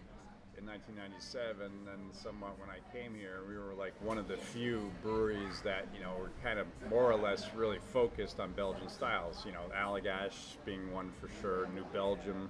in 0.58 0.66
1997, 0.66 1.72
and 1.94 2.16
somewhat 2.16 2.60
when 2.60 2.70
I 2.70 2.80
came 2.92 3.14
here, 3.14 3.42
we 3.48 3.58
were 3.58 3.74
like 3.74 3.94
one 4.02 4.18
of 4.18 4.28
the 4.28 4.38
few 4.38 4.92
breweries 5.04 5.62
that 5.64 5.86
you 5.96 6.02
know 6.02 6.14
were 6.20 6.32
kind 6.44 6.60
of 6.60 6.68
more 6.90 7.10
or 7.12 7.16
less 7.16 7.46
really 7.56 7.80
focused 7.94 8.40
on 8.40 8.52
Belgian 8.52 8.90
styles. 8.90 9.44
You 9.46 9.54
know, 9.54 9.64
Allagash 9.76 10.56
being 10.66 10.92
one 10.92 11.12
for 11.22 11.30
sure, 11.42 11.68
New 11.74 11.86
Belgium. 11.94 12.50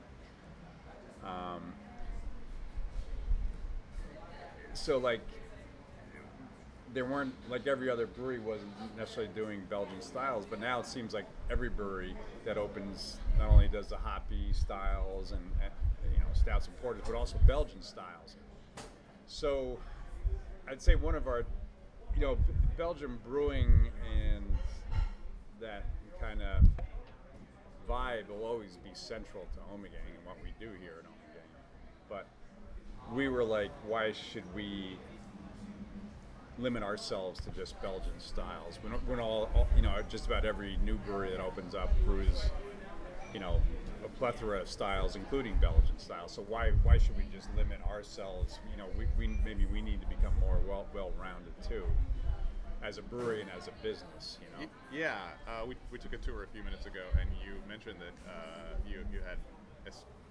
Um, 1.24 1.74
so 4.78 4.98
like 4.98 5.22
there 6.94 7.06
weren't 7.06 7.34
like 7.50 7.68
every 7.68 7.90
other 7.90 8.08
brewery 8.08 8.40
wasn't 8.40 8.72
necessarily 8.98 9.32
doing 9.34 9.62
Belgian 9.70 10.02
styles, 10.02 10.46
but 10.50 10.60
now 10.60 10.80
it 10.80 10.86
seems 10.86 11.14
like 11.14 11.26
every 11.50 11.70
brewery 11.70 12.16
that 12.46 12.58
opens 12.58 13.20
not 13.38 13.50
only 13.50 13.68
does 13.68 13.88
the 13.88 13.98
hoppy 13.98 14.54
styles 14.54 15.32
and, 15.32 15.42
and 15.62 15.72
you 16.14 16.20
know 16.20 16.26
stouts 16.34 16.68
and 16.68 16.82
porters, 16.82 17.04
but 17.06 17.16
also 17.16 17.38
Belgian 17.46 17.82
styles. 17.82 18.36
So 19.28 19.78
I'd 20.70 20.82
say 20.82 20.96
one 20.96 21.16
of 21.16 21.28
our 21.28 21.46
you 22.16 22.22
know 22.22 22.38
Belgian 22.78 23.20
brewing 23.28 23.90
and 24.24 24.46
that 25.60 25.86
kind 26.22 26.42
of 26.42 26.64
vibe 27.90 28.30
will 28.30 28.46
always 28.46 28.78
be 28.84 28.90
central 28.94 29.46
to 29.54 29.60
Omegang 29.74 30.16
and 30.16 30.26
what 30.26 30.38
we 30.44 30.54
do 30.60 30.72
here 30.82 30.96
at 31.00 31.06
Omegang. 31.06 31.48
But 32.10 32.28
we 33.14 33.28
were 33.28 33.44
like, 33.44 33.72
why 33.88 34.12
should 34.12 34.44
we 34.56 34.98
limit 36.58 36.84
ourselves 36.84 37.40
to 37.42 37.50
just 37.52 37.80
Belgian 37.82 38.20
styles? 38.20 38.80
When, 38.82 38.94
when 39.06 39.20
all, 39.20 39.50
all, 39.54 39.68
you 39.76 39.82
know, 39.82 39.94
just 40.10 40.26
about 40.26 40.46
every 40.46 40.78
new 40.84 40.96
brewery 40.96 41.32
that 41.32 41.40
opens 41.40 41.76
up 41.76 41.90
brews, 42.06 42.50
you 43.34 43.40
know, 43.40 43.62
a 44.04 44.10
plethora 44.10 44.62
of 44.62 44.70
styles, 44.70 45.16
including 45.16 45.56
Belgian 45.60 45.98
styles. 45.98 46.32
So 46.32 46.44
why 46.44 46.72
why 46.84 46.98
should 46.98 47.18
we 47.18 47.24
just 47.34 47.50
limit 47.56 47.80
ourselves? 47.90 48.60
You 48.72 48.78
know, 48.78 48.86
we, 48.98 49.06
we 49.18 49.36
maybe 49.44 49.66
we 49.66 49.82
need 49.82 50.02
to 50.02 50.08
become 50.08 50.34
more 50.40 50.60
well 50.68 50.86
well 50.94 51.12
rounded 51.20 51.54
too, 51.68 51.84
as 52.84 52.98
a 52.98 53.02
brewery 53.02 53.42
and 53.42 53.50
as 53.58 53.68
a 53.68 53.72
business. 53.84 54.38
You 54.40 54.48
know. 54.66 54.72
Yeah, 54.92 55.18
uh, 55.48 55.66
we, 55.66 55.76
we 55.92 55.98
took 55.98 56.14
a 56.14 56.18
tour 56.18 56.44
a 56.44 56.48
few 56.48 56.64
minutes 56.64 56.86
ago, 56.86 57.04
and 57.20 57.30
you 57.44 57.56
mentioned 57.68 58.00
that 58.00 58.32
uh, 58.32 58.78
you 58.88 59.04
you 59.12 59.20
had 59.28 59.38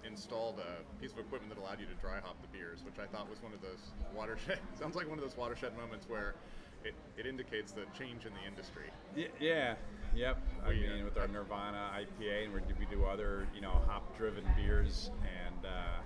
installed 0.07 0.59
a 0.59 1.01
piece 1.01 1.11
of 1.11 1.19
equipment 1.19 1.53
that 1.53 1.61
allowed 1.61 1.79
you 1.79 1.85
to 1.85 1.93
dry 2.01 2.19
hop 2.23 2.41
the 2.41 2.47
beers, 2.57 2.79
which 2.83 2.95
I 2.99 3.05
thought 3.05 3.29
was 3.29 3.41
one 3.43 3.53
of 3.53 3.61
those 3.61 3.91
watershed. 4.15 4.59
Sounds 4.79 4.95
like 4.95 5.07
one 5.09 5.17
of 5.17 5.23
those 5.23 5.37
watershed 5.37 5.75
moments 5.77 6.07
where 6.09 6.35
it, 6.83 6.93
it 7.17 7.25
indicates 7.25 7.71
the 7.71 7.83
change 7.97 8.25
in 8.25 8.31
the 8.33 8.47
industry. 8.47 8.89
Y- 9.15 9.27
Yeah, 9.39 9.75
yep. 10.15 10.41
I 10.65 10.69
We, 10.69 10.87
uh, 10.87 10.95
mean, 10.95 11.05
with 11.05 11.17
our 11.17 11.27
Nirvana 11.27 11.91
IPA, 11.95 12.45
and 12.45 12.53
we 12.53 12.59
do, 12.61 12.73
we 12.79 12.85
do 12.85 13.05
other, 13.05 13.47
you 13.53 13.61
know, 13.61 13.81
hop-driven 13.87 14.45
beers, 14.55 15.11
and 15.21 15.65
uh, 15.65 16.01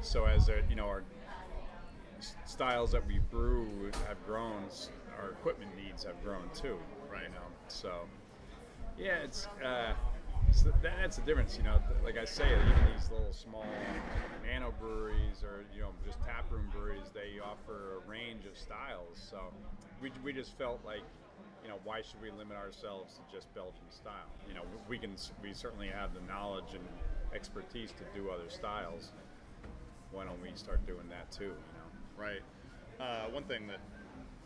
so 0.00 0.24
as 0.26 0.48
a, 0.48 0.62
you 0.68 0.76
know, 0.76 0.86
our 0.86 1.02
styles 2.44 2.92
that 2.92 3.06
we 3.06 3.18
brew 3.30 3.90
have 4.06 4.24
grown, 4.26 4.64
our 5.20 5.30
equipment 5.30 5.70
needs 5.76 6.04
have 6.04 6.22
grown 6.22 6.48
too. 6.54 6.76
Right. 7.10 7.22
You 7.24 7.28
know, 7.30 7.46
so 7.68 7.92
yeah, 8.98 9.18
it's 9.18 9.46
uh, 9.64 9.92
so 10.52 10.72
that's 10.82 11.16
the 11.16 11.22
difference. 11.22 11.56
You 11.56 11.64
know, 11.64 11.78
like 12.04 12.16
I 12.18 12.24
say, 12.24 12.46
even 12.50 12.92
these 12.92 13.10
little 13.10 13.32
small 13.32 13.66
nano 14.46 14.72
breweries 14.80 15.42
or 15.42 15.64
you 15.74 15.80
know 15.80 15.90
just 16.04 16.22
taproom 16.24 16.68
breweries, 16.72 17.10
they 17.14 17.40
offer 17.40 17.96
a 18.04 18.08
range 18.10 18.44
of 18.46 18.56
styles. 18.56 19.18
So 19.30 19.38
we, 20.02 20.12
we 20.24 20.32
just 20.32 20.56
felt 20.58 20.80
like 20.84 21.02
you 21.62 21.68
know 21.68 21.78
why 21.84 22.02
should 22.02 22.20
we 22.22 22.30
limit 22.30 22.56
ourselves 22.56 23.14
to 23.14 23.22
just 23.34 23.52
Belgian 23.54 23.90
style? 23.90 24.30
You 24.48 24.54
know, 24.54 24.62
we 24.88 24.98
can 24.98 25.16
we 25.42 25.52
certainly 25.54 25.88
have 25.88 26.14
the 26.14 26.20
knowledge 26.22 26.74
and 26.74 26.84
expertise 27.34 27.92
to 27.92 28.04
do 28.18 28.30
other 28.30 28.48
styles. 28.48 29.12
Why 30.10 30.24
don't 30.24 30.40
we 30.42 30.50
start 30.54 30.86
doing 30.86 31.08
that 31.10 31.30
too? 31.30 31.52
You 31.52 31.74
know. 31.76 31.90
Right. 32.16 32.42
Uh, 33.00 33.30
one 33.30 33.44
thing 33.44 33.66
that 33.68 33.80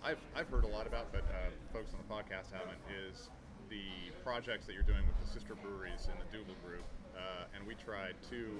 I've, 0.05 0.19
I've 0.35 0.49
heard 0.49 0.65
a 0.65 0.69
lot 0.69 0.87
about, 0.87 1.13
but 1.13 1.23
uh, 1.31 1.51
folks 1.73 1.93
on 1.95 2.01
the 2.03 2.13
podcast 2.13 2.53
haven't, 2.53 2.79
is 2.91 3.31
the 3.73 4.13
projects 4.23 4.67
that 4.67 4.75
you're 4.75 4.83
doing 4.83 5.01
with 5.09 5.27
the 5.27 5.33
sister 5.33 5.55
breweries 5.55 6.07
in 6.13 6.19
the 6.21 6.37
Duvel 6.37 6.55
Group. 6.65 6.85
Uh, 7.17 7.45
and 7.57 7.67
we 7.67 7.75
tried 7.75 8.15
two 8.29 8.59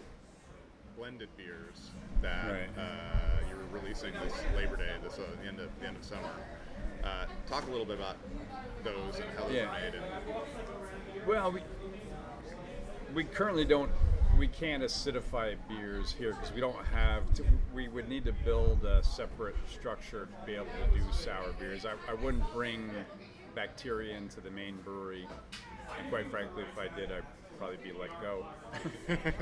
blended 0.97 1.29
beers 1.37 1.91
that 2.23 2.51
Right. 2.51 2.79
uh, 2.79 3.49
you're 3.49 3.81
releasing 3.81 4.13
this 4.15 4.33
Labor 4.57 4.77
Day, 4.77 4.91
this 5.03 5.19
uh, 5.19 5.25
the 5.43 5.49
end 5.49 5.61
of 5.61 5.71
end 5.85 5.97
of 5.97 6.05
summer. 6.05 6.33
Uh, 7.05 7.27
talk 7.49 7.67
a 7.67 7.71
little 7.71 7.85
bit 7.87 7.99
about 7.99 8.17
those 8.85 9.17
and 9.19 9.31
how 9.37 9.45
those 9.45 9.53
Yeah. 9.55 9.67
were 9.67 9.81
made. 9.81 9.95
And, 9.95 11.27
Well, 11.27 11.53
we 11.53 11.61
we 13.15 13.25
currently 13.25 13.65
don't 13.67 13.91
we 14.39 14.49
can't 14.49 14.83
acidify 14.83 15.57
beers 15.69 16.11
here 16.13 16.31
because 16.33 16.53
we 16.53 16.61
don't 16.61 16.85
have 16.87 17.23
to, 17.35 17.45
we 17.75 17.87
would 17.89 18.09
need 18.09 18.25
to 18.25 18.33
build 18.33 18.83
a 18.83 19.03
separate 19.03 19.55
structure 19.71 20.27
to 20.27 20.47
be 20.47 20.55
able 20.55 20.65
to 20.67 20.99
do 20.99 21.05
sour 21.13 21.53
beers. 21.61 21.85
I, 21.85 21.93
I 22.11 22.15
wouldn't 22.15 22.51
bring 22.55 22.91
bacteria 23.55 24.17
into 24.17 24.41
the 24.41 24.51
main 24.51 24.77
brewery, 24.85 25.27
and 25.99 26.09
quite 26.09 26.31
frankly, 26.31 26.65
if 26.71 26.79
I 26.79 26.95
did, 26.95 27.13
I'd 27.13 27.25
probably 27.59 27.77
be 27.77 27.93
let 27.93 28.11
go. 28.21 28.47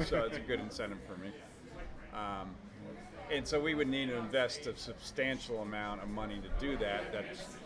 so 0.04 0.24
it's 0.24 0.36
a 0.36 0.40
good 0.40 0.60
incentive 0.60 0.98
for 1.06 1.16
me. 1.20 1.30
Um, 2.12 2.54
and 3.30 3.46
so 3.46 3.60
we 3.60 3.74
would 3.74 3.88
need 3.88 4.08
to 4.08 4.16
invest 4.16 4.66
a 4.66 4.76
substantial 4.76 5.62
amount 5.62 6.02
of 6.02 6.08
money 6.08 6.40
to 6.40 6.66
do 6.66 6.76
that. 6.78 7.12
That's, 7.12 7.56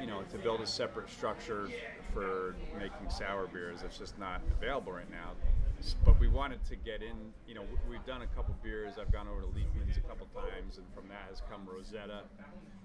you 0.00 0.06
know, 0.06 0.22
to 0.30 0.38
build 0.38 0.60
a 0.60 0.66
separate 0.66 1.08
structure 1.08 1.70
for 2.12 2.54
making 2.78 3.10
sour 3.10 3.46
beers. 3.46 3.80
That's 3.82 3.98
just 3.98 4.18
not 4.18 4.42
available 4.58 4.92
right 4.92 5.10
now. 5.10 5.30
But 6.04 6.20
we 6.20 6.28
wanted 6.28 6.64
to 6.66 6.76
get 6.76 7.02
in, 7.02 7.16
you 7.46 7.54
know, 7.54 7.64
we've 7.88 8.04
done 8.06 8.22
a 8.22 8.26
couple 8.28 8.54
beers. 8.62 8.94
I've 9.00 9.12
gone 9.12 9.28
over 9.28 9.40
to 9.40 9.46
Liefmans 9.48 9.96
a 9.98 10.00
couple 10.00 10.26
times, 10.34 10.78
and 10.78 10.86
from 10.94 11.08
that 11.08 11.26
has 11.28 11.42
come 11.50 11.66
Rosetta 11.66 12.22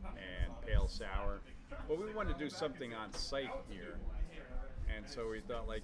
and 0.06 0.54
Pale 0.66 0.88
Sour. 0.88 1.42
But 1.70 2.00
we 2.00 2.14
wanted 2.14 2.38
to 2.38 2.44
do 2.44 2.50
something 2.50 2.94
on 2.94 3.12
site 3.14 3.50
here. 3.70 3.98
And 4.96 5.08
so 5.08 5.30
we 5.30 5.42
thought, 5.42 5.68
like, 5.68 5.84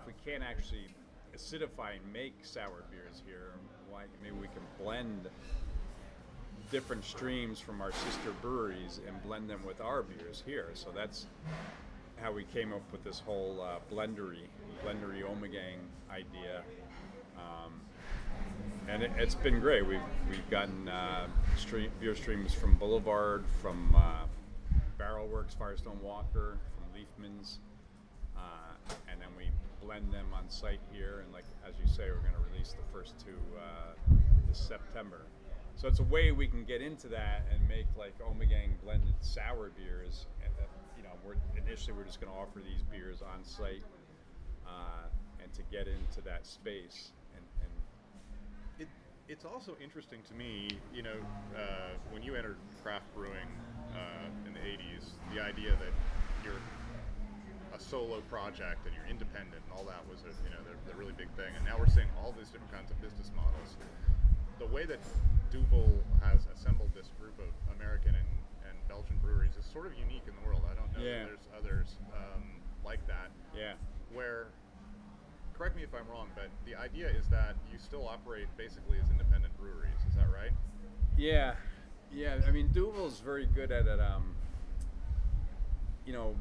if 0.00 0.06
we 0.06 0.12
can't 0.24 0.42
actually 0.42 0.94
acidify 1.36 1.96
and 1.96 2.12
make 2.12 2.34
sour 2.42 2.84
beers 2.90 3.22
here, 3.24 3.52
why 3.88 4.04
maybe 4.22 4.36
we 4.36 4.48
can 4.48 4.62
blend 4.82 5.28
different 6.70 7.04
streams 7.04 7.58
from 7.58 7.80
our 7.80 7.92
sister 7.92 8.30
breweries 8.40 9.00
and 9.06 9.22
blend 9.22 9.50
them 9.50 9.60
with 9.66 9.80
our 9.80 10.02
beers 10.02 10.42
here. 10.46 10.68
So 10.74 10.90
that's 10.94 11.26
how 12.20 12.32
we 12.32 12.44
came 12.44 12.72
up 12.72 12.82
with 12.92 13.02
this 13.02 13.18
whole 13.18 13.60
uh, 13.60 13.78
blendery, 13.92 14.46
blendery 14.84 15.22
Omegang 15.22 15.78
idea. 16.10 16.62
Um, 17.36 17.80
and 18.88 19.02
it, 19.02 19.10
it's 19.16 19.34
been 19.34 19.60
great. 19.60 19.86
We've 19.86 20.00
we've 20.28 20.50
gotten 20.50 20.88
uh, 20.88 21.26
stream, 21.56 21.90
beer 22.00 22.14
streams 22.14 22.52
from 22.52 22.74
Boulevard, 22.74 23.44
from 23.62 23.94
uh, 23.96 24.26
Barrel 25.10 25.26
Works, 25.26 25.56
Firestone 25.58 26.00
Walker, 26.00 26.56
from 26.76 26.84
Liefmans, 26.94 27.58
uh, 28.36 28.94
and 29.10 29.20
then 29.20 29.28
we 29.36 29.50
blend 29.84 30.12
them 30.12 30.26
on 30.32 30.48
site 30.48 30.78
here. 30.92 31.24
And 31.24 31.32
like 31.32 31.46
as 31.68 31.74
you 31.82 31.88
say, 31.88 32.04
we're 32.06 32.22
going 32.22 32.34
to 32.34 32.52
release 32.52 32.76
the 32.78 32.92
first 32.92 33.14
two 33.18 33.34
uh, 33.58 34.14
this 34.46 34.58
September. 34.58 35.22
So 35.74 35.88
it's 35.88 35.98
a 35.98 36.04
way 36.04 36.30
we 36.30 36.46
can 36.46 36.64
get 36.64 36.80
into 36.80 37.08
that 37.08 37.44
and 37.52 37.66
make 37.68 37.86
like 37.98 38.16
Omegang 38.20 38.80
blended 38.84 39.14
sour 39.20 39.70
beers. 39.76 40.26
And, 40.44 40.52
uh, 40.60 40.68
you 40.96 41.02
know, 41.02 41.10
we're 41.26 41.34
initially 41.60 41.92
we're 41.96 42.04
just 42.04 42.20
going 42.20 42.32
to 42.32 42.38
offer 42.38 42.60
these 42.60 42.84
beers 42.84 43.20
on 43.20 43.42
site, 43.42 43.82
uh, 44.64 45.08
and 45.42 45.52
to 45.54 45.62
get 45.72 45.88
into 45.88 46.20
that 46.24 46.46
space 46.46 47.10
it's 49.30 49.46
also 49.46 49.78
interesting 49.78 50.18
to 50.26 50.34
me, 50.34 50.66
you 50.92 51.06
know, 51.06 51.14
uh, 51.54 51.94
when 52.10 52.20
you 52.20 52.34
entered 52.34 52.58
craft 52.82 53.06
brewing 53.14 53.46
uh, 53.94 54.26
in 54.44 54.52
the 54.52 54.58
80s, 54.58 55.14
the 55.32 55.38
idea 55.38 55.70
that 55.78 55.94
you're 56.42 56.58
a 57.70 57.78
solo 57.78 58.18
project 58.26 58.82
and 58.84 58.92
you're 58.98 59.06
independent 59.06 59.62
and 59.62 59.72
all 59.78 59.86
that 59.86 60.02
was 60.10 60.26
a, 60.26 60.34
you 60.42 60.50
know, 60.50 60.58
the, 60.66 60.74
the 60.90 60.98
really 60.98 61.14
big 61.14 61.30
thing. 61.38 61.54
And 61.54 61.62
now 61.62 61.78
we're 61.78 61.86
seeing 61.94 62.10
all 62.18 62.34
these 62.34 62.50
different 62.50 62.74
kinds 62.74 62.90
of 62.90 62.98
business 62.98 63.30
models. 63.38 63.78
The 64.58 64.66
way 64.66 64.82
that 64.90 64.98
Duvel 65.54 65.86
has 66.26 66.50
assembled 66.50 66.90
this 66.90 67.14
group 67.14 67.38
of 67.38 67.54
American 67.78 68.18
and, 68.18 68.30
and 68.66 68.74
Belgian 68.90 69.14
breweries 69.22 69.54
is 69.54 69.64
sort 69.70 69.86
of 69.86 69.94
unique 69.94 70.26
in 70.26 70.34
the 70.42 70.42
world. 70.42 70.66
I 70.66 70.74
don't 70.74 70.90
know 70.90 71.06
Yeah. 71.06 71.30
that 71.30 71.38
there's 71.38 71.48
others 71.54 71.88
um, 72.10 72.42
like 72.82 73.06
that 73.06 73.30
yeah. 73.54 73.78
where 74.10 74.50
correct 75.60 75.76
me 75.76 75.82
if 75.82 75.94
I'm 75.94 76.10
wrong, 76.10 76.28
but 76.34 76.48
the 76.64 76.74
idea 76.74 77.10
is 77.10 77.28
that 77.28 77.54
you 77.70 77.78
still 77.78 78.08
operate 78.08 78.46
basically 78.56 78.96
as 78.98 79.10
independent 79.10 79.54
breweries. 79.58 80.00
Is 80.08 80.14
that 80.14 80.32
right? 80.32 80.52
Yeah, 81.18 81.52
yeah. 82.10 82.36
I 82.48 82.50
mean, 82.50 82.68
Duvel's 82.68 83.20
very 83.20 83.44
good 83.44 83.70
at 83.70 83.86
it. 83.86 84.00
Um, 84.00 84.34
you 86.06 86.14
know, 86.14 86.34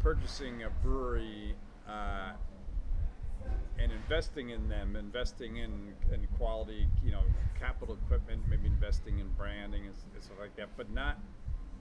purchasing 0.00 0.64
a 0.64 0.70
brewery 0.84 1.54
uh, 1.88 2.32
and 3.78 3.92
investing 3.92 4.50
in 4.50 4.68
them, 4.68 4.96
investing 4.96 5.58
in, 5.58 5.94
in 6.12 6.26
quality, 6.36 6.88
you 7.04 7.12
know, 7.12 7.22
capital 7.56 7.96
equipment, 8.04 8.42
maybe 8.50 8.66
investing 8.66 9.20
in 9.20 9.28
branding 9.38 9.82
and, 9.82 9.94
and 10.12 10.24
stuff 10.24 10.38
like 10.40 10.56
that, 10.56 10.70
but 10.76 10.90
not 10.90 11.20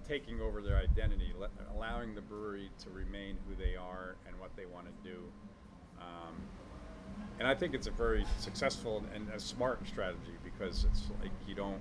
taking 0.08 0.40
over 0.40 0.62
their 0.62 0.78
identity, 0.78 1.34
let, 1.40 1.50
allowing 1.76 2.14
the 2.14 2.22
brewery 2.22 2.70
to 2.78 2.92
remain 2.92 3.38
who 3.48 3.56
they 3.56 3.76
are 3.76 4.18
and 4.28 4.40
what 4.40 4.56
they 4.56 4.68
want 4.68 4.86
to 4.86 5.10
do. 5.10 5.24
Um, 6.02 6.36
and 7.40 7.48
I 7.48 7.56
think 7.56 7.74
it's 7.74 7.88
a 7.88 7.92
very 7.92 8.26
successful 8.40 9.04
and 9.14 9.30
a 9.30 9.40
smart 9.40 9.88
strategy 9.88 10.34
because 10.44 10.86
it's 10.86 11.04
like 11.22 11.32
you 11.48 11.56
don't, 11.56 11.80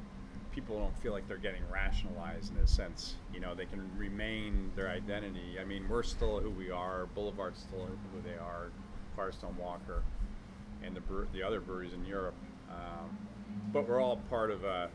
people 0.52 0.78
don't 0.78 0.96
feel 0.98 1.12
like 1.12 1.26
they're 1.28 1.36
getting 1.38 1.62
rationalized 1.72 2.54
in 2.54 2.62
a 2.62 2.66
sense. 2.66 3.16
You 3.32 3.40
know, 3.40 3.54
they 3.54 3.66
can 3.66 3.90
remain 3.96 4.70
their 4.76 4.88
identity. 4.88 5.58
I 5.60 5.64
mean, 5.64 5.88
we're 5.88 6.02
still 6.02 6.40
who 6.40 6.50
we 6.50 6.70
are. 6.70 7.06
Boulevard's 7.14 7.60
still 7.60 7.86
who 7.86 8.20
they 8.22 8.36
are. 8.36 8.70
Firestone 9.16 9.56
Walker, 9.58 10.02
and 10.82 10.96
the 10.96 11.00
brew- 11.00 11.28
the 11.32 11.42
other 11.42 11.60
breweries 11.60 11.92
in 11.92 12.04
Europe. 12.04 12.34
Um, 12.70 13.16
but 13.72 13.88
we're 13.88 14.00
all 14.00 14.16
part 14.30 14.50
of 14.50 14.64
a, 14.64 14.88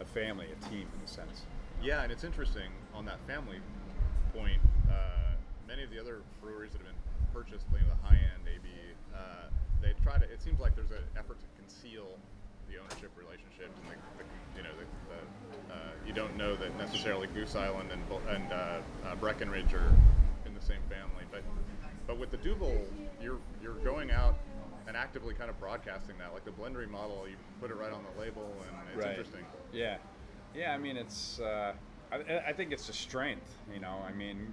a 0.00 0.04
family, 0.04 0.46
a 0.52 0.64
team 0.68 0.86
in 0.96 1.04
a 1.04 1.08
sense. 1.08 1.42
Yeah, 1.82 2.02
and 2.02 2.12
it's 2.12 2.24
interesting 2.24 2.70
on 2.94 3.04
that 3.06 3.18
family 3.26 3.58
point. 4.32 4.60
Uh, 4.88 5.34
many 5.66 5.82
of 5.82 5.90
the 5.90 5.98
other 6.00 6.20
breweries 6.42 6.72
that 6.72 6.78
have 6.78 6.86
been 6.86 6.97
purchased, 7.38 7.66
you 7.70 7.78
know, 7.78 7.94
the 7.94 8.06
high 8.08 8.18
end 8.18 8.42
AB, 8.50 8.66
uh, 9.14 9.18
they 9.80 9.94
try 10.02 10.18
to. 10.18 10.24
It 10.24 10.42
seems 10.42 10.58
like 10.58 10.74
there's 10.74 10.90
an 10.90 11.06
effort 11.16 11.38
to 11.38 11.46
conceal 11.54 12.06
the 12.68 12.78
ownership 12.78 13.10
relationships, 13.14 13.78
and 13.78 13.94
the, 13.94 13.96
the 14.18 14.26
you 14.56 14.62
know, 14.66 14.74
the, 14.74 14.86
the, 15.14 15.74
uh, 15.74 15.78
you 16.06 16.12
don't 16.12 16.36
know 16.36 16.56
that 16.56 16.76
necessarily 16.76 17.28
Goose 17.28 17.54
Island 17.54 17.90
and 17.92 18.02
and 18.28 18.52
uh, 18.52 18.80
uh, 19.06 19.14
Breckenridge 19.16 19.72
are 19.72 19.92
in 20.46 20.54
the 20.54 20.60
same 20.60 20.82
family, 20.90 21.24
but 21.30 21.42
but 22.08 22.18
with 22.18 22.30
the 22.32 22.38
Duvel, 22.38 22.74
you're 23.22 23.38
you're 23.62 23.78
going 23.84 24.10
out 24.10 24.34
and 24.88 24.96
actively 24.96 25.34
kind 25.34 25.50
of 25.50 25.60
broadcasting 25.60 26.16
that, 26.18 26.32
like 26.32 26.44
the 26.44 26.50
blendery 26.50 26.90
model. 26.90 27.28
You 27.28 27.36
put 27.60 27.70
it 27.70 27.76
right 27.76 27.92
on 27.92 28.02
the 28.02 28.20
label, 28.20 28.52
and 28.66 28.98
it's 28.98 29.06
interesting. 29.06 29.44
Yeah, 29.72 29.98
yeah. 30.56 30.72
I 30.72 30.78
mean, 30.78 30.96
it's. 30.96 31.38
Uh, 31.38 31.74
I, 32.10 32.16
I 32.48 32.52
think 32.52 32.72
it's 32.72 32.88
a 32.88 32.92
strength. 32.92 33.52
You 33.72 33.80
know, 33.80 34.02
I 34.04 34.12
mean, 34.12 34.52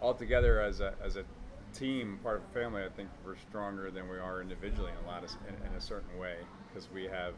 altogether 0.00 0.60
as 0.60 0.80
a 0.80 0.94
as 1.02 1.16
a 1.16 1.24
team, 1.74 2.18
part 2.22 2.36
of 2.38 2.42
a 2.44 2.54
family, 2.54 2.82
I 2.82 2.88
think 2.88 3.08
we're 3.24 3.36
stronger 3.36 3.90
than 3.90 4.08
we 4.08 4.18
are 4.18 4.40
individually 4.40 4.90
in 4.98 5.04
a 5.04 5.08
lot 5.08 5.24
of 5.24 5.30
in, 5.48 5.54
in 5.70 5.76
a 5.76 5.80
certain 5.80 6.18
way 6.18 6.36
because 6.68 6.88
we 6.92 7.04
have. 7.04 7.34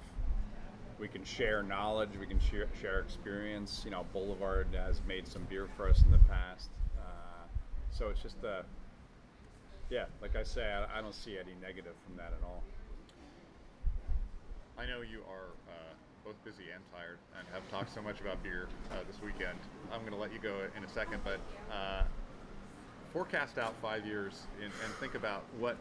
We 0.98 1.08
can 1.08 1.24
share 1.24 1.62
knowledge. 1.62 2.10
We 2.20 2.26
can 2.26 2.38
share, 2.38 2.68
share 2.78 3.00
experience. 3.00 3.80
You 3.86 3.90
know, 3.90 4.04
Boulevard 4.12 4.66
has 4.74 5.00
made 5.08 5.26
some 5.26 5.46
beer 5.48 5.66
for 5.74 5.88
us 5.88 6.02
in 6.02 6.10
the 6.12 6.18
past, 6.28 6.68
uh, 6.98 7.46
so 7.90 8.08
it's 8.10 8.20
just 8.20 8.36
a. 8.44 8.64
Yeah, 9.88 10.04
like 10.20 10.36
I 10.36 10.42
say, 10.42 10.70
I, 10.70 10.98
I 10.98 11.00
don't 11.00 11.14
see 11.14 11.38
any 11.38 11.54
negative 11.62 11.94
from 12.04 12.16
that 12.18 12.34
at 12.36 12.44
all. 12.44 12.62
I 14.76 14.84
know 14.84 15.00
you 15.00 15.20
are 15.28 15.48
uh, 15.68 15.92
both 16.24 16.36
busy 16.44 16.70
and 16.72 16.82
tired 16.92 17.18
and 17.38 17.48
have 17.52 17.68
talked 17.70 17.92
so 17.92 18.02
much 18.02 18.20
about 18.20 18.42
beer 18.42 18.68
uh, 18.92 18.96
this 19.06 19.20
weekend. 19.22 19.58
I'm 19.92 20.00
going 20.00 20.12
to 20.12 20.18
let 20.18 20.32
you 20.32 20.38
go 20.38 20.68
in 20.76 20.84
a 20.84 20.88
second, 20.88 21.20
but 21.24 21.40
uh, 21.72 22.02
forecast 23.12 23.58
out 23.58 23.74
five 23.82 24.06
years 24.06 24.46
and, 24.62 24.72
and 24.84 24.94
think 24.94 25.14
about 25.14 25.44
what 25.58 25.76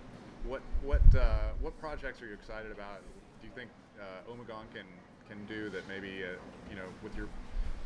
what 0.46 0.62
what 0.84 1.02
uh, 1.16 1.50
what 1.62 1.80
projects 1.80 2.22
are 2.22 2.28
you 2.28 2.34
excited 2.34 2.72
about? 2.72 3.02
Do 3.42 3.48
you 3.48 3.54
think 3.54 3.70
uh, 4.00 4.32
Omegang 4.32 4.66
can 4.74 4.86
can 5.28 5.46
do 5.46 5.70
that? 5.70 5.88
Maybe 5.88 6.24
uh, 6.24 6.38
you 6.70 6.76
know 6.76 6.86
with 7.04 7.16
your 7.16 7.28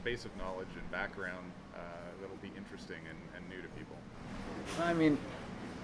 base 0.03 0.25
of 0.25 0.35
knowledge 0.37 0.67
and 0.77 0.91
background 0.91 1.51
uh, 1.75 1.79
that'll 2.21 2.35
be 2.37 2.51
interesting 2.57 2.97
and, 3.09 3.17
and 3.37 3.49
new 3.49 3.61
to 3.61 3.67
people. 3.69 3.95
I 4.81 4.93
mean, 4.93 5.17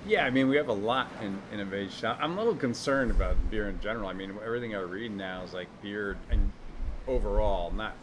yeah, 0.05 0.25
I 0.25 0.29
mean, 0.29 0.49
we 0.49 0.57
have 0.57 0.67
a 0.67 0.73
lot 0.73 1.07
in 1.21 1.39
innovation. 1.53 2.13
I'm 2.19 2.33
a 2.33 2.37
little 2.37 2.55
concerned 2.55 3.11
about 3.11 3.37
beer 3.49 3.69
in 3.69 3.79
general. 3.79 4.09
I 4.09 4.13
mean, 4.13 4.33
everything 4.45 4.75
I 4.75 4.79
read 4.79 5.15
now 5.15 5.43
is 5.43 5.53
like 5.53 5.67
beer 5.81 6.17
and 6.29 6.51
overall, 7.07 7.71
not 7.71 7.93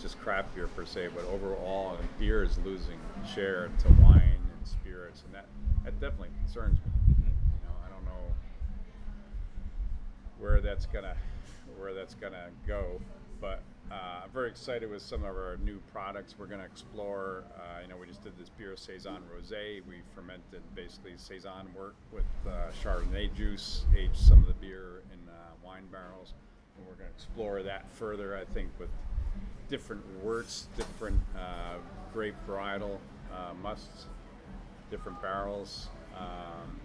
just 0.00 0.18
craft 0.20 0.54
beer 0.56 0.66
per 0.66 0.84
se, 0.84 1.10
but 1.14 1.24
overall, 1.26 1.96
beer 2.18 2.42
is 2.42 2.58
losing 2.64 2.98
share 3.24 3.70
to 3.84 3.88
wine 4.02 4.31
and 4.62 4.68
spirits, 4.68 5.22
and 5.26 5.34
that 5.34 5.46
that 5.84 6.00
definitely 6.00 6.30
concerns 6.44 6.78
me. 6.78 6.92
You 7.18 7.68
know, 7.68 7.74
I 7.84 7.88
don't 7.90 8.04
know 8.04 8.32
where 10.38 10.60
that's 10.60 10.86
gonna 10.86 11.16
where 11.78 11.92
that's 11.94 12.14
gonna 12.14 12.50
go, 12.66 13.00
but 13.40 13.62
uh, 13.90 14.22
I'm 14.24 14.30
very 14.30 14.48
excited 14.48 14.88
with 14.88 15.02
some 15.02 15.20
of 15.24 15.30
our 15.30 15.58
new 15.64 15.80
products 15.92 16.36
we're 16.38 16.46
gonna 16.46 16.64
explore. 16.64 17.44
Uh, 17.56 17.82
you 17.82 17.88
know, 17.88 17.96
we 17.96 18.06
just 18.06 18.22
did 18.22 18.38
this 18.38 18.50
beer 18.50 18.76
saison 18.76 19.18
rosé. 19.34 19.82
We 19.88 20.02
fermented 20.14 20.62
basically 20.74 21.12
saison 21.16 21.68
wort 21.74 21.94
with 22.12 22.24
uh, 22.46 22.70
Chardonnay 22.82 23.34
juice, 23.34 23.84
aged 23.96 24.16
some 24.16 24.38
of 24.42 24.46
the 24.46 24.54
beer 24.54 25.02
in 25.12 25.28
uh, 25.28 25.32
wine 25.64 25.86
barrels, 25.90 26.34
and 26.76 26.86
we're 26.86 26.94
gonna 26.94 27.10
explore 27.10 27.62
that 27.64 27.90
further. 27.90 28.36
I 28.36 28.44
think 28.54 28.70
with 28.78 28.90
different 29.68 30.02
worts, 30.22 30.68
different 30.76 31.18
uh, 31.36 31.78
grape 32.12 32.34
varietal 32.46 32.98
uh, 33.32 33.54
musts, 33.62 34.06
different 34.92 35.20
barrels. 35.22 35.88
Um, 36.16 36.78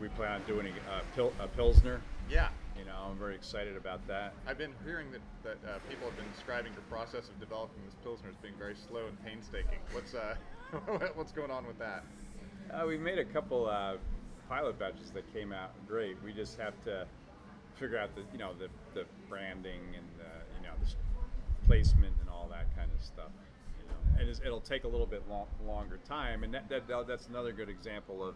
we 0.00 0.08
plan 0.08 0.32
on 0.32 0.42
doing 0.48 0.66
a, 0.66 0.90
a, 0.96 1.02
pil- 1.14 1.32
a 1.40 1.46
pilsner. 1.46 2.02
Yeah, 2.28 2.48
You 2.76 2.84
know, 2.84 2.96
I'm 3.08 3.16
very 3.16 3.36
excited 3.36 3.76
about 3.76 4.04
that. 4.08 4.34
I've 4.48 4.58
been 4.58 4.74
hearing 4.84 5.06
that, 5.12 5.20
that 5.44 5.70
uh, 5.70 5.78
people 5.88 6.08
have 6.08 6.16
been 6.16 6.28
describing 6.34 6.72
your 6.72 6.82
process 6.90 7.28
of 7.28 7.38
developing 7.38 7.84
this 7.84 7.94
pilsner 8.02 8.28
as 8.30 8.34
being 8.42 8.54
very 8.58 8.74
slow 8.74 9.06
and 9.06 9.16
painstaking. 9.24 9.78
What's 9.92 10.12
uh, 10.14 10.34
what's 11.14 11.30
going 11.30 11.52
on 11.52 11.64
with 11.68 11.78
that? 11.78 12.02
Uh, 12.74 12.84
we 12.84 12.98
made 12.98 13.20
a 13.20 13.24
couple 13.24 13.68
uh, 13.70 13.94
pilot 14.48 14.76
batches 14.76 15.12
that 15.12 15.32
came 15.32 15.52
out 15.52 15.70
great. 15.86 16.16
We 16.24 16.32
just 16.32 16.58
have 16.58 16.74
to 16.84 17.06
figure 17.76 17.96
out 17.96 18.10
the 18.16 18.22
you 18.32 18.38
know 18.38 18.54
the, 18.58 18.66
the 18.92 19.06
branding 19.28 19.80
and 19.96 20.06
the, 20.18 20.58
you 20.58 20.66
know 20.66 20.74
the 20.82 21.66
placement 21.68 22.14
and 22.20 22.28
all 22.28 22.48
that 22.50 22.66
kind 22.76 22.90
of 22.92 23.00
stuff. 23.00 23.30
And 24.18 24.28
it'll 24.44 24.60
take 24.60 24.84
a 24.84 24.88
little 24.88 25.06
bit 25.06 25.28
long, 25.28 25.46
longer 25.66 25.98
time, 26.08 26.42
and 26.42 26.52
that, 26.54 26.68
that 26.68 26.86
that- 26.88 27.06
that's 27.06 27.26
another 27.28 27.52
good 27.52 27.68
example 27.68 28.26
of 28.26 28.34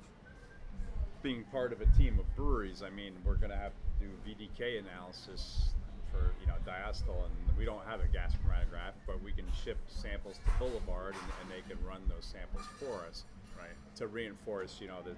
being 1.23 1.45
part 1.45 1.73
of 1.73 1.81
a 1.81 1.87
team 1.99 2.19
of 2.19 2.37
breweries. 2.37 2.83
I 2.83 2.91
mean, 2.91 3.15
we're 3.25 3.37
going 3.37 3.51
to 3.51 3.57
have 3.57 3.73
to 3.73 4.07
do 4.07 4.11
VDK 4.27 4.79
analysis 4.79 5.71
for 6.11 6.33
you 6.41 6.47
know 6.47 6.55
diacetyl, 6.67 7.25
and 7.27 7.59
we 7.59 7.65
don't 7.65 7.85
have 7.87 8.01
a 8.01 8.07
gas 8.09 8.33
chromatograph, 8.35 8.93
but 9.07 9.23
we 9.23 9.33
can 9.33 9.47
ship 9.65 9.79
samples 9.89 10.39
to 10.39 10.51
Boulevard, 10.59 11.15
and, 11.15 11.25
and 11.41 11.51
they 11.51 11.63
can 11.69 11.83
run 11.85 12.03
those 12.09 12.25
samples 12.27 12.67
for 12.79 13.05
us 13.07 13.25
Right. 13.57 13.77
to 13.97 14.07
reinforce, 14.07 14.81
you 14.81 14.89
know, 14.89 15.03
that 15.03 15.17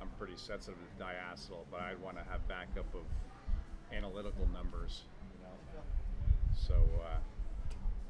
I'm 0.00 0.08
pretty 0.18 0.36
sensitive 0.36 0.78
to 0.98 1.04
diacetyl, 1.04 1.64
but 1.70 1.80
I 1.80 1.94
want 2.02 2.16
to 2.16 2.24
have 2.24 2.46
backup 2.48 2.92
of 2.94 3.02
analytical 3.92 4.46
numbers, 4.52 5.04
you 5.32 5.44
know. 5.44 5.82
So, 6.56 6.74
uh, 7.04 7.18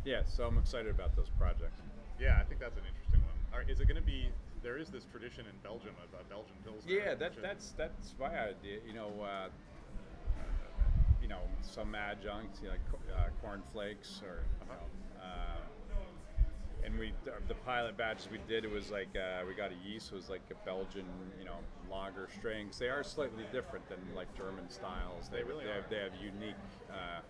yeah, 0.09 0.23
so 0.25 0.45
I'm 0.47 0.57
excited 0.57 0.89
about 0.91 1.15
those 1.15 1.29
projects. 1.39 1.83
Yeah, 2.19 2.39
I 2.41 2.45
think 2.45 2.61
that's 2.61 2.77
an 2.79 2.85
interesting 2.89 3.21
one. 3.29 3.37
All 3.53 3.59
right, 3.61 3.69
is 3.69 3.81
it 3.81 3.87
going 3.89 4.01
to 4.01 4.07
be? 4.07 4.29
There 4.63 4.79
is 4.79 4.89
this 4.89 5.05
tradition 5.13 5.45
in 5.45 5.53
Belgium 5.63 5.95
of 6.03 6.09
a 6.19 6.25
Belgian 6.25 6.57
pilsner. 6.65 6.91
Yeah, 6.91 7.15
that, 7.15 7.33
that's 7.43 7.73
that's 7.77 8.15
my 8.19 8.33
idea. 8.33 8.81
You 8.89 8.95
know, 8.95 9.13
uh, 9.23 9.49
you 11.23 11.29
know, 11.29 11.43
some 11.61 11.95
adjuncts, 11.95 12.61
you 12.63 12.69
know, 12.69 12.75
like 12.75 13.17
uh, 13.17 13.29
corn 13.43 13.63
flakes, 13.71 14.21
or 14.25 14.41
you 14.65 14.69
know, 14.73 15.23
uh, 15.23 15.61
and 16.85 16.99
we 16.99 17.13
the 17.47 17.55
pilot 17.67 17.97
batches 17.99 18.29
we 18.33 18.39
did 18.49 18.65
it 18.65 18.71
was 18.71 18.91
like 18.91 19.09
uh, 19.15 19.45
we 19.47 19.55
got 19.55 19.71
a 19.71 19.79
yeast 19.89 20.11
it 20.11 20.15
was 20.17 20.29
like 20.31 20.43
a 20.51 20.59
Belgian, 20.65 21.05
you 21.39 21.45
know, 21.45 21.59
lager 21.91 22.29
strain. 22.39 22.67
'cause 22.69 22.79
they 22.79 22.89
are 22.89 23.05
slightly 23.05 23.45
different 23.53 23.87
than 23.89 23.99
like 24.17 24.33
German 24.37 24.69
styles. 24.71 25.29
They, 25.29 25.39
They 25.39 25.45
really 25.45 25.65
they 25.65 25.71
are. 25.71 25.83
have 25.83 25.91
they 25.91 25.99
have 25.99 26.15
unique 26.23 26.57
uh, 26.91 27.21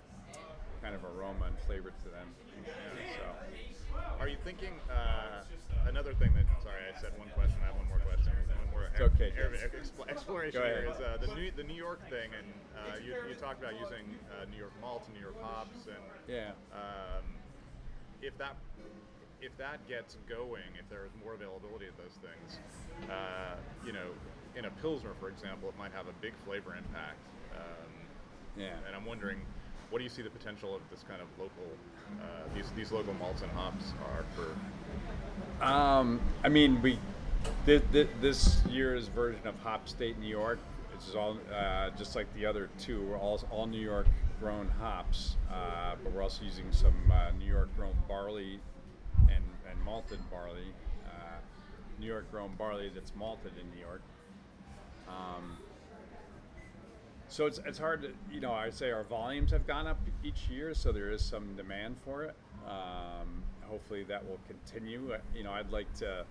kind 0.80 0.94
of 0.94 1.02
aroma 1.04 1.46
and 1.46 1.58
flavor 1.66 1.90
to 2.04 2.08
them. 2.08 2.28
So. 2.66 3.24
Are 4.20 4.28
you 4.28 4.36
thinking 4.44 4.72
uh, 4.90 5.42
another 5.86 6.14
thing 6.14 6.32
that? 6.34 6.44
Sorry, 6.62 6.80
I 6.90 6.98
said 7.00 7.12
one 7.18 7.28
question. 7.34 7.56
I 7.62 7.66
have 7.66 7.76
one 7.76 7.88
more 7.88 7.98
question. 8.02 8.32
One 8.34 8.70
more 8.72 8.90
It's 8.92 9.00
okay, 9.14 9.32
air- 9.36 9.50
James. 9.54 9.90
expl- 9.90 10.08
exploration 10.10 10.60
here 10.62 10.90
is 10.90 10.98
uh, 11.00 11.18
the 11.20 11.32
New 11.34 11.50
the 11.52 11.62
New 11.62 11.74
York 11.78 12.00
thing, 12.10 12.30
and 12.34 12.46
uh, 12.74 12.98
you, 12.98 13.14
you 13.28 13.34
talked 13.34 13.62
about 13.62 13.74
using 13.78 14.04
uh, 14.34 14.44
New 14.50 14.58
York 14.58 14.72
malts 14.80 15.06
and 15.06 15.14
New 15.14 15.22
York 15.22 15.38
hops, 15.42 15.86
and 15.86 16.02
Yeah. 16.26 16.50
um, 16.74 17.22
if 18.22 18.36
that 18.38 18.56
if 19.40 19.56
that 19.56 19.78
gets 19.86 20.16
going, 20.28 20.66
if 20.78 20.88
there 20.90 21.06
is 21.06 21.12
more 21.22 21.34
availability 21.34 21.86
of 21.86 21.94
those 21.96 22.18
things, 22.18 22.58
uh, 23.08 23.54
you 23.86 23.92
know, 23.92 24.10
in 24.58 24.64
a 24.66 24.70
pilsner, 24.82 25.14
for 25.20 25.28
example, 25.28 25.68
it 25.68 25.78
might 25.78 25.92
have 25.92 26.08
a 26.08 26.16
big 26.20 26.34
flavor 26.44 26.74
impact. 26.74 27.22
Um, 27.54 27.92
Yeah. 28.58 28.74
and 28.86 28.96
I'm 28.96 29.06
wondering, 29.06 29.38
what 29.90 29.98
do 29.98 30.04
you 30.04 30.10
see 30.10 30.22
the 30.22 30.30
potential 30.30 30.74
of 30.74 30.82
this 30.90 31.04
kind 31.08 31.20
of 31.20 31.28
local, 31.38 31.64
uh, 32.20 32.54
these 32.54 32.70
these 32.76 32.92
local 32.92 33.14
malts 33.14 33.42
and 33.42 33.50
hops 33.52 33.92
are 34.04 34.24
for? 34.34 35.64
Um, 35.64 36.20
I 36.44 36.48
mean, 36.48 36.80
we 36.82 36.98
this, 37.64 37.82
this 38.20 38.60
year's 38.68 39.08
version 39.08 39.46
of 39.46 39.58
Hop 39.60 39.88
State 39.88 40.18
New 40.18 40.28
York, 40.28 40.58
which 40.92 41.08
is 41.08 41.14
all 41.14 41.38
uh, 41.54 41.90
just 41.90 42.16
like 42.16 42.32
the 42.34 42.44
other 42.46 42.68
two, 42.78 43.02
we're 43.02 43.18
all 43.18 43.42
all 43.50 43.66
New 43.66 43.80
York 43.80 44.06
grown 44.40 44.68
hops, 44.80 45.36
uh, 45.50 45.94
but 46.02 46.12
we're 46.12 46.22
also 46.22 46.44
using 46.44 46.66
some 46.70 46.94
uh, 47.12 47.30
New 47.38 47.46
York 47.46 47.68
grown 47.76 47.96
barley 48.06 48.60
and, 49.22 49.42
and 49.68 49.82
malted 49.84 50.18
barley, 50.30 50.72
uh, 51.06 51.38
New 51.98 52.06
York 52.06 52.30
grown 52.30 52.54
barley 52.56 52.90
that's 52.94 53.12
malted 53.16 53.52
in 53.60 53.68
New 53.74 53.80
York, 53.80 54.02
Um, 55.08 55.56
so 57.28 57.46
it's, 57.46 57.60
it's 57.66 57.78
hard 57.78 58.02
to, 58.02 58.10
you 58.32 58.40
know, 58.40 58.52
I'd 58.52 58.74
say 58.74 58.90
our 58.90 59.04
volumes 59.04 59.50
have 59.50 59.66
gone 59.66 59.86
up 59.86 59.98
each 60.24 60.48
year, 60.50 60.74
so 60.74 60.92
there 60.92 61.10
is 61.10 61.22
some 61.22 61.54
demand 61.56 61.96
for 62.04 62.24
it. 62.24 62.34
Um, 62.66 63.42
hopefully 63.62 64.02
that 64.04 64.26
will 64.26 64.40
continue. 64.46 65.12
Uh, 65.12 65.18
You 65.34 65.44
know, 65.44 65.52
I'd 65.52 65.70
like 65.70 65.92
to 65.98 66.24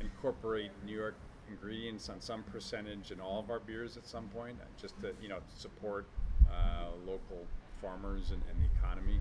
incorporate 0.00 0.70
New 0.84 0.96
York 0.96 1.14
ingredients 1.48 2.08
on 2.08 2.20
some 2.20 2.42
percentage 2.44 3.10
in 3.10 3.20
all 3.20 3.40
of 3.40 3.50
our 3.50 3.60
beers 3.60 3.96
at 3.96 4.06
some 4.06 4.28
point, 4.28 4.56
uh, 4.60 4.66
just 4.80 4.98
to, 5.00 5.12
you 5.22 5.28
know, 5.28 5.38
support 5.56 6.06
uh, 6.50 6.86
local 7.06 7.46
farmers 7.80 8.30
and, 8.30 8.42
and 8.50 8.62
the 8.62 8.68
economy. 8.78 9.18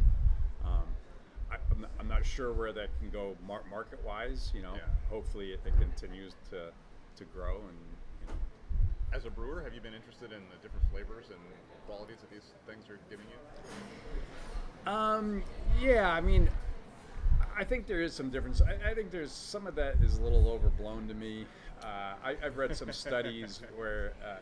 Um, 0.66 0.84
I, 1.52 1.56
I'm, 1.72 1.82
not, 1.82 1.92
I'm 2.00 2.08
not 2.08 2.26
sure 2.26 2.54
where 2.54 2.72
that 2.74 2.90
can 3.00 3.10
go 3.10 3.36
mar- 3.48 3.64
market 3.70 4.00
wise, 4.06 4.52
you 4.54 4.62
know. 4.62 4.74
Yeah. 4.74 4.82
Hopefully 5.10 5.52
it, 5.54 5.60
it 5.66 5.74
continues 5.80 6.34
to, 6.52 6.72
to 7.18 7.24
grow 7.34 7.56
and, 7.56 7.78
As 9.12 9.26
a 9.26 9.30
brewer, 9.30 9.62
have 9.64 9.74
you 9.74 9.82
been 9.82 9.94
interested 9.94 10.32
in 10.32 10.42
the 10.50 10.58
different 10.62 10.86
flavors 10.92 11.26
and 11.30 11.40
qualities 11.88 12.18
that 12.22 12.30
these 12.30 12.54
things 12.68 12.90
are 12.90 13.00
giving 13.10 13.26
you? 13.26 14.92
Um, 14.92 15.44
yeah, 15.82 16.12
I 16.12 16.22
mean, 16.22 16.48
I 17.58 17.64
think 17.64 17.88
there 17.88 18.02
is 18.02 18.14
some 18.14 18.30
difference. 18.30 18.62
I, 18.62 18.92
I 18.92 18.94
think 18.94 19.10
there's 19.10 19.32
some 19.32 19.66
of 19.66 19.76
that 19.76 19.96
is 20.04 20.20
a 20.20 20.22
little 20.22 20.48
overblown 20.48 21.08
to 21.08 21.16
me. 21.16 21.46
Uh, 21.84 22.14
I, 22.24 22.36
I've 22.44 22.58
read 22.58 22.76
some 22.76 22.92
studies 22.92 23.62
where, 23.76 24.14
uh, 24.24 24.38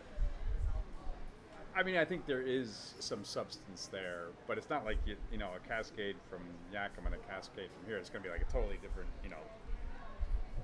I 1.74 1.84
mean, 1.84 1.96
I 1.96 2.04
think 2.04 2.26
there 2.26 2.42
is 2.42 2.94
some 3.00 3.24
substance 3.24 3.88
there, 3.92 4.26
but 4.48 4.58
it's 4.58 4.70
not 4.70 4.84
like 4.84 4.98
you, 5.06 5.16
you 5.32 5.38
know 5.38 5.52
a 5.56 5.68
Cascade 5.68 6.18
from 6.30 6.42
Yakima 6.74 7.08
and 7.08 7.16
a 7.16 7.34
Cascade 7.34 7.70
from 7.78 7.88
here. 7.88 7.98
It's 7.98 8.10
going 8.10 8.22
to 8.22 8.30
be 8.30 8.34
like 8.34 8.42
a 8.42 8.52
totally 8.52 8.78
different, 8.82 9.10
you 9.24 9.30
know, 9.30 9.38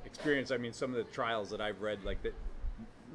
experience. 0.05 0.51
I 0.51 0.57
mean, 0.57 0.73
some 0.73 0.89
of 0.89 0.97
the 0.97 1.11
trials 1.11 1.49
that 1.51 1.61
I've 1.61 1.81
read, 1.81 2.03
like 2.03 2.21
that, 2.23 2.33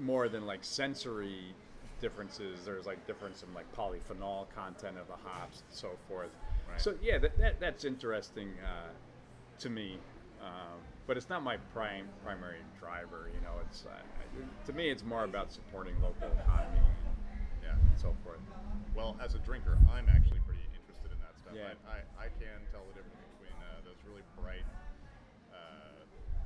more 0.00 0.28
than 0.28 0.46
like 0.46 0.64
sensory 0.64 1.54
differences. 2.00 2.64
There's 2.64 2.86
like 2.86 3.06
difference 3.06 3.42
in 3.42 3.52
like 3.54 3.66
polyphenol 3.74 4.46
content 4.54 4.96
of 4.98 5.06
the 5.08 5.16
hops 5.28 5.62
and 5.66 5.76
so 5.76 5.90
forth. 6.08 6.30
Right. 6.70 6.80
So 6.80 6.94
yeah, 7.02 7.18
that, 7.18 7.38
that 7.38 7.60
that's 7.60 7.84
interesting 7.84 8.50
uh, 8.62 8.90
to 9.60 9.70
me, 9.70 9.98
um, 10.40 10.78
but 11.06 11.16
it's 11.16 11.28
not 11.28 11.42
my 11.42 11.56
prime 11.74 12.08
primary 12.24 12.60
driver. 12.78 13.30
You 13.34 13.40
know, 13.40 13.54
it's 13.68 13.84
uh, 13.86 13.96
to 14.66 14.72
me 14.72 14.90
it's 14.90 15.04
more 15.04 15.24
about 15.24 15.52
supporting 15.52 15.94
local 16.02 16.28
economy 16.44 16.80
Yeah. 17.64 17.72
and 17.72 17.98
so 17.98 18.14
forth. 18.24 18.40
Well, 18.94 19.16
as 19.22 19.34
a 19.34 19.38
drinker, 19.38 19.78
I'm 19.90 20.08
actually 20.08 20.40
pretty 20.46 20.62
interested 20.74 21.10
in 21.10 21.18
that 21.22 21.34
stuff. 21.38 21.54
Yeah. 21.54 21.74
I, 21.86 22.02
I, 22.22 22.26
I 22.26 22.28
can 22.38 22.62
tell 22.70 22.82
the 22.90 22.98
difference 23.02 23.22
between 23.38 23.54
uh, 23.62 23.82
those 23.86 23.98
really 24.06 24.26
bright, 24.38 24.66
uh, 25.54 26.02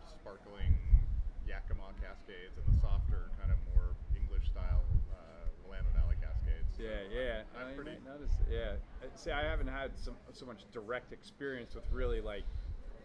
sparkling 0.08 0.72
Yakima 1.48 1.92
Cascades 2.00 2.56
and 2.56 2.64
the 2.68 2.76
softer, 2.80 3.28
kind 3.40 3.52
of 3.52 3.58
more 3.76 3.92
English 4.16 4.48
style 4.48 4.84
uh, 5.12 5.48
Willamette 5.68 5.92
Valley 5.96 6.16
Cascades. 6.20 6.68
So 6.71 6.71
Yeah, 6.82 6.98
yeah. 7.14 7.42
I 7.54 7.70
you 7.70 7.76
pretty. 7.78 7.96
notice. 8.04 8.34
Yeah. 8.50 8.74
Uh, 9.02 9.06
See, 9.14 9.30
I 9.30 9.42
haven't 9.46 9.68
had 9.70 9.94
some, 9.96 10.16
so 10.32 10.44
much 10.46 10.66
direct 10.72 11.12
experience 11.12 11.74
with 11.74 11.84
really 11.92 12.20
like 12.20 12.42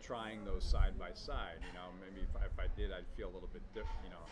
trying 0.02 0.44
those 0.46 0.64
side 0.66 0.98
by 0.98 1.14
side. 1.14 1.62
You 1.62 1.74
know, 1.78 1.94
maybe 2.02 2.26
if 2.26 2.34
I, 2.34 2.46
if 2.50 2.58
I 2.58 2.66
did, 2.74 2.90
I'd 2.92 3.06
feel 3.16 3.30
a 3.30 3.34
little 3.38 3.50
bit 3.54 3.62
different. 3.78 4.02
You 4.04 4.10
know. 4.10 4.26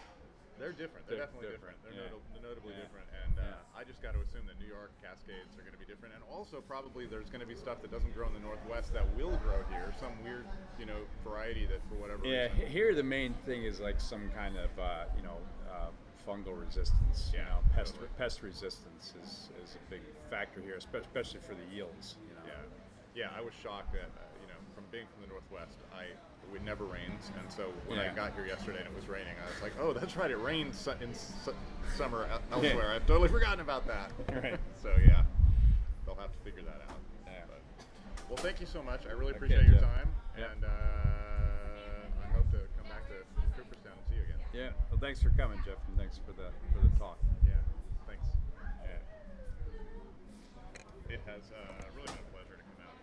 They're 0.58 0.72
different. 0.72 1.04
They're 1.06 1.20
definitely 1.20 1.52
different. 1.52 1.76
different, 1.84 2.00
They're 2.00 2.08
yeah. 2.08 2.16
nota- 2.16 2.48
notably 2.56 2.74
Yeah. 2.74 2.88
different. 2.88 3.08
And 3.28 3.34
uh, 3.38 3.44
Yeah. 3.44 3.76
I 3.78 3.84
just 3.84 4.00
got 4.02 4.16
to 4.16 4.24
assume 4.24 4.48
that 4.48 4.56
New 4.58 4.72
York 4.72 4.88
Cascades 5.04 5.52
are 5.60 5.68
going 5.68 5.76
to 5.76 5.84
be 5.84 5.84
different. 5.84 6.16
And 6.16 6.24
also, 6.32 6.64
probably 6.64 7.06
there's 7.12 7.28
going 7.28 7.44
to 7.44 7.50
be 7.50 7.60
stuff 7.60 7.84
that 7.84 7.92
doesn't 7.92 8.16
grow 8.16 8.32
in 8.32 8.34
the 8.34 8.40
Northwest 8.40 8.96
that 8.96 9.04
will 9.20 9.36
grow 9.44 9.60
here. 9.68 9.92
Some 10.00 10.16
weird, 10.24 10.48
you 10.80 10.88
know, 10.88 11.04
variety 11.28 11.68
that 11.68 11.84
for 11.92 12.00
whatever 12.00 12.24
Yeah, 12.26 12.48
reason. 12.56 12.72
here 12.72 12.96
the 12.96 13.04
main 13.04 13.36
thing 13.46 13.68
is 13.68 13.84
like 13.84 14.00
some 14.00 14.32
kind 14.32 14.56
of 14.56 14.72
uh, 14.80 15.12
you 15.20 15.24
know 15.28 15.36
uh, 15.68 15.92
fungal 16.28 16.60
resistance. 16.60 17.32
You 17.34 17.40
know, 17.40 17.60
pest 17.76 17.94
totally. 17.94 18.10
pest 18.18 18.42
resistance 18.42 19.14
is, 19.22 19.50
is 19.64 19.76
a 19.76 19.90
big 19.92 20.02
factor 20.30 20.60
here, 20.62 20.76
especially 20.78 21.40
for 21.40 21.54
the 21.54 21.76
yields. 21.76 22.16
You 22.28 22.36
know. 22.36 22.42
Yeah, 23.16 23.30
yeah. 23.30 23.38
I 23.38 23.42
was 23.42 23.54
shocked 23.62 23.94
that 23.94 24.10
uh, 24.18 24.26
you 24.42 24.48
know, 24.48 24.60
from 24.74 24.84
being 24.92 25.06
from 25.14 25.22
the 25.22 25.30
Northwest, 25.30 25.78
I 25.96 26.06
it 26.54 26.64
never 26.64 26.86
rains, 26.86 27.32
and 27.40 27.52
so 27.52 27.74
when 27.88 28.00
I 28.00 28.14
got 28.14 28.34
here 28.36 28.46
yesterday 28.46 28.78
and 28.80 28.88
it 28.88 28.96
was 28.96 29.10
raining, 29.10 29.34
I 29.44 29.50
was 29.52 29.62
like, 29.62 29.74
oh, 29.80 29.92
that's 29.94 30.16
right, 30.16 30.30
it 30.32 30.38
rains 30.38 30.78
su- 30.78 30.94
in 31.02 31.14
su- 31.14 31.54
summer 31.98 32.28
el- 32.32 32.42
elsewhere. 32.64 32.92
I've 32.94 33.06
totally 33.08 33.28
forgotten 33.30 33.60
about 33.62 33.86
that. 33.88 34.12
Right. 34.44 34.58
so 34.82 34.94
yeah, 35.06 35.24
they'll 36.06 36.16
have 36.16 36.32
to 36.32 36.38
figure 36.46 36.62
that 36.62 36.82
out. 36.88 36.98
Yeah. 37.26 37.32
But, 37.48 37.62
well, 38.30 38.38
thank 38.38 38.62
you 38.62 38.68
so 38.68 38.82
much. 38.84 39.02
I 39.08 39.12
really 39.12 39.32
Okay, 39.34 39.38
appreciate 39.38 39.64
your 39.66 39.74
Jeff. 39.74 39.82
time, 39.82 40.08
and 40.38 40.64
uh, 40.64 40.68
Yeah. 44.56 44.70
Well, 44.90 45.00
thanks 45.02 45.22
for 45.22 45.32
coming, 45.32 45.60
Jeff, 45.66 45.76
and 45.90 45.98
thanks 45.98 46.18
for 46.26 46.32
the 46.32 46.48
for 46.72 46.80
the 46.82 46.88
talk. 46.98 47.18
Yeah, 47.46 47.56
thanks. 48.08 48.26
Yeah. 48.86 48.92
It 51.14 51.20
has 51.26 51.52
uh, 51.52 51.84
really 51.94 52.08
been 52.08 52.16
a 52.16 52.32
pleasure 52.32 52.56
to 52.56 52.64
come 52.64 52.88
out. 52.88 52.96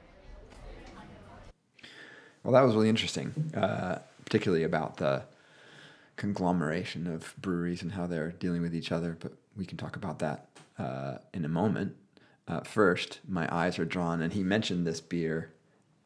Well, 2.42 2.54
that 2.54 2.62
was 2.62 2.74
really 2.74 2.88
interesting, 2.88 3.52
uh, 3.54 3.98
particularly 4.24 4.64
about 4.64 4.96
the 4.96 5.24
conglomeration 6.16 7.06
of 7.06 7.34
breweries 7.36 7.82
and 7.82 7.92
how 7.92 8.06
they're 8.06 8.32
dealing 8.32 8.62
with 8.62 8.74
each 8.74 8.90
other. 8.90 9.18
But 9.20 9.32
we 9.54 9.66
can 9.66 9.76
talk 9.76 9.96
about 9.96 10.20
that 10.20 10.48
uh, 10.78 11.18
in 11.34 11.44
a 11.44 11.48
moment. 11.48 11.96
Uh, 12.48 12.60
first, 12.60 13.20
my 13.28 13.46
eyes 13.54 13.78
are 13.78 13.84
drawn, 13.84 14.22
and 14.22 14.32
he 14.32 14.42
mentioned 14.42 14.86
this 14.86 15.02
beer 15.02 15.52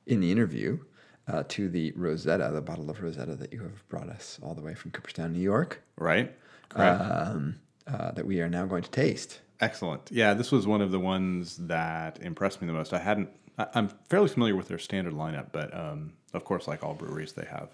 in 0.06 0.18
the 0.18 0.32
interview 0.32 0.80
uh, 1.28 1.42
to 1.48 1.68
the 1.68 1.92
Rosetta, 1.96 2.50
the 2.52 2.60
bottle 2.60 2.88
of 2.90 3.02
Rosetta 3.02 3.34
that 3.36 3.52
you 3.52 3.60
have 3.62 3.86
brought 3.88 4.08
us 4.08 4.38
all 4.42 4.54
the 4.54 4.62
way 4.62 4.74
from 4.74 4.90
Cooperstown, 4.92 5.32
New 5.32 5.40
York, 5.40 5.82
Right? 5.98 6.34
Correct. 6.68 7.00
um, 7.00 7.56
uh, 7.86 8.10
that 8.12 8.26
we 8.26 8.40
are 8.40 8.48
now 8.48 8.66
going 8.66 8.82
to 8.82 8.90
taste. 8.90 9.40
Excellent. 9.60 10.10
Yeah, 10.12 10.34
this 10.34 10.50
was 10.52 10.66
one 10.66 10.82
of 10.82 10.90
the 10.90 10.98
ones 11.00 11.56
that 11.56 12.18
impressed 12.20 12.60
me 12.60 12.66
the 12.66 12.72
most. 12.72 12.92
I 12.92 12.98
hadn't. 12.98 13.30
I, 13.58 13.66
I'm 13.74 13.88
fairly 14.10 14.28
familiar 14.28 14.54
with 14.56 14.68
their 14.68 14.78
standard 14.78 15.14
lineup, 15.14 15.46
but 15.52 15.72
um, 15.74 16.12
of 16.34 16.44
course, 16.44 16.66
like 16.68 16.82
all 16.84 16.94
breweries, 16.94 17.32
they 17.32 17.46
have 17.46 17.68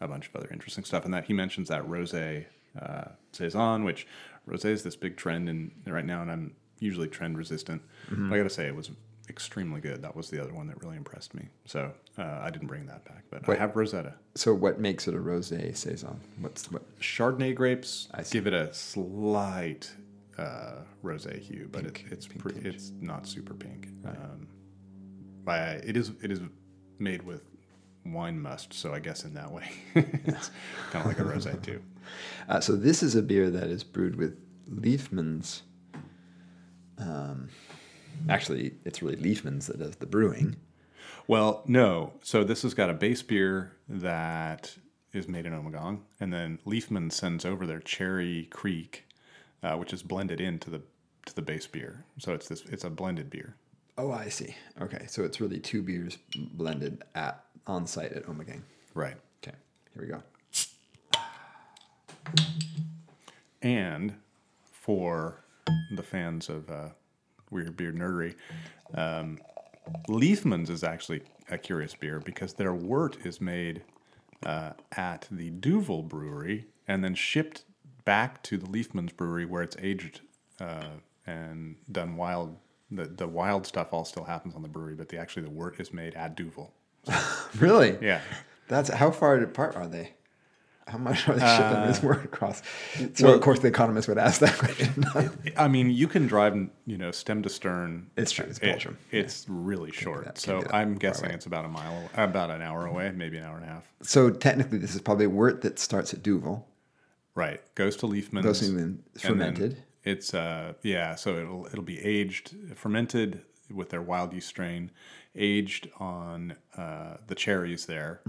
a 0.00 0.06
bunch 0.06 0.28
of 0.28 0.36
other 0.36 0.48
interesting 0.52 0.84
stuff. 0.84 1.04
And 1.04 1.12
that 1.14 1.24
he 1.24 1.32
mentions 1.32 1.68
that 1.68 1.82
rosé 1.88 2.44
uh, 2.80 3.06
saison, 3.32 3.82
which 3.84 4.06
rosé 4.48 4.66
is 4.66 4.82
this 4.82 4.94
big 4.94 5.16
trend 5.16 5.48
in 5.48 5.72
right 5.86 6.04
now, 6.04 6.22
and 6.22 6.30
I'm 6.30 6.54
usually 6.78 7.08
trend 7.08 7.36
resistant. 7.38 7.82
But 8.10 8.34
I 8.34 8.38
got 8.38 8.44
to 8.44 8.50
say, 8.50 8.66
it 8.66 8.76
was 8.76 8.90
extremely 9.28 9.80
good. 9.80 10.02
That 10.02 10.14
was 10.16 10.30
the 10.30 10.40
other 10.42 10.54
one 10.54 10.66
that 10.68 10.82
really 10.82 10.96
impressed 10.96 11.34
me. 11.34 11.48
So 11.64 11.92
uh, 12.18 12.40
I 12.42 12.50
didn't 12.50 12.68
bring 12.68 12.86
that 12.86 13.04
back, 13.04 13.24
but 13.30 13.46
Wait. 13.46 13.56
I 13.56 13.60
have 13.60 13.74
Rosetta. 13.76 14.14
So, 14.34 14.54
what 14.54 14.78
makes 14.80 15.08
it 15.08 15.14
a 15.14 15.18
rosé 15.18 15.76
saison? 15.76 16.20
What's 16.40 16.70
what? 16.70 16.82
Chardonnay 17.00 17.54
grapes 17.54 18.08
I 18.14 18.22
see. 18.22 18.38
give 18.38 18.46
it 18.46 18.54
a 18.54 18.72
slight 18.74 19.90
uh, 20.38 20.76
rosé 21.04 21.38
hue, 21.40 21.68
but 21.70 21.82
Pink- 21.84 22.04
it, 22.06 22.12
it's 22.12 22.26
pink 22.26 22.40
pre- 22.42 22.54
it's 22.70 22.92
not 23.00 23.26
super 23.26 23.54
pink. 23.54 23.88
Um, 24.06 24.48
by 25.44 25.60
it 25.84 25.96
is 25.96 26.12
it 26.22 26.30
is 26.30 26.40
made 26.98 27.22
with 27.22 27.42
wine 28.04 28.38
must, 28.40 28.72
so 28.72 28.92
I 28.94 28.98
guess 29.00 29.24
in 29.24 29.34
that 29.34 29.50
way 29.50 29.68
it's 29.94 30.50
kind 30.90 31.04
of 31.04 31.06
like 31.06 31.18
a 31.18 31.22
rosé 31.24 31.60
too. 31.68 31.82
Uh, 32.48 32.60
so 32.60 32.76
this 32.76 33.02
is 33.02 33.14
a 33.16 33.22
beer 33.22 33.50
that 33.50 33.68
is 33.68 33.82
brewed 33.82 34.16
with 34.16 34.36
Liefmans. 34.70 35.62
Um, 36.98 37.48
actually, 38.28 38.74
it's 38.84 39.02
really 39.02 39.16
Liefmans 39.16 39.66
that 39.66 39.78
does 39.78 39.96
the 39.96 40.06
brewing. 40.06 40.56
Well, 41.28 41.62
no. 41.66 42.12
So 42.22 42.44
this 42.44 42.62
has 42.62 42.74
got 42.74 42.90
a 42.90 42.94
base 42.94 43.22
beer 43.22 43.72
that 43.88 44.76
is 45.12 45.28
made 45.28 45.46
in 45.46 45.52
Omegang, 45.52 46.00
and 46.20 46.32
then 46.32 46.58
Liefman 46.66 47.10
sends 47.10 47.44
over 47.44 47.66
their 47.66 47.80
Cherry 47.80 48.48
Kriek, 48.50 49.00
uh, 49.62 49.76
which 49.76 49.92
is 49.92 50.02
blended 50.02 50.40
into 50.40 50.70
the 50.70 50.82
to 51.26 51.34
the 51.34 51.42
base 51.42 51.66
beer. 51.66 52.04
So 52.18 52.32
it's 52.32 52.48
this 52.48 52.62
it's 52.66 52.84
a 52.84 52.90
blended 52.90 53.30
beer. 53.30 53.56
Oh, 53.98 54.12
I 54.12 54.28
see. 54.28 54.54
Okay, 54.80 55.06
so 55.08 55.24
it's 55.24 55.40
really 55.40 55.58
two 55.58 55.82
beers 55.82 56.18
blended 56.36 57.02
at 57.14 57.44
on 57.66 57.86
site 57.86 58.12
at 58.12 58.26
Omegang. 58.26 58.60
Right. 58.94 59.16
Okay, 59.42 59.56
here 59.94 60.02
we 60.02 60.08
go. 60.08 60.22
And 63.62 64.14
for 64.70 65.40
the 65.96 66.02
fans 66.02 66.48
of 66.48 66.70
uh, 66.70 66.88
Weird 67.56 67.76
Beer 67.76 67.92
Nerdery, 67.92 68.34
um, 68.94 69.38
Liefmans 70.08 70.68
is 70.68 70.84
actually 70.84 71.22
a 71.50 71.56
curious 71.56 71.94
beer 71.94 72.20
because 72.20 72.52
their 72.52 72.74
wort 72.74 73.16
is 73.24 73.40
made 73.40 73.82
uh, 74.44 74.72
at 74.96 75.26
the 75.30 75.50
Duvel 75.50 76.02
Brewery 76.02 76.66
and 76.86 77.02
then 77.02 77.14
shipped 77.14 77.64
back 78.04 78.42
to 78.44 78.58
the 78.58 78.66
Liefmans 78.66 79.16
Brewery 79.16 79.46
where 79.46 79.62
it's 79.62 79.76
aged 79.80 80.20
uh, 80.60 80.90
and 81.26 81.76
done 81.90 82.16
wild. 82.16 82.56
The, 82.90 83.06
the 83.06 83.26
wild 83.26 83.66
stuff 83.66 83.88
all 83.92 84.04
still 84.04 84.24
happens 84.24 84.54
on 84.54 84.62
the 84.62 84.68
brewery, 84.68 84.94
but 84.94 85.08
the 85.08 85.16
actually 85.18 85.42
the 85.42 85.50
wort 85.50 85.80
is 85.80 85.92
made 85.92 86.14
at 86.14 86.36
Duvel. 86.36 86.72
Really? 87.58 87.96
Yeah. 88.02 88.20
That's 88.68 88.90
how 88.90 89.10
far 89.10 89.38
apart 89.38 89.76
are 89.76 89.86
they? 89.86 90.12
How 90.86 90.98
much 90.98 91.28
are 91.28 91.34
they 91.34 91.40
shipping 91.56 91.86
this 91.88 92.00
wort 92.02 92.24
across? 92.24 92.62
So 93.14 93.26
well- 93.26 93.34
of 93.34 93.40
course 93.40 93.58
the 93.58 93.66
economist 93.68 94.06
would 94.08 94.18
ask 94.18 94.40
that 94.40 94.56
question. 94.56 95.04
I 95.56 95.66
mean, 95.66 95.90
you 95.90 96.06
can 96.06 96.26
drive, 96.28 96.54
you 96.86 96.96
know, 96.96 97.10
stem 97.10 97.42
to 97.42 97.48
stern. 97.48 98.08
It's 98.16 98.30
true, 98.30 98.46
it's 98.48 98.58
It- 98.58 98.62
Belgium. 98.66 98.96
it's 99.10 99.46
really 99.48 99.90
short. 99.90 100.38
so 100.38 100.62
I'm 100.70 100.94
guessing 100.94 101.30
it's 101.30 101.46
about 101.46 101.64
a 101.64 101.68
mile, 101.68 101.92
away, 101.96 102.08
about 102.14 102.50
an 102.52 102.62
hour 102.62 102.86
away, 102.86 103.12
maybe 103.14 103.36
an 103.36 103.44
hour 103.44 103.56
and 103.56 103.64
a 103.64 103.68
half. 103.68 103.84
so 104.02 104.30
technically, 104.30 104.78
this 104.78 104.94
is 104.94 105.00
probably 105.00 105.24
a 105.24 105.30
wort 105.30 105.62
that 105.62 105.78
starts 105.80 106.14
at 106.14 106.22
Duvel. 106.22 106.66
Right. 107.34 107.60
Goes 107.74 107.96
to 107.98 108.06
Liefmans. 108.06 108.42
Goes 108.44 108.60
to 108.60 108.66
Liefman, 108.66 108.98
fermented. 109.18 109.82
It's 110.04 110.32
uh 110.34 110.74
yeah, 110.82 111.16
so 111.16 111.36
it'll 111.36 111.66
it'll 111.66 111.82
be 111.82 111.98
aged, 112.00 112.54
fermented 112.76 113.42
with 113.74 113.90
their 113.90 114.00
wild 114.00 114.32
yeast 114.32 114.46
strain, 114.48 114.92
aged 115.34 115.90
on 115.98 116.54
uh, 116.76 117.16
the 117.26 117.34
cherries 117.34 117.86
there, 117.86 118.20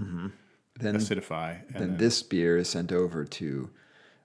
Then 0.78 0.96
acidify, 0.96 1.60
and 1.66 1.74
then 1.74 1.88
then, 1.90 1.96
this 1.96 2.22
beer 2.22 2.56
is 2.56 2.68
sent 2.68 2.92
over 2.92 3.24
to 3.24 3.70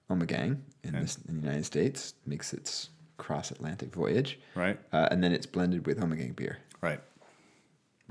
Omegang 0.08 0.58
in, 0.84 0.92
this, 0.92 1.18
in 1.28 1.40
the 1.40 1.46
United 1.46 1.64
States, 1.64 2.14
makes 2.26 2.52
its 2.52 2.90
cross 3.16 3.50
Atlantic 3.50 3.92
voyage, 3.92 4.38
right, 4.54 4.78
uh, 4.92 5.08
and 5.10 5.22
then 5.22 5.32
it's 5.32 5.46
blended 5.46 5.86
with 5.86 5.98
Omegang 5.98 6.36
beer. 6.36 6.58
right. 6.80 7.00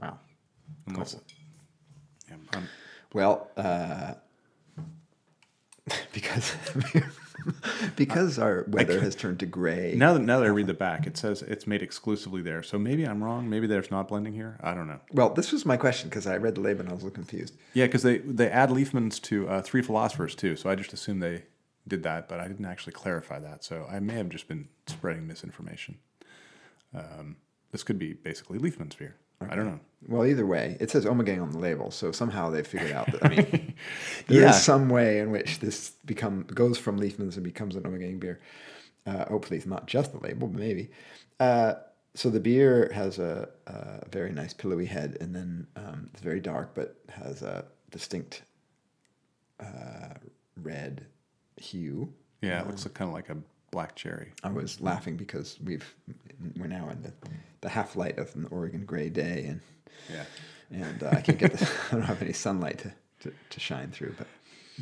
Wow. 0.02 0.20
Unless, 0.88 1.18
yeah, 2.28 2.36
um, 2.58 2.68
Well, 3.14 3.50
uh, 3.56 4.16
because 6.14 6.56
because 7.96 8.40
our 8.40 8.66
weather 8.68 9.00
has 9.00 9.16
turned 9.16 9.40
to 9.40 9.46
gray. 9.46 9.94
now 9.96 10.14
that 10.14 10.20
now 10.20 10.40
that 10.40 10.46
I 10.46 10.50
read 10.50 10.68
the 10.74 10.74
back, 10.74 11.08
it 11.08 11.18
says 11.18 11.42
it's 11.42 11.68
made 11.68 11.82
exclusively 11.82 12.42
there. 12.42 12.64
So 12.64 12.78
maybe 12.78 13.04
I'm 13.04 13.24
wrong. 13.24 13.50
Maybe 13.50 13.68
there's 13.68 13.92
not 13.92 14.08
blending 14.08 14.34
here. 14.34 14.58
I 14.62 14.74
don't 14.74 14.88
know. 14.88 15.00
Well, 15.12 15.30
this 15.30 15.52
was 15.52 15.66
my 15.66 15.78
question 15.78 16.10
because 16.10 16.28
I 16.28 16.38
read 16.38 16.56
the 16.56 16.62
label 16.62 16.82
and 16.82 16.90
I 16.90 16.94
was 16.94 17.04
a 17.04 17.06
little 17.06 17.16
confused. 17.16 17.56
Yeah, 17.74 17.86
because 17.86 18.04
they 18.04 18.20
they 18.20 18.50
add 18.50 18.70
Liefmans 18.70 19.22
to 19.24 19.48
uh, 19.50 19.62
Three 19.62 19.82
Philosophers 19.82 20.36
too. 20.36 20.56
So 20.56 20.70
I 20.70 20.76
just 20.76 20.94
assumed 20.94 21.22
they 21.22 21.44
did 21.88 22.04
that, 22.04 22.30
but 22.30 22.40
I 22.40 22.48
didn't 22.48 22.66
actually 22.66 22.94
clarify 22.94 23.40
that. 23.40 23.64
So 23.64 23.88
I 23.92 24.00
may 24.00 24.14
have 24.14 24.30
just 24.30 24.48
been 24.48 24.70
spreading 24.88 25.28
misinformation. 25.28 25.98
Um, 26.94 27.38
this 27.72 27.84
could 27.84 28.00
be 28.00 28.14
basically 28.14 28.60
Liefmans 28.60 28.98
beer. 28.98 29.16
I 29.52 29.56
don't 29.56 29.66
know. 29.66 29.80
Well, 30.08 30.26
either 30.26 30.46
way, 30.46 30.76
it 30.82 30.90
says 30.92 31.06
Omegang 31.06 31.42
on 31.42 31.52
the 31.52 31.60
label, 31.60 31.90
so 31.90 32.12
somehow 32.12 32.50
they 32.50 32.62
figured 32.64 32.92
out 32.92 33.10
that 33.12 33.26
I 33.26 33.30
mean, 33.30 33.74
there 34.28 34.38
is 34.40 34.44
Yeah. 34.44 34.52
some 34.52 34.90
way 34.90 35.20
in 35.20 35.32
which 35.32 35.60
this 35.60 35.92
become 36.06 36.44
goes 36.44 36.78
from 36.78 37.00
Liefmans 37.00 37.36
and 37.36 37.44
becomes 37.44 37.76
an 37.78 37.84
Omegang 37.84 38.20
beer. 38.20 38.40
Uh, 39.06 39.26
hopefully, 39.26 39.58
it's 39.58 39.66
not 39.66 39.88
just 39.88 40.12
the 40.12 40.20
label, 40.20 40.48
but 40.50 40.60
maybe. 40.60 40.90
Uh, 41.40 41.76
so 42.16 42.30
the 42.30 42.40
beer 42.40 42.92
has 42.94 43.18
a, 43.18 43.48
a 43.68 44.08
very 44.12 44.32
nice 44.34 44.54
pillowy 44.54 44.86
head, 44.86 45.18
and 45.22 45.34
then 45.34 45.68
um, 45.78 46.10
it's 46.14 46.22
very 46.22 46.40
dark, 46.42 46.76
but 46.76 46.98
has 47.10 47.42
a 47.42 47.66
distinct 47.92 48.44
uh, 49.60 50.14
red 50.62 51.06
hue. 51.58 52.12
Yeah, 52.42 52.62
it 52.62 52.68
looks 52.68 52.84
kind 52.94 53.10
of 53.10 53.14
like 53.14 53.30
a 53.30 53.38
black 53.72 53.96
cherry. 53.96 54.34
I 54.44 54.50
was 54.50 54.82
laughing 54.82 55.16
because 55.16 55.58
we've 55.64 55.96
we're 56.58 56.68
now 56.68 56.90
in 56.90 57.02
the, 57.02 57.14
the 57.64 57.70
half 57.70 57.96
light 57.96 58.20
of 58.20 58.36
an 58.36 58.48
Oregon 58.52 58.86
gray 58.86 59.10
day, 59.10 59.46
and 59.48 59.62
Yeah, 60.12 60.26
and 60.72 61.02
uh, 61.04 61.10
I 61.12 61.22
can't 61.22 61.40
get 61.40 61.54
the, 61.54 61.70
I 61.92 61.96
don't 61.96 62.04
have 62.04 62.22
any 62.22 62.34
sunlight 62.34 62.80
to, 62.80 62.94
to, 63.22 63.34
to 63.50 63.60
shine 63.60 63.90
through. 63.92 64.16
But 64.18 64.28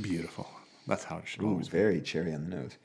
beautiful. 0.01 0.49
That's 0.87 1.03
how 1.05 1.19
it 1.19 1.27
should 1.27 1.43
ooh, 1.43 1.49
always 1.49 1.69
be. 1.69 1.77
very 1.77 2.01
cherry 2.01 2.33
on 2.33 2.49
the 2.49 2.55
nose. 2.55 2.77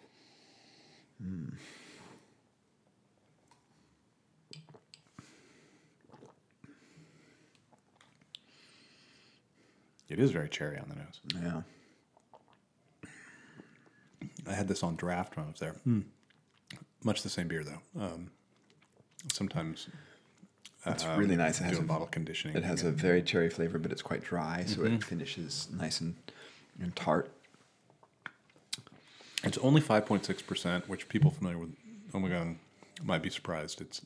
It 10.08 10.20
is 10.20 10.30
very 10.30 10.48
cherry 10.48 10.78
on 10.78 10.88
the 10.88 10.96
nose. 10.96 11.20
Yeah, 11.42 11.62
I 14.48 14.54
had 14.54 14.68
this 14.68 14.82
on 14.82 14.96
draft 14.96 15.36
when 15.36 15.46
I 15.46 15.50
was 15.50 15.58
there. 15.60 15.72
Hmm. 15.84 16.00
Much 17.02 17.22
the 17.22 17.28
same 17.28 17.48
beer 17.48 17.64
though. 17.64 18.02
Um, 18.04 18.30
sometimes 19.32 19.88
it's 20.86 21.04
um, 21.04 21.18
really 21.18 21.36
nice. 21.36 21.60
It 21.60 21.64
has 21.64 21.78
a, 21.78 21.82
bottle 21.82 22.06
conditioning. 22.06 22.56
it 22.56 22.62
has 22.64 22.82
a 22.84 22.90
very 22.90 23.22
cherry 23.22 23.50
flavor, 23.50 23.78
but 23.78 23.90
it's 23.92 24.02
quite 24.02 24.22
dry, 24.22 24.64
so 24.66 24.84
it 24.84 25.02
finishes 25.02 25.68
nice 25.72 26.00
and, 26.00 26.14
and 26.80 26.94
tart. 26.94 27.30
It's 29.44 29.58
only 29.58 29.80
five 29.80 30.06
point 30.06 30.24
six 30.24 30.42
percent, 30.42 30.88
which 30.88 31.08
people 31.08 31.30
familiar 31.30 31.58
with 31.58 31.74
Omegang 32.12 32.56
might 33.04 33.22
be 33.22 33.30
surprised. 33.30 33.80
It's 33.80 34.00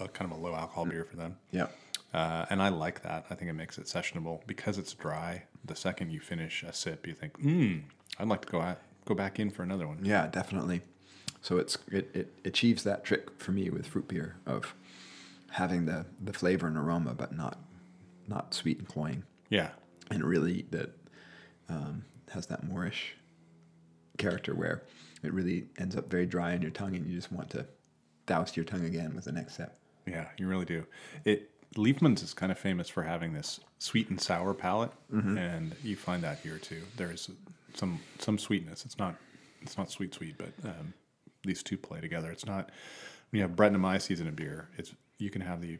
a, 0.00 0.08
kind 0.08 0.30
of 0.30 0.38
a 0.38 0.40
low 0.40 0.54
alcohol 0.54 0.86
beer 0.86 1.04
for 1.04 1.16
them. 1.16 1.36
Yeah, 1.50 1.66
Uh, 2.14 2.46
and 2.50 2.62
I 2.62 2.68
like 2.68 3.02
that. 3.02 3.26
I 3.30 3.34
think 3.34 3.50
it 3.50 3.54
makes 3.54 3.78
it 3.78 3.84
sessionable 3.84 4.46
because 4.46 4.78
it's 4.78 4.92
dry. 4.94 5.44
The 5.64 5.76
second 5.76 6.10
you 6.10 6.20
finish 6.20 6.62
a 6.62 6.72
sip, 6.72 7.06
you 7.06 7.14
think, 7.14 7.36
"Hmm, 7.40 7.78
I'd 8.18 8.28
like 8.28 8.42
to 8.42 8.48
go 8.48 8.60
out, 8.60 8.78
go 9.04 9.14
back 9.14 9.38
in 9.38 9.50
for 9.50 9.62
another 9.62 9.86
one." 9.86 9.98
yeah, 10.04 10.26
definitely. 10.28 10.82
So 11.42 11.58
it's 11.58 11.76
it, 11.90 12.08
it 12.14 12.32
achieves 12.44 12.84
that 12.84 13.04
trick 13.04 13.28
for 13.38 13.50
me 13.50 13.68
with 13.68 13.86
fruit 13.86 14.08
beer 14.08 14.36
of 14.46 14.74
having 15.50 15.84
the, 15.84 16.06
the 16.22 16.32
flavor 16.32 16.66
and 16.66 16.78
aroma, 16.78 17.14
but 17.14 17.36
not 17.36 17.58
not 18.26 18.54
sweet 18.54 18.78
and 18.78 18.88
cloying. 18.88 19.24
Yeah, 19.50 19.70
and 20.10 20.24
really 20.24 20.66
that 20.70 20.90
um, 21.68 22.04
has 22.30 22.46
that 22.46 22.64
moreish 22.64 23.14
character 24.18 24.54
where 24.54 24.82
it 25.22 25.32
really 25.32 25.66
ends 25.78 25.96
up 25.96 26.08
very 26.08 26.26
dry 26.26 26.54
on 26.54 26.62
your 26.62 26.70
tongue, 26.70 26.94
and 26.96 27.06
you 27.06 27.14
just 27.14 27.32
want 27.32 27.50
to 27.50 27.66
douse 28.26 28.56
your 28.56 28.64
tongue 28.64 28.84
again 28.84 29.14
with 29.14 29.24
the 29.24 29.32
next 29.32 29.56
sip. 29.56 29.76
yeah, 30.06 30.28
you 30.38 30.46
really 30.46 30.64
do. 30.64 30.86
It 31.24 31.50
Liefmans 31.76 32.22
is 32.22 32.34
kind 32.34 32.52
of 32.52 32.58
famous 32.58 32.88
for 32.88 33.02
having 33.02 33.32
this 33.32 33.58
sweet 33.78 34.10
and 34.10 34.20
sour 34.20 34.54
palate, 34.54 34.92
and 35.38 35.74
you 35.82 35.96
find 35.96 36.22
that 36.22 36.38
here 36.38 36.58
too. 36.58 36.82
There's 36.96 37.30
some 37.74 38.00
some 38.18 38.38
sweetness. 38.38 38.84
It's 38.84 38.98
not 38.98 39.16
it's 39.60 39.76
not 39.76 39.90
sweet 39.90 40.14
sweet, 40.14 40.36
but 40.38 40.52
um, 40.64 40.94
these 41.44 41.62
two 41.62 41.76
play 41.78 42.00
together. 42.00 42.30
It's 42.30 42.46
not 42.46 42.70
when 43.30 43.38
you 43.38 43.42
have 43.42 43.56
Brettanomyces 43.56 44.20
in 44.20 44.28
a 44.28 44.32
beer. 44.32 44.68
It's 44.76 44.92
you 45.18 45.30
can 45.30 45.40
have 45.42 45.60
the 45.60 45.78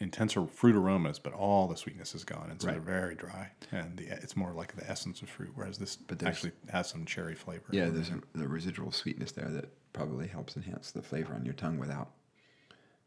intenser 0.00 0.44
fruit 0.46 0.74
aromas, 0.74 1.18
but 1.18 1.32
all 1.32 1.68
the 1.68 1.76
sweetness 1.76 2.14
is 2.14 2.24
gone, 2.24 2.48
and 2.50 2.60
so 2.60 2.66
Right. 2.68 2.74
they're 2.74 2.82
very 3.00 3.14
dry, 3.14 3.50
and 3.70 3.96
the, 3.96 4.06
it's 4.08 4.36
more 4.36 4.52
like 4.52 4.74
the 4.76 4.88
essence 4.90 5.22
of 5.22 5.28
fruit. 5.30 5.52
Whereas 5.54 5.78
this 5.78 5.96
But 5.96 6.22
actually 6.24 6.52
has 6.70 6.88
some 6.88 7.04
cherry 7.04 7.34
flavor. 7.36 7.64
Yeah, 7.70 7.90
there's 7.90 8.10
a, 8.10 8.20
the 8.36 8.48
residual 8.48 8.90
sweetness 8.90 9.32
there 9.32 9.48
that 9.48 9.66
probably 9.92 10.26
helps 10.26 10.56
enhance 10.56 10.90
the 10.90 11.02
flavor 11.02 11.32
on 11.34 11.44
your 11.44 11.54
tongue 11.54 11.78
without 11.78 12.10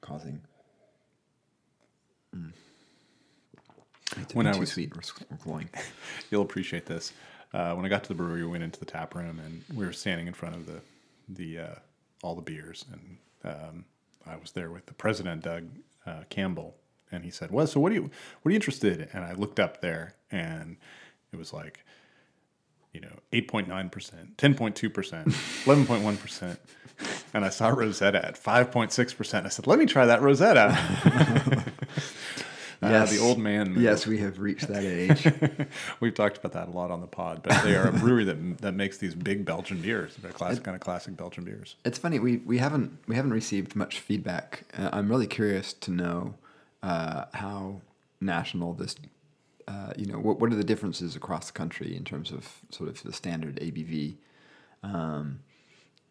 causing. 0.01 0.41
Mm. 2.35 2.53
When 4.33 4.47
I 4.47 4.57
was- 4.57 4.71
sweet 4.71 4.93
or, 4.95 4.99
s- 4.99 5.13
or 5.29 5.37
cloying. 5.37 5.69
You'll 6.31 6.41
appreciate 6.43 6.85
this. 6.85 7.11
Uh, 7.53 7.73
when 7.75 7.85
I 7.85 7.89
got 7.89 8.03
to 8.03 8.09
the 8.09 8.15
brewery, 8.15 8.43
we 8.43 8.51
went 8.51 8.63
into 8.63 8.79
the 8.79 8.85
tap 8.85 9.13
room 9.15 9.39
and 9.39 9.63
we 9.77 9.85
were 9.85 9.93
standing 9.93 10.27
in 10.27 10.33
front 10.33 10.55
of 10.55 10.65
the 10.65 10.81
the 11.27 11.59
uh, 11.59 11.75
all 12.23 12.35
the 12.35 12.41
beers, 12.41 12.85
and 12.91 13.17
um, 13.43 13.85
I 14.25 14.35
was 14.37 14.51
there 14.51 14.71
with 14.71 14.85
the 14.85 14.93
president, 14.93 15.43
Doug 15.43 15.67
uh, 16.05 16.23
Campbell, 16.29 16.75
and 17.11 17.23
he 17.23 17.31
said, 17.31 17.51
"Well, 17.51 17.67
so 17.67 17.79
what 17.79 17.91
are 17.91 17.95
you 17.95 18.03
what 18.41 18.49
are 18.49 18.51
you 18.51 18.55
interested?" 18.55 19.01
in? 19.01 19.09
And 19.13 19.23
I 19.23 19.33
looked 19.33 19.59
up 19.59 19.81
there, 19.81 20.15
and 20.31 20.77
it 21.31 21.37
was 21.37 21.53
like, 21.53 21.83
you 22.93 23.01
know, 23.01 23.19
eight 23.33 23.47
point 23.47 23.67
nine 23.67 23.89
percent, 23.89 24.37
ten 24.37 24.55
point 24.55 24.75
two 24.75 24.89
percent, 24.89 25.33
eleven 25.65 25.85
point 25.85 26.03
one 26.03 26.17
percent, 26.17 26.59
and 27.33 27.45
I 27.45 27.49
saw 27.49 27.69
Rosetta 27.69 28.25
at 28.25 28.37
five 28.37 28.71
point 28.71 28.91
six 28.91 29.13
percent. 29.13 29.45
I 29.45 29.49
said, 29.49 29.67
"Let 29.67 29.79
me 29.79 29.85
try 29.85 30.05
that 30.05 30.21
Rosetta." 30.21 31.63
Uh, 32.81 33.05
the 33.05 33.17
old 33.17 33.39
man. 33.39 33.75
Yes, 33.79 34.05
we 34.05 34.19
have 34.19 34.39
reached 34.39 34.67
that 34.67 34.83
age. 34.83 35.67
We've 35.99 36.13
talked 36.13 36.37
about 36.37 36.53
that 36.53 36.67
a 36.67 36.71
lot 36.71 36.91
on 36.91 37.01
the 37.01 37.07
pod, 37.07 37.41
but 37.43 37.63
they 37.63 37.75
are 37.75 37.87
a 37.87 37.91
brewery 37.99 38.23
that 38.25 38.59
that 38.59 38.73
makes 38.73 38.97
these 38.97 39.15
big 39.15 39.45
Belgian 39.45 39.81
beers. 39.81 40.15
They're 40.21 40.31
classic, 40.31 40.63
kind 40.63 40.75
of 40.75 40.81
classic 40.81 41.17
Belgian 41.17 41.43
beers. 41.43 41.75
It's 41.85 41.97
funny 41.97 42.19
we, 42.19 42.37
we 42.37 42.59
haven't 42.59 42.97
we 43.07 43.15
haven't 43.15 43.33
received 43.33 43.75
much 43.75 43.99
feedback. 43.99 44.63
Uh, 44.77 44.89
I'm 44.93 45.09
really 45.09 45.27
curious 45.27 45.73
to 45.73 45.91
know 45.91 46.35
uh, 46.83 47.25
how 47.33 47.81
national 48.21 48.73
this. 48.73 48.95
Uh, 49.67 49.91
you 49.97 50.05
know 50.05 50.19
what 50.19 50.39
what 50.39 50.51
are 50.51 50.55
the 50.55 50.63
differences 50.63 51.15
across 51.15 51.47
the 51.47 51.53
country 51.53 51.95
in 51.95 52.05
terms 52.05 52.31
of 52.31 52.61
sort 52.69 52.89
of 52.89 53.01
the 53.03 53.11
standard 53.11 53.57
ABV 53.59 54.15
um, 54.83 55.39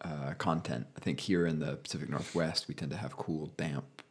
uh, 0.03 0.35
content? 0.37 0.89
I 0.97 1.01
think 1.01 1.21
here 1.21 1.47
in 1.47 1.61
the 1.61 1.77
Pacific 1.77 2.11
Northwest 2.11 2.67
we 2.67 2.75
tend 2.75 2.91
to 2.91 2.97
have 2.99 3.17
cool, 3.17 3.53
damp 3.57 4.03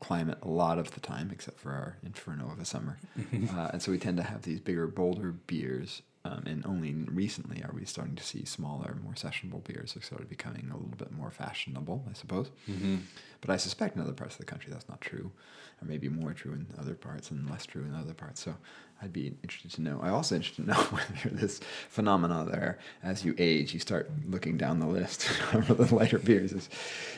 climate 0.00 0.38
a 0.42 0.48
lot 0.48 0.78
of 0.78 0.92
the 0.92 1.00
time, 1.00 1.30
except 1.32 1.58
for 1.58 1.70
our 1.70 1.96
inferno 2.04 2.50
of 2.50 2.58
a 2.58 2.64
summer, 2.64 2.98
uh, 3.54 3.70
and 3.72 3.82
so 3.82 3.90
we 3.92 3.98
tend 3.98 4.16
to 4.18 4.22
have 4.22 4.42
these 4.42 4.60
bigger, 4.60 4.86
bolder 4.86 5.32
beers. 5.32 6.02
Um, 6.26 6.44
and 6.46 6.64
only 6.64 6.94
recently 6.94 7.62
are 7.62 7.72
we 7.74 7.84
starting 7.84 8.16
to 8.16 8.24
see 8.24 8.46
smaller, 8.46 8.96
more 9.04 9.12
sessionable 9.12 9.62
beers 9.62 9.94
are 9.94 10.00
sort 10.00 10.22
of 10.22 10.30
becoming 10.30 10.70
a 10.70 10.74
little 10.74 10.96
bit 10.96 11.12
more 11.12 11.30
fashionable, 11.30 12.02
I 12.08 12.14
suppose. 12.14 12.50
But 13.42 13.50
I 13.50 13.58
suspect 13.58 13.94
in 13.94 14.00
other 14.00 14.14
parts 14.14 14.36
of 14.36 14.38
the 14.38 14.46
country 14.46 14.72
that's 14.72 14.88
not 14.88 15.02
true, 15.02 15.32
or 15.82 15.86
maybe 15.86 16.08
more 16.08 16.32
true 16.32 16.52
in 16.54 16.66
other 16.78 16.94
parts 16.94 17.30
and 17.30 17.50
less 17.50 17.66
true 17.66 17.82
in 17.82 17.94
other 17.94 18.14
parts. 18.14 18.40
So 18.42 18.54
I'd 19.02 19.12
be 19.12 19.34
interested 19.42 19.72
to 19.72 19.82
know. 19.82 20.00
I 20.02 20.08
also 20.08 20.34
interested 20.34 20.62
to 20.62 20.68
know 20.72 20.80
whether 20.84 21.28
this 21.36 21.60
phenomena 21.90 22.46
there, 22.50 22.78
as 23.02 23.22
you 23.22 23.34
age, 23.36 23.74
you 23.74 23.80
start 23.80 24.10
looking 24.26 24.56
down 24.56 24.78
the 24.78 24.86
list 24.86 25.28
of 25.52 25.76
the 25.76 25.94
lighter 25.94 26.18
beers 26.18 26.52
is 26.52 26.70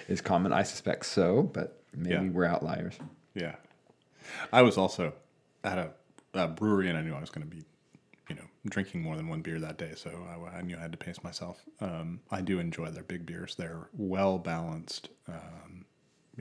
is 0.09 0.21
common. 0.21 0.53
I 0.53 0.65
suspect 0.65 1.07
so, 1.07 1.45
but 1.45 1.81
maybe 1.97 2.15
Yeah. 2.15 2.31
we're 2.31 2.45
outliers. 2.45 2.95
Yeah, 3.35 3.57
I 4.53 4.63
was 4.63 4.77
also 4.79 5.13
at 5.65 5.79
a, 5.79 5.91
a 6.35 6.49
brewery, 6.49 6.89
and 6.89 6.97
I 6.99 7.03
knew 7.03 7.15
I 7.15 7.21
was 7.21 7.31
going 7.31 7.49
to 7.49 7.55
be, 7.57 7.65
you 8.29 8.35
know, 8.37 8.45
drinking 8.69 9.03
more 9.03 9.17
than 9.17 9.29
one 9.29 9.43
beer 9.43 9.59
that 9.61 9.79
day. 9.79 9.93
So 9.97 10.11
I, 10.29 10.59
I 10.59 10.63
knew 10.63 10.77
I 10.77 10.81
had 10.81 10.93
to 10.93 10.99
pace 10.99 11.23
myself. 11.25 11.63
Um, 11.81 12.21
I 12.31 12.41
do 12.41 12.59
enjoy 12.59 12.91
their 12.91 13.03
big 13.03 13.27
beers. 13.27 13.55
They're 13.57 13.89
well 13.93 14.39
balanced. 14.39 15.09
Um, 15.29 15.85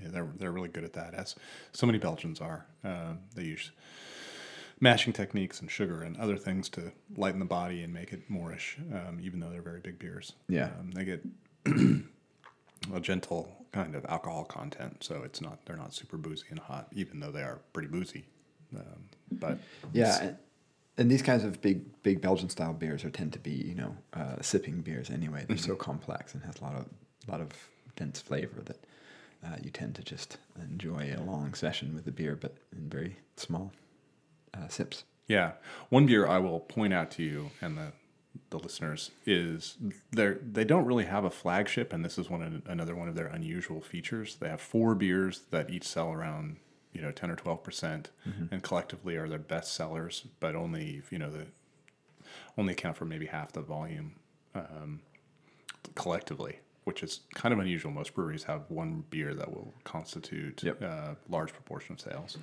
yeah, 0.02 0.10
they're 0.10 0.28
they're 0.38 0.52
really 0.52 0.70
good 0.70 0.84
at 0.84 0.94
that, 0.94 1.14
as 1.14 1.36
so 1.72 1.86
many 1.86 1.98
Belgians 2.00 2.42
are. 2.42 2.66
Um 2.84 3.20
they 3.36 3.44
use 3.44 3.72
mashing 4.82 5.14
techniques 5.14 5.62
and 5.62 5.72
sugar 5.72 6.02
and 6.02 6.18
other 6.18 6.36
things 6.38 6.68
to 6.68 6.92
lighten 7.16 7.40
the 7.40 7.46
body 7.46 7.82
and 7.82 7.94
make 7.94 8.12
it 8.12 8.30
moreish, 8.30 8.78
um, 8.94 9.20
even 9.22 9.40
though 9.40 9.50
they're 9.50 9.62
very 9.62 9.80
big 9.80 9.98
beers. 9.98 10.34
Yeah. 10.50 10.66
um, 10.80 10.92
they 10.92 11.06
get 11.06 11.24
a 12.94 13.00
gentle 13.00 13.65
kind 13.76 13.94
of 13.94 14.06
alcohol 14.06 14.46
content, 14.46 15.04
so 15.04 15.24
it's 15.24 15.42
not 15.42 15.66
they're 15.66 15.76
not 15.76 15.94
super 15.94 16.16
boozy 16.16 16.46
and 16.50 16.60
hot, 16.60 16.88
even 16.94 17.20
though 17.20 17.32
they 17.32 17.42
are 17.42 17.60
pretty 17.74 17.90
boozy. 17.90 18.24
Um, 18.74 19.04
but 19.34 19.58
Yeah, 19.92 20.18
and, 20.22 20.38
and 20.98 21.12
these 21.12 21.22
kinds 21.22 21.44
of 21.44 21.62
big, 21.62 21.82
big 22.02 22.22
Belgian 22.22 22.50
style 22.50 22.72
beers 22.74 23.04
are 23.04 23.10
tend 23.10 23.34
to 23.34 23.40
be, 23.40 23.52
you 23.52 23.76
know, 23.76 23.96
uh, 24.14 24.42
sipping 24.42 24.82
beers 24.82 25.10
anyway. 25.10 25.44
They're 25.46 25.58
so 25.58 25.76
complex 25.76 26.34
and 26.34 26.44
has 26.44 26.56
a 26.62 26.64
lot 26.64 26.76
of, 26.76 26.86
lot 27.28 27.42
of 27.42 27.50
dense 27.98 28.22
flavor 28.22 28.62
that 28.64 28.80
uh, 29.46 29.58
you 29.62 29.72
tend 29.72 29.96
to 29.96 30.04
just 30.04 30.38
enjoy 30.62 31.14
a 31.18 31.22
long 31.22 31.54
session 31.54 31.94
with 31.94 32.06
the 32.06 32.12
beer, 32.12 32.38
but 32.40 32.56
in 32.72 32.90
very 32.90 33.18
small 33.36 33.74
uh, 34.54 34.70
sips. 34.70 35.04
Yeah, 35.28 35.52
one 35.90 36.06
beer 36.06 36.26
I 36.28 36.38
will 36.38 36.62
point 36.62 36.94
out 36.94 37.12
to 37.12 37.24
you 37.24 37.52
and 37.62 37.78
the 37.78 37.92
the 38.50 38.60
listeners 38.60 39.12
is 39.26 39.78
they 40.12 40.34
they 40.52 40.64
don't 40.64 40.86
really 40.86 41.06
have 41.06 41.24
a 41.26 41.30
flagship, 41.30 41.94
and 41.94 42.04
this 42.04 42.18
is 42.18 42.30
one 42.30 42.62
another 42.68 42.96
one 42.96 43.08
of 43.08 43.16
their 43.16 43.28
unusual 43.28 43.82
features. 43.82 44.36
They 44.36 44.50
have 44.50 44.62
four 44.62 44.96
beers 44.96 45.42
that 45.52 45.70
each 45.70 45.84
sell 45.88 46.12
around 46.12 46.58
you 46.94 47.02
know 47.02 47.12
ten 47.12 47.30
or 47.32 47.36
twelve 47.36 47.64
percent, 47.64 48.12
and 48.52 48.62
collectively 48.64 49.16
are 49.16 49.28
their 49.30 49.40
best 49.40 49.74
sellers, 49.74 50.26
but 50.40 50.56
only 50.56 51.02
you 51.10 51.20
know 51.20 51.30
the 51.32 51.46
only 52.58 52.74
account 52.74 52.98
for 52.98 53.06
maybe 53.06 53.26
half 53.28 53.52
the 53.52 53.62
volume 53.62 54.16
um, 54.56 55.02
collectively, 55.96 56.60
which 56.86 57.04
is 57.04 57.22
kind 57.34 57.54
of 57.54 57.60
unusual. 57.60 57.92
Most 57.92 58.14
breweries 58.14 58.44
have 58.44 58.64
one 58.70 59.04
beer 59.10 59.34
that 59.34 59.52
will 59.52 59.74
constitute 59.84 60.64
Yep. 60.64 60.82
a 60.82 61.18
large 61.30 61.54
proportion 61.54 61.94
of 61.94 62.00
sales. 62.02 62.38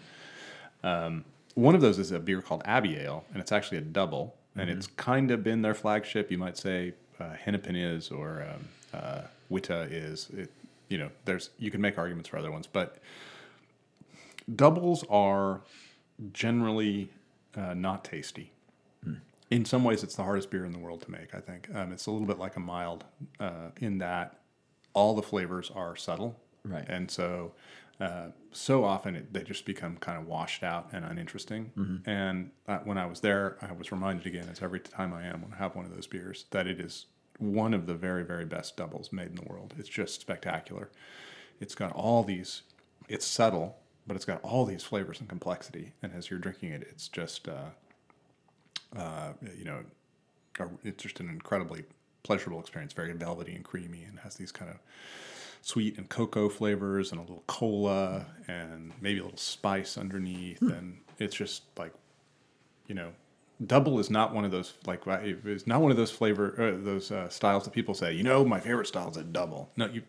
Um, 0.83 1.25
one 1.55 1.75
of 1.75 1.81
those 1.81 1.99
is 1.99 2.13
a 2.13 2.19
beer 2.19 2.41
called 2.41 2.63
Abbey 2.65 2.97
Ale, 2.99 3.25
and 3.33 3.41
it's 3.41 3.53
actually 3.53 3.79
a 3.79 3.83
double, 3.83 4.35
and 4.57 4.71
it's 4.71 4.87
kind 4.87 5.31
of 5.31 5.43
been 5.43 5.63
their 5.63 5.75
flagship. 5.75 6.31
You 6.31 6.39
might 6.39 6.57
say 6.57 6.95
uh, 7.19 7.35
Hennepin 7.35 7.77
is, 7.77 8.11
or 8.11 8.47
um, 8.49 8.69
uh, 8.93 9.21
Witte 9.49 9.71
is. 9.71 10.29
It, 10.37 10.51
you 10.89 10.99
know, 10.99 11.11
there's 11.25 11.51
you 11.59 11.71
can 11.71 11.81
make 11.81 11.99
arguments 11.99 12.29
for 12.29 12.37
other 12.37 12.51
ones, 12.51 12.67
but 12.67 12.99
doubles 14.55 15.05
are 15.09 15.61
generally 16.33 17.09
uh, 17.57 17.75
not 17.75 18.05
tasty. 18.05 18.53
In 19.51 19.67
some 19.67 19.85
ways, 19.85 20.03
it's 20.03 20.15
the 20.15 20.23
hardest 20.23 20.51
beer 20.51 20.65
in 20.65 20.73
the 20.73 20.79
world 20.79 21.03
to 21.03 21.11
make. 21.11 21.35
I 21.35 21.41
think 21.41 21.69
um, 21.75 21.93
it's 21.93 22.07
a 22.07 22.11
little 22.11 22.27
bit 22.27 22.39
like 22.39 22.57
a 22.57 22.61
mild 22.61 23.05
uh, 23.39 23.69
in 23.83 23.99
that 23.99 24.39
all 24.95 25.15
the 25.15 25.23
flavors 25.23 25.71
are 25.75 25.95
subtle, 25.95 26.41
Right. 26.65 26.85
And 26.89 27.11
so, 27.11 27.53
uh, 28.03 28.31
so 28.51 28.85
often 28.85 29.15
it, 29.15 29.33
they 29.33 29.43
just 29.45 29.65
become 29.65 29.97
kind 29.97 30.19
of 30.19 30.27
washed 30.27 30.65
out 30.65 30.89
and 30.93 31.05
uninteresting. 31.05 31.71
And 32.07 32.51
uh, 32.67 32.79
when 32.79 32.99
I 32.99 33.07
was 33.07 33.21
there, 33.21 33.57
I 33.63 33.71
was 33.73 33.93
reminded 33.93 34.27
again, 34.27 34.49
as 34.51 34.61
every 34.61 34.81
time 34.81 35.13
I 35.15 35.25
am 35.25 35.43
when 35.43 35.53
I 35.53 35.57
have 35.57 35.77
one 35.77 35.85
of 35.85 35.95
those 35.95 36.09
beers, 36.09 36.47
that 36.51 36.67
it 36.67 36.81
is 36.81 37.07
one 37.39 37.73
of 37.73 37.87
the 37.87 37.95
very, 37.95 38.25
very 38.25 38.45
best 38.45 38.77
doubles 38.77 39.13
made 39.13 39.29
in 39.29 39.37
the 39.37 39.45
world. 39.45 39.75
It's 39.79 39.89
just 39.89 40.21
spectacular. 40.21 40.91
It's 41.61 41.77
got 41.77 41.93
all 41.93 42.25
these. 42.25 42.63
It's 43.09 43.25
subtle, 43.25 43.79
but 44.07 44.17
it's 44.17 44.25
got 44.25 44.43
all 44.43 44.65
these 44.65 44.83
flavors 44.83 45.21
and 45.21 45.29
complexity. 45.29 45.93
And 46.03 46.13
as 46.13 46.29
you're 46.29 46.41
drinking 46.41 46.71
it, 46.71 46.83
it's 46.91 47.07
just. 47.09 47.47
Uh, 47.47 47.71
uh, 48.97 49.33
you 49.57 49.65
know, 49.65 49.81
it's 50.85 51.03
just 51.03 51.21
an 51.21 51.29
incredibly 51.29 51.85
pleasurable 52.25 52.61
experience. 52.61 52.93
Very 52.93 53.13
velvety 53.13 53.55
and 53.55 53.65
creamy, 53.65 54.03
and 54.03 54.19
has 54.21 54.35
these 54.35 54.53
kind 54.53 54.71
of 54.71 54.79
sweet 55.63 55.97
and 55.97 56.09
cocoa 56.09 56.49
flavors, 56.49 57.11
and 57.13 57.19
a 57.19 57.23
little 57.23 57.45
cola, 57.47 58.27
and 58.49 58.93
maybe 59.01 59.21
a 59.21 59.23
little 59.25 59.39
spice 59.39 59.97
underneath, 59.97 60.61
and 60.61 60.99
it's 61.19 61.35
just 61.35 61.63
like, 61.79 61.95
you 62.87 62.95
know, 62.95 63.13
double 63.67 63.99
is 64.01 64.11
not 64.11 64.35
one 64.35 64.45
of 64.45 64.51
those 64.51 64.75
like 64.87 65.03
it's 65.07 65.67
not 65.67 65.81
one 65.81 65.91
of 65.91 65.97
those 65.97 66.11
flavor 66.11 66.55
uh, 66.59 66.85
those 66.85 67.11
uh, 67.11 67.29
styles 67.29 67.65
that 67.65 67.73
people 67.73 67.95
say. 67.95 68.13
You 68.13 68.23
know, 68.25 68.45
my 68.45 68.61
favorite 68.61 68.87
style 68.89 69.09
is 69.11 69.17
a 69.17 69.25
double. 69.25 69.71
No, 69.77 69.87
you. 69.87 70.03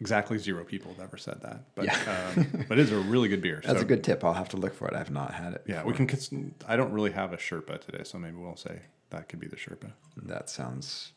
Exactly 0.00 0.38
zero 0.38 0.64
people 0.64 0.90
have 0.92 1.00
ever 1.00 1.16
said 1.16 1.40
that, 1.42 1.60
but 1.76 1.88
um, 2.08 2.64
but 2.68 2.78
it 2.80 2.82
is 2.82 2.90
a 2.90 2.98
really 2.98 3.28
good 3.28 3.40
beer. 3.40 3.60
That's 3.64 3.78
so- 3.78 3.84
a 3.84 3.88
good 3.88 4.02
tip. 4.02 4.24
I'll 4.24 4.32
have 4.32 4.48
to 4.50 4.56
look 4.56 4.74
for 4.74 4.88
it. 4.88 4.94
I've 4.94 5.10
not 5.12 5.32
had 5.32 5.52
it. 5.54 5.62
yeah, 5.68 5.84
we 5.84 5.92
can. 5.92 6.52
I 6.66 6.74
don't 6.76 6.92
really 6.92 7.12
have 7.12 7.32
a 7.32 7.36
Sherpa 7.36 7.80
today, 7.80 8.02
so 8.02 8.18
maybe 8.18 8.36
we'll 8.36 8.56
say 8.56 8.80
that 9.10 9.28
could 9.28 9.38
be 9.38 9.46
the 9.46 9.54
Sherpa. 9.56 9.92
That 10.16 10.50
sounds 10.50 11.12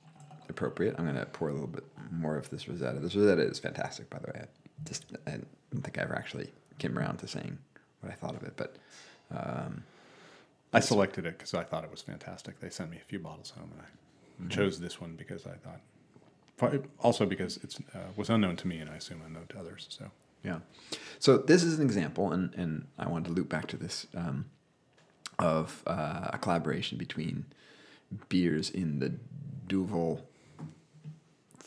appropriate. 0.49 0.95
I'm 0.97 1.05
going 1.05 1.17
to 1.17 1.25
pour 1.25 1.49
a 1.49 1.53
little 1.53 1.67
bit 1.67 1.83
more 2.11 2.37
of 2.37 2.49
this 2.49 2.67
Rosetta. 2.67 2.99
This 2.99 3.15
Rosetta 3.15 3.41
is 3.41 3.59
fantastic, 3.59 4.09
by 4.09 4.19
the 4.19 4.27
way. 4.27 4.41
I 4.43 4.47
just 4.87 5.05
I 5.25 5.31
don't 5.31 5.83
think 5.83 5.97
I 5.97 6.03
ever 6.03 6.15
actually 6.15 6.51
came 6.79 6.97
around 6.97 7.17
to 7.17 7.27
saying 7.27 7.57
what 8.01 8.11
I 8.11 8.15
thought 8.15 8.35
of 8.35 8.43
it, 8.43 8.53
but 8.55 8.75
um, 9.31 9.83
I 10.73 10.79
selected 10.79 11.25
it 11.25 11.37
because 11.37 11.53
I 11.53 11.63
thought 11.63 11.83
it 11.83 11.91
was 11.91 12.01
fantastic. 12.01 12.59
They 12.59 12.69
sent 12.69 12.91
me 12.91 12.97
a 12.97 13.05
few 13.05 13.19
bottles 13.19 13.51
home, 13.51 13.71
and 13.73 14.51
I 14.51 14.53
chose 14.53 14.79
this 14.79 15.01
one 15.01 15.15
because 15.17 15.45
I 15.45 15.55
thought. 15.55 15.81
Also, 16.99 17.25
because 17.25 17.57
it 17.57 17.77
uh, 17.93 17.99
was 18.15 18.29
unknown 18.29 18.55
to 18.57 18.67
me, 18.67 18.79
and 18.79 18.89
I 18.89 18.95
assume 18.95 19.21
unknown 19.25 19.47
to 19.49 19.59
others. 19.59 19.85
So 19.89 20.11
yeah. 20.43 20.59
So 21.19 21.37
this 21.37 21.63
is 21.63 21.79
an 21.79 21.85
example, 21.85 22.31
and, 22.31 22.53
and 22.55 22.87
I 22.97 23.07
wanted 23.07 23.29
to 23.29 23.33
loop 23.33 23.49
back 23.49 23.67
to 23.67 23.77
this 23.77 24.07
um, 24.15 24.45
of 25.39 25.83
uh, 25.85 26.29
a 26.33 26.37
collaboration 26.37 26.97
between 26.97 27.45
beers 28.29 28.69
in 28.69 28.99
the 28.99 29.13
Duvel 29.67 30.21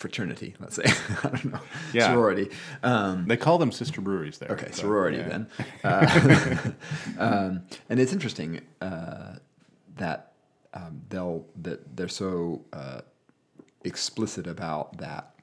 fraternity, 0.01 0.57
let's 0.59 0.77
say. 0.77 0.85
I 1.23 1.29
don't 1.29 1.53
know. 1.53 1.61
Yeah. 1.93 2.09
Sorority. 2.09 2.51
Um, 2.83 3.27
they 3.29 3.37
call 3.37 3.59
them 3.59 3.71
sister 3.71 4.01
breweries 4.01 4.39
there. 4.39 4.51
Okay, 4.51 4.71
so, 4.73 4.83
sorority 4.83 5.19
yeah. 5.19 5.29
then. 5.29 5.47
Uh, 5.85 6.73
um, 7.19 7.63
and 7.89 8.01
it's 8.01 8.13
interesting 8.13 8.61
uh, 8.81 9.37
that 9.97 10.33
um, 10.75 11.01
they'll 11.09 11.47
that 11.63 11.97
they're 11.97 12.09
so 12.09 12.65
uh, 12.73 13.01
explicit 13.85 14.47
about 14.47 14.97
that 14.99 15.35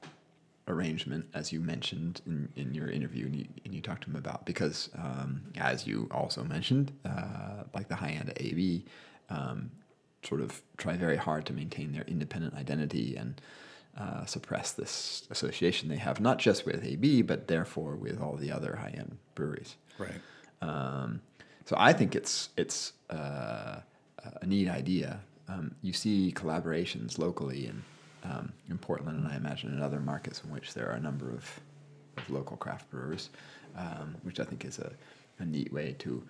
arrangement, 0.68 1.26
as 1.34 1.52
you 1.52 1.60
mentioned 1.60 2.20
in, 2.26 2.48
in 2.56 2.74
your 2.74 2.88
interview, 2.88 3.26
and 3.26 3.36
you, 3.36 3.46
and 3.64 3.74
you 3.74 3.80
talked 3.80 4.04
to 4.04 4.10
him 4.10 4.16
about 4.16 4.46
because, 4.46 4.90
um, 4.96 5.42
as 5.56 5.86
you 5.86 6.08
also 6.12 6.44
mentioned, 6.44 6.92
uh, 7.04 7.64
like 7.74 7.88
the 7.88 7.96
high 7.96 8.10
end 8.10 8.32
AB, 8.36 8.84
um, 9.30 9.70
sort 10.22 10.40
of 10.40 10.62
try 10.76 10.96
very 10.96 11.16
hard 11.16 11.46
to 11.46 11.52
maintain 11.52 11.92
their 11.92 12.04
independent 12.04 12.54
identity 12.54 13.16
and 13.16 13.40
uh, 13.98 14.24
suppress 14.26 14.72
this 14.72 15.26
association 15.30 15.88
they 15.88 15.96
have, 15.96 16.20
not 16.20 16.38
just 16.38 16.64
with 16.64 16.84
AB, 16.84 17.22
but 17.22 17.48
therefore 17.48 17.96
with 17.96 18.20
all 18.20 18.36
the 18.36 18.52
other 18.52 18.76
high 18.76 18.94
end 18.96 19.18
breweries. 19.34 19.74
Right. 19.98 20.20
Um, 20.62 21.20
so 21.64 21.76
I 21.78 21.92
think 21.92 22.14
it's 22.14 22.50
it's 22.56 22.92
uh, 23.10 23.80
a 24.40 24.46
neat 24.46 24.68
idea. 24.68 25.20
Um, 25.48 25.74
you 25.82 25.92
see 25.92 26.32
collaborations 26.34 27.18
locally 27.18 27.66
in 27.66 27.82
um, 28.24 28.52
in 28.70 28.78
Portland, 28.78 29.18
and 29.18 29.28
I 29.28 29.36
imagine 29.36 29.72
in 29.72 29.82
other 29.82 30.00
markets 30.00 30.42
in 30.44 30.50
which 30.50 30.74
there 30.74 30.88
are 30.88 30.94
a 30.94 31.00
number 31.00 31.30
of, 31.30 31.60
of 32.16 32.30
local 32.30 32.56
craft 32.56 32.90
brewers, 32.90 33.30
um, 33.76 34.16
which 34.22 34.40
I 34.40 34.44
think 34.44 34.64
is 34.64 34.78
a, 34.78 34.92
a 35.38 35.44
neat 35.44 35.72
way 35.72 35.94
to 36.00 36.22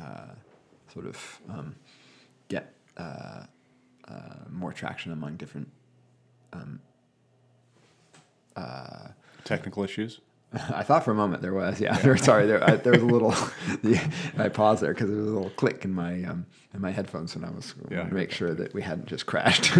uh, 0.00 0.32
sort 0.92 1.06
of 1.06 1.40
um, 1.48 1.74
get 2.48 2.74
uh, 2.96 3.44
uh, 4.08 4.34
more 4.50 4.72
traction 4.72 5.12
among 5.12 5.36
different 5.36 5.70
um, 6.52 6.80
uh, 8.56 9.08
Technical 9.44 9.84
issues. 9.84 10.20
I 10.52 10.82
thought 10.84 11.04
for 11.04 11.10
a 11.10 11.14
moment 11.14 11.42
there 11.42 11.52
was, 11.52 11.80
yeah. 11.80 11.98
There, 11.98 12.16
sorry, 12.16 12.46
there, 12.46 12.62
I, 12.62 12.76
there 12.76 12.92
was 12.92 13.02
a 13.02 13.06
little. 13.06 13.34
The, 13.82 14.00
I 14.38 14.48
paused 14.48 14.82
there 14.82 14.94
because 14.94 15.08
there 15.08 15.18
was 15.18 15.26
a 15.26 15.30
little 15.30 15.50
click 15.50 15.84
in 15.84 15.92
my 15.92 16.22
um, 16.24 16.46
in 16.72 16.80
my 16.80 16.90
headphones, 16.92 17.34
and 17.36 17.44
I 17.44 17.50
was 17.50 17.74
Yeah. 17.90 18.04
to 18.08 18.14
make 18.14 18.30
sure 18.30 18.54
that 18.54 18.72
we 18.72 18.80
hadn't 18.82 19.06
just 19.06 19.26
crashed. 19.26 19.72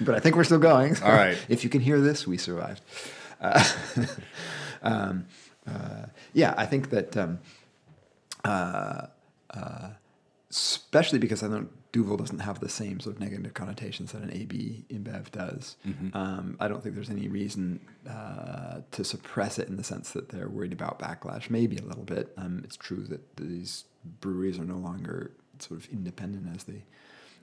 but 0.00 0.14
I 0.14 0.20
think 0.20 0.36
we're 0.36 0.44
still 0.44 0.58
going. 0.58 0.94
so 0.94 1.04
All 1.04 1.12
right. 1.12 1.36
If 1.48 1.64
you 1.64 1.70
can 1.70 1.80
hear 1.80 2.00
this, 2.00 2.26
we 2.26 2.38
survived. 2.38 2.80
Uh, 3.40 3.62
um, 4.82 5.26
uh, 5.66 6.06
yeah, 6.32 6.54
I 6.56 6.66
think 6.66 6.90
that. 6.90 7.16
Um, 7.16 7.38
uh, 8.44 9.06
uh, 9.50 9.88
especially 10.50 11.18
because 11.18 11.42
I 11.42 11.48
don't 11.48 11.70
Duvel 11.92 12.16
doesn't 12.16 12.40
have 12.40 12.60
the 12.60 12.68
same 12.68 13.00
sort 13.00 13.16
of 13.16 13.20
negative 13.20 13.54
connotations 13.54 14.12
that 14.12 14.22
an 14.22 14.30
AB 14.32 14.84
InBev 14.90 15.30
does. 15.30 15.76
Um, 16.14 16.56
I 16.60 16.68
don't 16.68 16.82
think 16.82 16.94
there's 16.94 17.10
any 17.10 17.28
reason 17.28 17.80
uh, 18.08 18.80
to 18.90 19.04
suppress 19.04 19.58
it 19.58 19.68
in 19.68 19.76
the 19.76 19.84
sense 19.84 20.10
that 20.10 20.28
they're 20.28 20.48
worried 20.48 20.72
about 20.72 20.98
backlash. 20.98 21.48
Maybe 21.50 21.76
a 21.78 21.82
little 21.82 22.04
bit. 22.04 22.32
Um, 22.36 22.60
it's 22.64 22.76
true 22.76 23.04
that 23.04 23.36
these 23.36 23.84
breweries 24.20 24.58
are 24.58 24.64
no 24.64 24.76
longer 24.76 25.32
sort 25.58 25.80
of 25.80 25.88
independent 25.90 26.54
as 26.54 26.64
they 26.64 26.84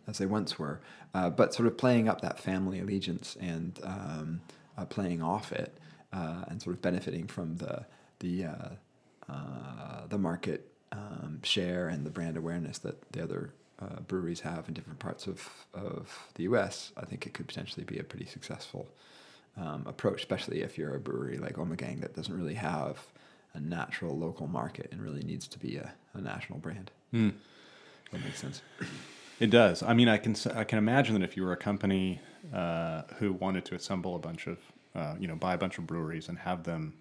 as 0.07 0.19
they 0.19 0.27
once 0.27 0.59
were, 0.59 0.79
uh, 1.15 1.31
but 1.31 1.53
sort 1.53 1.67
of 1.67 1.77
playing 1.77 2.07
up 2.07 2.21
that 2.21 2.39
family 2.39 2.79
allegiance 2.79 3.35
and 3.41 3.79
um, 3.83 4.41
uh, 4.77 4.85
playing 4.85 5.21
off 5.21 5.51
it 5.51 5.75
uh, 6.13 6.43
and 6.47 6.61
sort 6.61 6.75
of 6.75 6.81
benefiting 6.81 7.27
from 7.27 7.57
the 7.57 7.85
the 8.19 8.45
uh, 8.45 8.69
uh, 9.27 10.05
the 10.07 10.17
market 10.17 10.71
um, 10.91 11.39
share 11.43 11.87
and 11.87 12.05
the 12.05 12.11
brand 12.11 12.37
awareness 12.37 12.77
that 12.79 13.11
the 13.11 13.23
other 13.23 13.51
uh, 13.86 13.99
breweries 14.01 14.41
have 14.41 14.67
in 14.67 14.73
different 14.73 14.99
parts 14.99 15.27
of, 15.27 15.49
of 15.73 16.27
the 16.36 16.43
U.S., 16.43 16.91
I 16.97 17.05
think 17.05 17.25
it 17.27 17.33
could 17.33 17.47
potentially 17.47 17.86
be 17.86 17.99
a 17.99 18.03
pretty 18.03 18.25
successful 18.25 18.88
um, 19.57 19.83
approach, 19.88 20.19
especially 20.19 20.61
if 20.61 20.77
you're 20.77 20.95
a 20.95 20.99
brewery 20.99 21.38
like 21.38 21.55
Omegang 21.55 22.01
that 22.01 22.15
doesn't 22.15 22.36
really 22.36 22.55
have 22.55 22.99
a 23.53 23.59
natural 23.59 24.17
local 24.17 24.47
market 24.47 24.89
and 24.91 25.01
really 25.01 25.23
needs 25.23 25.47
to 25.47 25.59
be 25.59 25.77
a, 25.77 25.93
a 26.13 26.21
national 26.21 26.59
brand. 26.59 26.91
That 28.11 28.23
makes 28.23 28.39
sense. 28.39 28.61
It 29.39 29.49
does. 29.49 29.83
I 29.83 29.93
mean, 29.93 30.07
I 30.07 30.17
can 30.17 30.36
I 30.53 30.63
can 30.63 30.77
imagine 30.77 31.15
that 31.15 31.23
if 31.23 31.36
you 31.36 31.43
were 31.43 31.51
a 31.53 31.57
company 31.57 32.21
uh, 32.53 33.03
who 33.17 33.33
wanted 33.33 33.65
to 33.65 33.75
assemble 33.75 34.15
a 34.15 34.19
bunch 34.19 34.47
of, 34.47 34.59
uh, 34.93 35.15
you 35.19 35.27
know, 35.27 35.36
buy 35.36 35.53
a 35.53 35.57
bunch 35.57 35.77
of 35.77 35.86
breweries 35.88 36.29
and 36.29 36.38
have 36.39 36.63
them 36.63 36.93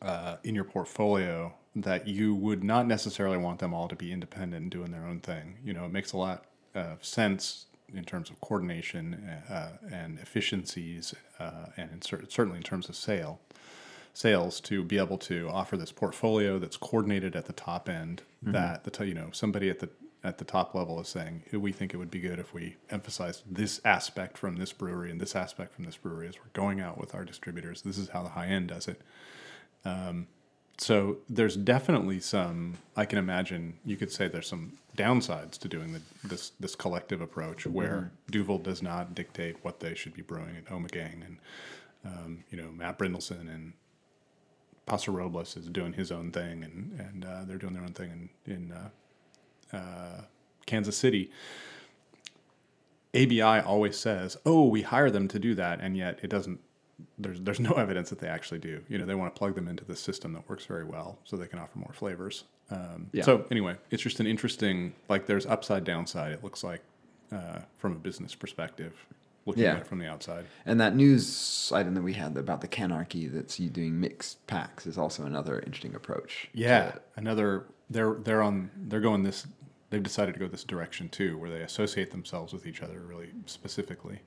uh, 0.00 0.36
in 0.44 0.54
your 0.54 0.64
portfolio, 0.64 1.52
that 1.74 2.06
you 2.06 2.34
would 2.34 2.62
not 2.62 2.86
necessarily 2.86 3.38
want 3.38 3.58
them 3.58 3.72
all 3.72 3.88
to 3.88 3.96
be 3.96 4.12
independent 4.12 4.62
and 4.62 4.70
doing 4.70 4.90
their 4.90 5.06
own 5.06 5.20
thing. 5.20 5.56
You 5.64 5.72
know, 5.72 5.86
it 5.86 5.92
makes 5.92 6.12
a 6.12 6.18
lot 6.18 6.44
of 6.74 7.04
sense 7.04 7.66
in 7.94 8.04
terms 8.04 8.30
of 8.30 8.40
coordination 8.40 9.14
uh, 9.50 9.70
and 9.90 10.18
efficiencies, 10.18 11.14
uh, 11.38 11.66
and 11.76 11.90
in 11.92 12.02
cer- 12.02 12.24
certainly 12.28 12.58
in 12.58 12.62
terms 12.62 12.88
of 12.88 12.96
sale 12.96 13.40
sales 14.14 14.60
to 14.60 14.82
be 14.84 14.98
able 14.98 15.16
to 15.16 15.48
offer 15.50 15.74
this 15.76 15.90
portfolio 15.90 16.58
that's 16.58 16.76
coordinated 16.76 17.34
at 17.34 17.46
the 17.46 17.52
top 17.54 17.88
end 17.88 18.20
that 18.42 18.84
the 18.84 18.90
t- 18.90 19.06
you 19.06 19.14
know 19.14 19.30
somebody 19.32 19.70
at 19.70 19.78
the 19.78 19.88
at 20.24 20.38
the 20.38 20.44
top 20.44 20.74
level 20.74 21.00
is 21.00 21.08
saying 21.08 21.42
we 21.52 21.72
think 21.72 21.94
it 21.94 21.96
would 21.96 22.10
be 22.10 22.20
good 22.20 22.38
if 22.38 22.52
we 22.54 22.76
emphasize 22.90 23.42
this 23.50 23.80
aspect 23.84 24.38
from 24.38 24.56
this 24.56 24.72
brewery 24.72 25.10
and 25.10 25.20
this 25.20 25.34
aspect 25.34 25.74
from 25.74 25.84
this 25.84 25.96
brewery 25.96 26.28
as 26.28 26.36
we're 26.36 26.50
going 26.52 26.80
out 26.80 26.98
with 26.98 27.14
our 27.14 27.24
distributors. 27.24 27.82
This 27.82 27.98
is 27.98 28.10
how 28.10 28.22
the 28.22 28.28
high 28.30 28.46
end 28.46 28.68
does 28.68 28.86
it. 28.86 29.00
Um, 29.84 30.28
so 30.82 31.18
there's 31.28 31.56
definitely 31.56 32.20
some 32.20 32.74
i 32.96 33.04
can 33.04 33.18
imagine 33.18 33.74
you 33.84 33.96
could 33.96 34.10
say 34.10 34.28
there's 34.28 34.48
some 34.48 34.72
downsides 34.96 35.58
to 35.58 35.68
doing 35.68 35.92
the, 35.92 36.00
this 36.24 36.52
this 36.60 36.74
collective 36.74 37.20
approach 37.20 37.66
where 37.66 38.10
duvel 38.30 38.58
does 38.58 38.82
not 38.82 39.14
dictate 39.14 39.56
what 39.62 39.80
they 39.80 39.94
should 39.94 40.14
be 40.14 40.22
brewing 40.22 40.56
at 40.56 40.66
omegang 40.66 41.24
and 41.24 41.38
um, 42.04 42.44
you 42.50 42.60
know 42.60 42.70
Matt 42.72 42.98
Brynildson 42.98 43.42
and 43.42 43.72
Paso 44.86 45.12
Robles 45.12 45.56
is 45.56 45.68
doing 45.68 45.92
his 45.92 46.10
own 46.10 46.32
thing, 46.32 46.64
and 46.64 46.98
and 46.98 47.24
uh, 47.24 47.44
they're 47.44 47.58
doing 47.58 47.72
their 47.72 47.84
own 47.84 47.92
thing 47.92 48.30
in 48.46 48.52
in 48.52 48.72
uh, 48.72 49.76
uh, 49.76 50.22
Kansas 50.66 50.96
City. 50.96 51.30
ABI 53.14 53.42
always 53.42 53.96
says, 53.96 54.36
"Oh, 54.44 54.66
we 54.66 54.82
hire 54.82 55.10
them 55.10 55.28
to 55.28 55.38
do 55.38 55.54
that," 55.54 55.80
and 55.80 55.96
yet 55.96 56.18
it 56.22 56.30
doesn't. 56.30 56.60
There's 57.18 57.40
there's 57.40 57.60
no 57.60 57.72
evidence 57.84 58.10
that 58.10 58.18
they 58.20 58.28
actually 58.28 58.58
do. 58.60 58.82
You 58.88 58.98
know, 58.98 59.06
they 59.06 59.14
want 59.14 59.34
to 59.34 59.38
plug 59.38 59.54
them 59.54 59.68
into 59.68 59.84
the 59.84 59.96
system 59.96 60.32
that 60.34 60.48
works 60.48 60.64
very 60.64 60.84
well, 60.84 61.18
so 61.24 61.36
they 61.36 61.46
can 61.46 61.58
offer 61.58 61.78
more 61.78 61.92
flavors. 61.92 62.44
Um, 62.70 63.08
Yeah. 63.12 63.24
So 63.24 63.44
anyway, 63.50 63.76
it's 63.90 64.02
just 64.02 64.20
an 64.20 64.26
interesting. 64.26 64.94
Like, 65.08 65.26
there's 65.26 65.46
upside 65.46 65.84
downside. 65.84 66.32
It 66.32 66.42
looks 66.44 66.62
like 66.64 66.80
uh, 67.30 67.60
from 67.78 67.92
a 67.92 67.96
business 67.96 68.34
perspective, 68.34 68.94
looking 69.46 69.62
Yeah. 69.64 69.72
at 69.74 69.78
it 69.80 69.86
from 69.86 69.98
the 69.98 70.06
outside. 70.06 70.44
And 70.66 70.80
that 70.80 70.94
news 70.94 71.70
item 71.74 71.94
that 71.94 72.02
we 72.02 72.12
had 72.14 72.36
about 72.36 72.60
the 72.60 72.68
canarchy 72.68 73.30
that's 73.32 73.58
you 73.60 73.68
doing 73.70 74.00
mixed 74.00 74.46
packs 74.46 74.86
is 74.86 74.96
also 74.98 75.24
another 75.24 75.58
interesting 75.60 75.94
approach. 75.94 76.48
Yeah, 76.54 76.92
another 77.16 77.66
they're 77.90 78.14
they're 78.14 78.42
on 78.42 78.70
they're 78.88 79.00
going 79.00 79.22
this 79.22 79.46
they've 79.90 80.02
decided 80.02 80.32
to 80.32 80.40
go 80.40 80.48
this 80.48 80.64
direction 80.64 81.08
too, 81.10 81.36
where 81.36 81.50
they 81.50 81.60
associate 81.60 82.10
themselves 82.10 82.52
with 82.54 82.66
each 82.66 82.80
other 82.82 83.00
really 83.00 83.28
specifically. 83.44 84.20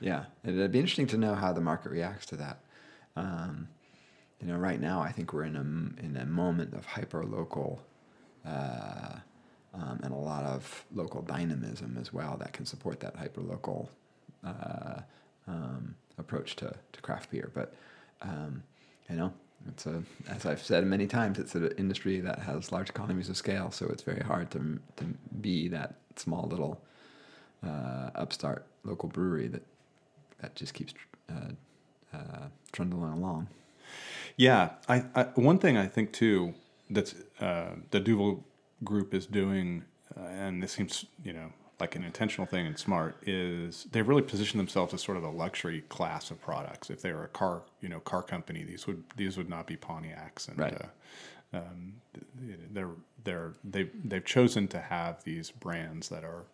Yeah. 0.00 0.24
It'd 0.44 0.72
be 0.72 0.78
interesting 0.78 1.06
to 1.08 1.18
know 1.18 1.34
how 1.34 1.52
the 1.52 1.60
market 1.60 1.90
reacts 1.90 2.26
to 2.26 2.36
that. 2.36 2.60
Um, 3.16 3.68
you 4.40 4.46
know, 4.48 4.56
right 4.56 4.80
now 4.80 5.00
I 5.00 5.12
think 5.12 5.32
we're 5.32 5.44
in 5.44 5.56
a 5.56 6.04
in 6.04 6.16
a 6.16 6.26
moment 6.26 6.74
of 6.74 6.84
hyper 6.84 7.24
local, 7.24 7.80
uh, 8.46 9.16
um, 9.74 10.00
and 10.02 10.12
a 10.12 10.16
lot 10.16 10.44
of 10.44 10.84
local 10.94 11.22
dynamism 11.22 11.96
as 12.00 12.12
well 12.12 12.36
that 12.38 12.52
can 12.52 12.66
support 12.66 13.00
that 13.00 13.16
hyper 13.16 13.40
local 13.40 13.90
uh, 14.44 15.00
um, 15.48 15.94
approach 16.18 16.56
to, 16.56 16.74
to 16.92 17.00
craft 17.00 17.30
beer. 17.30 17.50
But 17.54 17.74
um, 18.20 18.62
you 19.08 19.16
know, 19.16 19.32
it's 19.68 19.86
a 19.86 20.02
as 20.28 20.44
I've 20.44 20.62
said 20.62 20.86
many 20.86 21.06
times, 21.06 21.38
it's 21.38 21.54
an 21.54 21.72
industry 21.78 22.20
that 22.20 22.40
has 22.40 22.72
large 22.72 22.90
economies 22.90 23.30
of 23.30 23.36
scale, 23.36 23.70
so 23.70 23.86
it's 23.86 24.02
very 24.02 24.22
hard 24.22 24.50
to 24.50 24.78
to 24.96 25.04
be 25.40 25.68
that 25.68 25.94
small 26.16 26.46
little 26.46 26.82
uh, 27.66 28.10
upstart 28.14 28.66
local 28.84 29.08
brewery 29.08 29.48
that 29.48 29.62
that 30.40 30.54
just 30.54 30.74
keeps 30.74 30.94
uh, 31.30 31.52
uh, 32.16 32.48
trundling 32.72 33.12
along. 33.12 33.48
Yeah, 34.36 34.70
I, 34.88 35.04
I 35.14 35.24
one 35.34 35.58
thing 35.58 35.76
I 35.76 35.86
think 35.86 36.12
too 36.12 36.54
that's 36.90 37.14
uh, 37.40 37.70
the 37.90 38.00
Duvel 38.00 38.44
group 38.84 39.14
is 39.14 39.26
doing, 39.26 39.84
uh, 40.16 40.24
and 40.24 40.62
this 40.62 40.72
seems 40.72 41.06
you 41.24 41.32
know 41.32 41.52
like 41.78 41.94
an 41.94 42.04
intentional 42.04 42.46
thing 42.46 42.66
and 42.66 42.78
smart 42.78 43.16
is 43.26 43.86
they've 43.92 44.08
really 44.08 44.22
positioned 44.22 44.58
themselves 44.58 44.94
as 44.94 45.02
sort 45.02 45.18
of 45.18 45.24
a 45.24 45.30
luxury 45.30 45.82
class 45.88 46.30
of 46.30 46.40
products. 46.40 46.90
If 46.90 47.02
they 47.02 47.12
were 47.12 47.24
a 47.24 47.28
car 47.28 47.62
you 47.80 47.88
know 47.88 48.00
car 48.00 48.22
company, 48.22 48.64
these 48.64 48.86
would 48.86 49.02
these 49.16 49.36
would 49.36 49.48
not 49.48 49.66
be 49.66 49.76
Pontiacs 49.76 50.48
and. 50.48 50.58
Right. 50.58 50.74
Uh, 50.74 50.86
um, 51.52 51.94
they're 52.72 52.90
they're 53.24 53.52
they've 53.64 53.90
they've 54.04 54.24
chosen 54.24 54.68
to 54.68 54.80
have 54.80 55.22
these 55.24 55.50
brands 55.50 56.08
that 56.08 56.24
are 56.24 56.44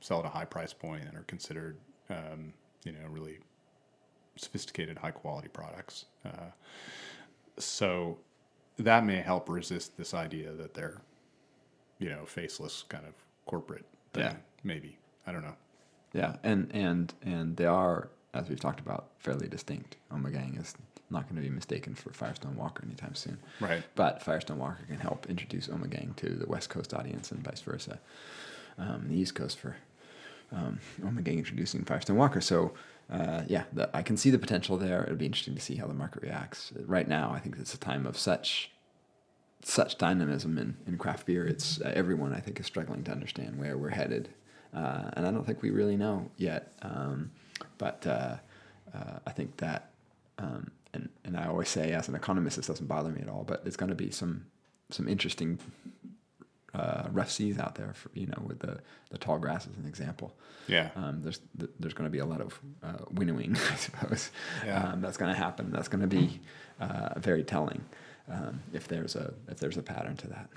sell 0.00 0.18
at 0.18 0.24
a 0.24 0.28
high 0.28 0.44
price 0.44 0.72
point 0.72 1.04
and 1.04 1.16
are 1.16 1.22
considered 1.22 1.76
um, 2.10 2.52
you 2.84 2.92
know 2.92 2.98
really 3.08 3.38
sophisticated 4.36 4.98
high 4.98 5.10
quality 5.10 5.48
products. 5.48 6.06
Uh, 6.24 6.50
so 7.58 8.18
that 8.78 9.04
may 9.04 9.16
help 9.16 9.48
resist 9.48 9.96
this 9.96 10.14
idea 10.14 10.52
that 10.52 10.74
they're 10.74 11.00
you 11.98 12.08
know 12.08 12.24
faceless 12.24 12.84
kind 12.88 13.06
of 13.06 13.14
corporate 13.46 13.86
thing. 14.12 14.24
Yeah. 14.24 14.34
Maybe 14.64 14.98
I 15.26 15.32
don't 15.32 15.42
know. 15.42 15.56
Yeah, 16.12 16.36
and 16.42 16.70
and 16.72 17.12
and 17.22 17.56
they 17.56 17.66
are, 17.66 18.10
as 18.34 18.48
we've 18.48 18.60
talked 18.60 18.80
about, 18.80 19.08
fairly 19.18 19.48
distinct. 19.48 19.96
Omegang 20.12 20.60
is 20.60 20.74
not 21.10 21.24
going 21.24 21.36
to 21.36 21.42
be 21.42 21.54
mistaken 21.54 21.94
for 21.94 22.12
Firestone 22.12 22.56
Walker 22.56 22.82
anytime 22.84 23.14
soon. 23.14 23.38
Right. 23.60 23.82
But 23.94 24.22
Firestone 24.22 24.58
Walker 24.58 24.84
can 24.86 24.98
help 24.98 25.26
introduce 25.28 25.68
Omegang 25.68 26.16
to 26.16 26.30
the 26.30 26.46
West 26.46 26.70
Coast 26.70 26.94
audience 26.94 27.30
and 27.30 27.44
vice 27.44 27.60
versa. 27.60 28.00
Um, 28.78 29.06
the 29.08 29.16
East 29.16 29.34
Coast 29.34 29.58
for 29.58 29.76
um, 30.52 30.78
Omegang 31.02 31.38
introducing 31.38 31.84
Firestone 31.84 32.16
Walker. 32.16 32.40
So 32.40 32.72
uh, 33.10 33.42
yeah, 33.46 33.64
the, 33.72 33.94
I 33.94 34.02
can 34.02 34.16
see 34.16 34.30
the 34.30 34.38
potential 34.38 34.76
there. 34.76 35.02
It'll 35.04 35.16
be 35.16 35.26
interesting 35.26 35.54
to 35.54 35.60
see 35.60 35.76
how 35.76 35.86
the 35.86 35.94
market 35.94 36.22
reacts. 36.22 36.72
Right 36.86 37.06
now, 37.06 37.32
I 37.32 37.40
think 37.40 37.56
it's 37.58 37.74
a 37.74 37.78
time 37.78 38.06
of 38.06 38.16
such 38.16 38.70
such 39.64 39.96
dynamism 39.96 40.58
in, 40.58 40.76
in 40.88 40.98
craft 40.98 41.26
beer. 41.26 41.46
It's 41.46 41.80
uh, 41.80 41.92
everyone 41.94 42.32
I 42.32 42.40
think 42.40 42.58
is 42.58 42.66
struggling 42.66 43.04
to 43.04 43.12
understand 43.12 43.60
where 43.60 43.78
we're 43.78 43.90
headed, 43.90 44.28
uh, 44.74 45.10
and 45.12 45.26
I 45.26 45.30
don't 45.30 45.44
think 45.44 45.62
we 45.62 45.70
really 45.70 45.96
know 45.96 46.30
yet. 46.36 46.72
Um, 46.82 47.30
but 47.78 48.04
uh, 48.06 48.36
uh, 48.94 49.18
I 49.26 49.30
think 49.30 49.58
that, 49.58 49.90
um, 50.38 50.70
and 50.94 51.08
and 51.24 51.36
I 51.36 51.46
always 51.46 51.68
say 51.68 51.92
as 51.92 52.08
an 52.08 52.14
economist, 52.14 52.56
this 52.56 52.66
doesn't 52.66 52.86
bother 52.86 53.10
me 53.10 53.20
at 53.20 53.28
all. 53.28 53.44
But 53.44 53.62
there's 53.62 53.76
going 53.76 53.90
to 53.90 53.94
be 53.96 54.10
some 54.10 54.46
some 54.90 55.06
interesting 55.06 55.58
uh, 56.74 57.08
rough 57.10 57.30
seas 57.30 57.58
out 57.58 57.74
there. 57.74 57.92
For, 57.94 58.10
you 58.14 58.26
know, 58.26 58.42
with 58.44 58.60
the 58.60 58.80
the 59.10 59.18
Tallgrass 59.18 59.68
as 59.70 59.76
an 59.76 59.86
example. 59.86 60.34
Yeah. 60.68 60.90
Um, 60.96 61.20
there's 61.22 61.40
there's 61.78 61.94
going 61.94 62.06
to 62.06 62.10
be 62.10 62.18
a 62.18 62.26
lot 62.26 62.40
of 62.40 62.58
uh, 62.82 63.04
winnowing, 63.10 63.56
I 63.70 63.76
suppose. 63.76 64.30
Yeah. 64.64 64.92
Um, 64.92 65.00
that's 65.00 65.16
going 65.16 65.32
to 65.32 65.38
happen. 65.38 65.70
That's 65.70 65.88
going 65.88 66.02
to 66.02 66.06
be 66.06 66.40
uh, 66.80 67.18
very 67.18 67.44
telling 67.44 67.84
um, 68.30 68.60
if 68.72 68.88
there's 68.88 69.16
a 69.16 69.34
if 69.48 69.58
there's 69.58 69.76
a 69.76 69.82
pattern 69.82 70.16
to 70.18 70.28
that. 70.28 70.48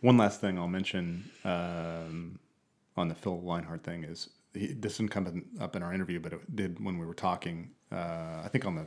One 0.00 0.16
last 0.16 0.40
thing 0.40 0.58
I'll 0.58 0.66
mention 0.66 1.30
um, 1.44 2.38
on 2.96 3.08
the 3.08 3.14
Phil 3.14 3.40
Leinhart 3.40 3.84
thing 3.84 4.02
is 4.02 4.30
he, 4.52 4.68
this 4.72 4.96
didn't 4.96 5.12
come 5.12 5.44
up 5.60 5.76
in 5.76 5.82
our 5.82 5.92
interview, 5.92 6.18
but 6.18 6.32
it 6.32 6.56
did 6.56 6.84
when 6.84 6.98
we 6.98 7.06
were 7.06 7.14
talking. 7.14 7.70
Uh, 7.90 8.42
I 8.44 8.48
think 8.50 8.64
on 8.64 8.74
the 8.74 8.86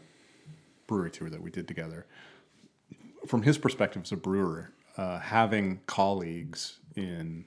brewery 0.87 1.11
tour 1.11 1.29
that 1.29 1.41
we 1.41 1.51
did 1.51 1.67
together. 1.67 2.05
From 3.27 3.41
his 3.41 3.57
perspective 3.57 4.03
as 4.03 4.11
a 4.11 4.17
brewer, 4.17 4.71
uh, 4.97 5.19
having 5.19 5.79
colleagues 5.87 6.77
in 6.95 7.45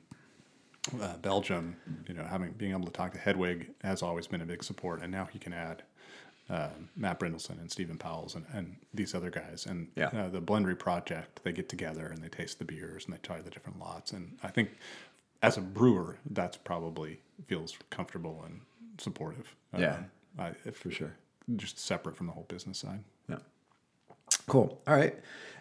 uh, 1.02 1.16
Belgium, 1.18 1.76
you 2.08 2.14
know, 2.14 2.24
having 2.24 2.52
being 2.52 2.72
able 2.72 2.86
to 2.86 2.92
talk 2.92 3.12
to 3.12 3.18
Hedwig 3.18 3.70
has 3.82 4.02
always 4.02 4.26
been 4.26 4.40
a 4.40 4.46
big 4.46 4.62
support, 4.64 5.02
and 5.02 5.10
now 5.12 5.26
he 5.32 5.38
can 5.38 5.52
add 5.52 5.82
uh, 6.50 6.68
Matt 6.96 7.20
Brynildson 7.20 7.60
and 7.60 7.70
Steven 7.70 7.98
Pauwels 7.98 8.34
and, 8.34 8.46
and 8.54 8.76
these 8.94 9.14
other 9.14 9.28
guys. 9.30 9.66
And 9.66 9.88
Yeah. 9.96 10.06
uh, 10.08 10.28
the 10.30 10.40
Blendery 10.40 10.78
project, 10.78 11.40
they 11.44 11.52
get 11.52 11.68
together 11.68 12.06
and 12.06 12.22
they 12.24 12.28
taste 12.28 12.58
the 12.58 12.64
beers 12.64 13.04
and 13.04 13.12
they 13.12 13.18
try 13.18 13.42
the 13.42 13.50
different 13.50 13.78
lots. 13.78 14.12
And 14.12 14.38
I 14.42 14.48
think 14.48 14.70
as 15.42 15.58
a 15.58 15.60
brewer, 15.60 16.16
that's 16.30 16.56
probably 16.56 17.20
feels 17.48 17.76
comfortable 17.90 18.42
and 18.46 18.60
supportive. 18.96 19.54
Yeah. 19.76 19.96
Um, 19.96 20.06
I, 20.38 20.48
if, 20.64 20.78
For 20.78 20.90
sure. 20.90 21.12
Just 21.56 21.78
separate 21.78 22.16
from 22.16 22.26
the 22.28 22.32
whole 22.32 22.46
business 22.48 22.78
side. 22.78 23.04
Yeah. 23.28 23.38
Cool. 24.46 24.80
All 24.86 24.94
right. 24.96 25.16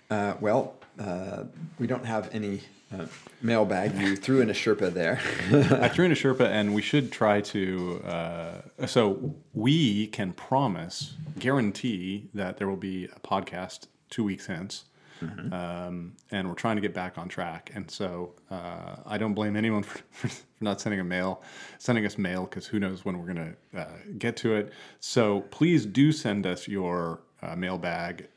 Uh, 0.10 0.36
well, 0.40 0.76
uh, 1.00 1.44
we 1.80 1.88
don't 1.88 2.06
have 2.06 2.34
any 2.34 2.62
uh, 2.94 3.06
mailbag. 3.42 3.96
You 3.96 4.16
threw 4.26 4.42
in 4.42 4.50
a 4.50 4.54
Sherpa 4.54 4.94
there. 4.94 5.20
I 5.82 5.90
threw 5.90 6.06
in 6.06 6.12
a 6.12 6.16
Sherpa, 6.16 6.46
and 6.46 6.74
we 6.74 6.82
should 6.82 7.12
try 7.12 7.42
to. 7.42 8.02
Uh, 8.04 8.86
so 8.86 9.36
we 9.54 10.08
can 10.08 10.34
promise, 10.34 11.16
guarantee 11.40 12.30
that 12.34 12.58
there 12.58 12.68
will 12.68 12.78
be 12.78 13.06
a 13.06 13.20
podcast 13.20 13.88
two 14.10 14.24
weeks 14.24 14.46
hence, 14.46 14.86
um, 15.52 16.14
and 16.32 16.48
we're 16.48 16.56
trying 16.56 16.78
to 16.78 16.82
get 16.82 16.94
back 16.94 17.18
on 17.18 17.28
track. 17.28 17.72
And 17.74 17.90
so 17.90 18.34
uh, 18.50 18.98
I 19.06 19.18
don't 19.18 19.34
blame 19.34 19.56
anyone 19.56 19.84
for, 19.84 20.00
for 20.12 20.30
not 20.62 20.80
sending 20.80 21.00
a 21.00 21.04
mail, 21.04 21.42
sending 21.80 22.06
us 22.06 22.18
mail 22.18 22.46
because 22.46 22.68
who 22.68 22.80
knows 22.80 23.04
when 23.04 23.20
we're 23.20 23.34
going 23.34 23.56
to 23.74 23.80
uh, 23.82 23.88
get 24.18 24.38
to 24.38 24.56
it. 24.56 24.72
So 25.00 25.42
please 25.42 25.86
do 25.86 26.12
send 26.12 26.46
us 26.46 26.68
your 26.68 27.20
uh, 27.42 27.56
mailbag 27.56 28.28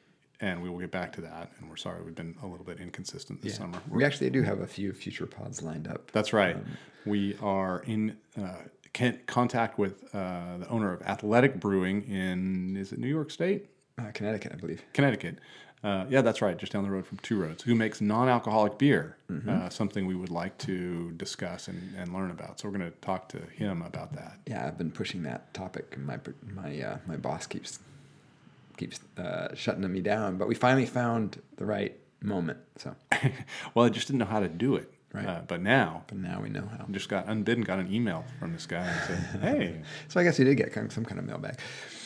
and 0.41 0.63
we 0.63 0.69
will 0.71 0.79
get 0.79 0.91
back 0.91 1.13
to 1.15 1.21
that. 1.23 1.51
And 1.59 1.69
we're 1.69 1.77
sorry 1.77 2.03
we've 2.03 2.15
been 2.15 2.35
a 2.43 2.47
little 2.47 2.65
bit 2.65 2.79
inconsistent 2.81 3.43
this 3.43 3.57
summer. 3.57 3.79
We 3.91 4.05
actually 4.05 4.31
do 4.31 4.43
have 4.43 4.61
a 4.61 4.67
few 4.67 4.93
future 4.93 5.27
pods 5.27 5.63
lined 5.63 5.89
up. 5.89 6.11
That's 6.13 6.33
right. 6.33 6.57
we 7.07 7.37
are 7.43 7.83
in 7.87 8.17
uh, 8.41 8.55
contact 9.27 9.79
with 9.79 10.03
uh, 10.15 10.59
the 10.59 10.69
owner 10.69 10.93
of 10.93 11.03
Athletic 11.03 11.61
Brewing 11.61 12.03
in 12.09 12.77
is 12.77 12.93
it 12.93 12.99
New 12.99 13.09
York 13.09 13.31
State, 13.31 13.67
Uh, 13.99 14.11
Connecticut, 14.13 14.53
I 14.53 14.57
believe. 14.57 14.83
Connecticut. 14.93 15.39
Uh, 15.83 16.05
yeah, 16.11 16.21
that's 16.21 16.43
right, 16.43 16.59
just 16.59 16.73
down 16.73 16.85
the 16.85 16.91
road 16.91 17.07
from 17.07 17.17
Two 17.19 17.41
Roads, 17.41 17.63
who 17.63 17.75
makes 17.75 18.03
non-alcoholic 18.03 18.77
beer. 18.77 19.17
Uh, 19.49 19.69
something 19.71 20.07
we 20.07 20.15
would 20.15 20.29
like 20.29 20.59
to 20.59 21.11
discuss 21.13 21.69
and, 21.69 21.95
and 21.97 22.13
learn 22.13 22.31
about. 22.31 22.61
So 22.61 22.69
we're 22.69 22.77
going 22.77 22.91
to 22.91 22.97
talk 22.99 23.31
to 23.31 23.39
him 23.39 23.81
about 23.81 24.13
that. 24.15 24.39
Yeah, 24.47 24.67
I've 24.67 24.77
been 24.77 24.91
pushing 24.91 25.23
that 25.23 25.55
topic, 25.55 25.95
and 25.97 26.05
my 26.07 26.19
my 26.55 26.79
uh, 26.83 26.99
my 27.07 27.17
boss 27.17 27.47
keeps 27.47 27.79
keeps 28.81 28.99
uh, 29.19 29.55
shutting 29.55 29.91
me 29.93 30.01
down. 30.01 30.37
But 30.39 30.49
we 30.49 30.55
finally 30.55 30.87
found 30.87 31.41
the 31.57 31.67
right 31.67 31.97
moment. 32.23 32.59
So, 32.77 32.97
well, 33.75 33.87
I 33.87 33.91
just 33.91 34.07
didn't 34.07 34.19
know 34.19 34.25
how 34.25 34.41
to 34.41 34.49
do 34.49 34.75
it. 34.77 34.93
Right. 35.13 35.27
Uh, 35.27 35.41
but 35.47 35.61
now, 35.61 36.05
but 36.07 36.19
now 36.19 36.41
we 36.41 36.51
know 36.51 36.69
how. 36.79 36.87
just 36.93 37.09
got 37.09 37.27
unbidden, 37.27 37.65
got 37.65 37.81
an 37.81 37.93
email 37.93 38.25
from 38.39 38.53
this 38.53 38.65
guy 38.67 38.87
and 38.87 39.07
said, 39.07 39.41
"Hey, 39.43 39.83
So 40.07 40.21
I 40.21 40.25
guess 40.25 40.39
you 40.39 40.45
did 40.45 40.57
get 40.57 40.73
some 40.93 41.05
kind 41.05 41.19
of 41.19 41.25
mailbag. 41.25 41.59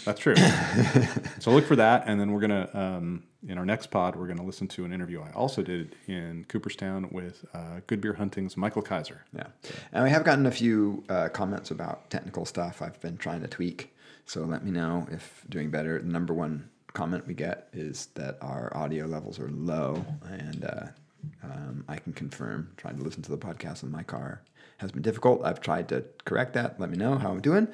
That's 0.07 0.21
true. 0.21 0.35
so 1.39 1.51
look 1.51 1.67
for 1.67 1.77
that, 1.77 2.05
and 2.07 2.19
then 2.19 2.33
we're 2.33 2.41
gonna 2.41 2.71
um, 2.73 3.25
in 3.47 3.59
our 3.59 3.67
next 3.67 3.91
pod 3.91 4.17
we're 4.17 4.27
gonna 4.27 4.45
listen 4.45 4.69
to 4.69 4.87
an 4.87 4.93
interview 4.93 5.21
I 5.21 5.33
also 5.33 5.63
did 5.63 5.97
in 6.07 6.47
Cooperstown 6.49 7.09
with 7.11 7.45
uh, 7.53 7.81
Good 7.87 8.01
Beer 8.01 8.15
Hunting's 8.15 8.57
Michael 8.57 8.83
Kiser. 8.83 9.19
Yeah, 9.37 9.49
and 9.93 10.05
we 10.05 10.11
have 10.11 10.25
gotten 10.25 10.47
a 10.47 10.51
few 10.51 11.05
uh, 11.11 11.29
comments 11.29 11.71
about 11.71 12.09
technical 12.09 12.47
stuff. 12.47 12.81
I've 12.81 12.99
been 13.03 13.19
trying 13.19 13.43
to 13.43 13.49
tweak, 13.49 13.94
so 14.27 14.43
let 14.43 14.65
me 14.65 14.71
know 14.71 15.07
if 15.11 15.45
doing 15.49 15.71
better. 15.71 15.99
The 16.01 16.07
number 16.09 16.35
one 16.35 16.69
comment 16.93 17.27
we 17.27 17.35
get 17.35 17.69
is 17.73 18.07
that 18.15 18.39
our 18.41 18.75
audio 18.77 19.07
levels 19.07 19.39
are 19.39 19.49
low, 19.51 20.05
and 20.31 20.65
uh, 20.65 20.87
um, 21.43 21.85
I 21.89 21.97
can 21.97 22.13
confirm. 22.13 22.71
Trying 22.77 22.97
to 22.99 23.03
listen 23.03 23.23
to 23.23 23.31
the 23.31 23.39
podcast 23.39 23.83
in 23.83 23.91
my 23.91 24.03
car 24.03 24.43
has 24.79 24.91
been 24.93 25.03
difficult. 25.03 25.45
I've 25.45 25.61
tried 25.61 25.89
to 25.91 26.05
correct 26.25 26.55
that. 26.55 26.79
Let 26.81 26.91
me 26.91 26.97
know 26.97 27.17
how 27.19 27.31
I'm 27.31 27.41
doing, 27.41 27.69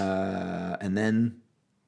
uh, 0.00 0.76
and 0.80 0.96
then 0.96 1.40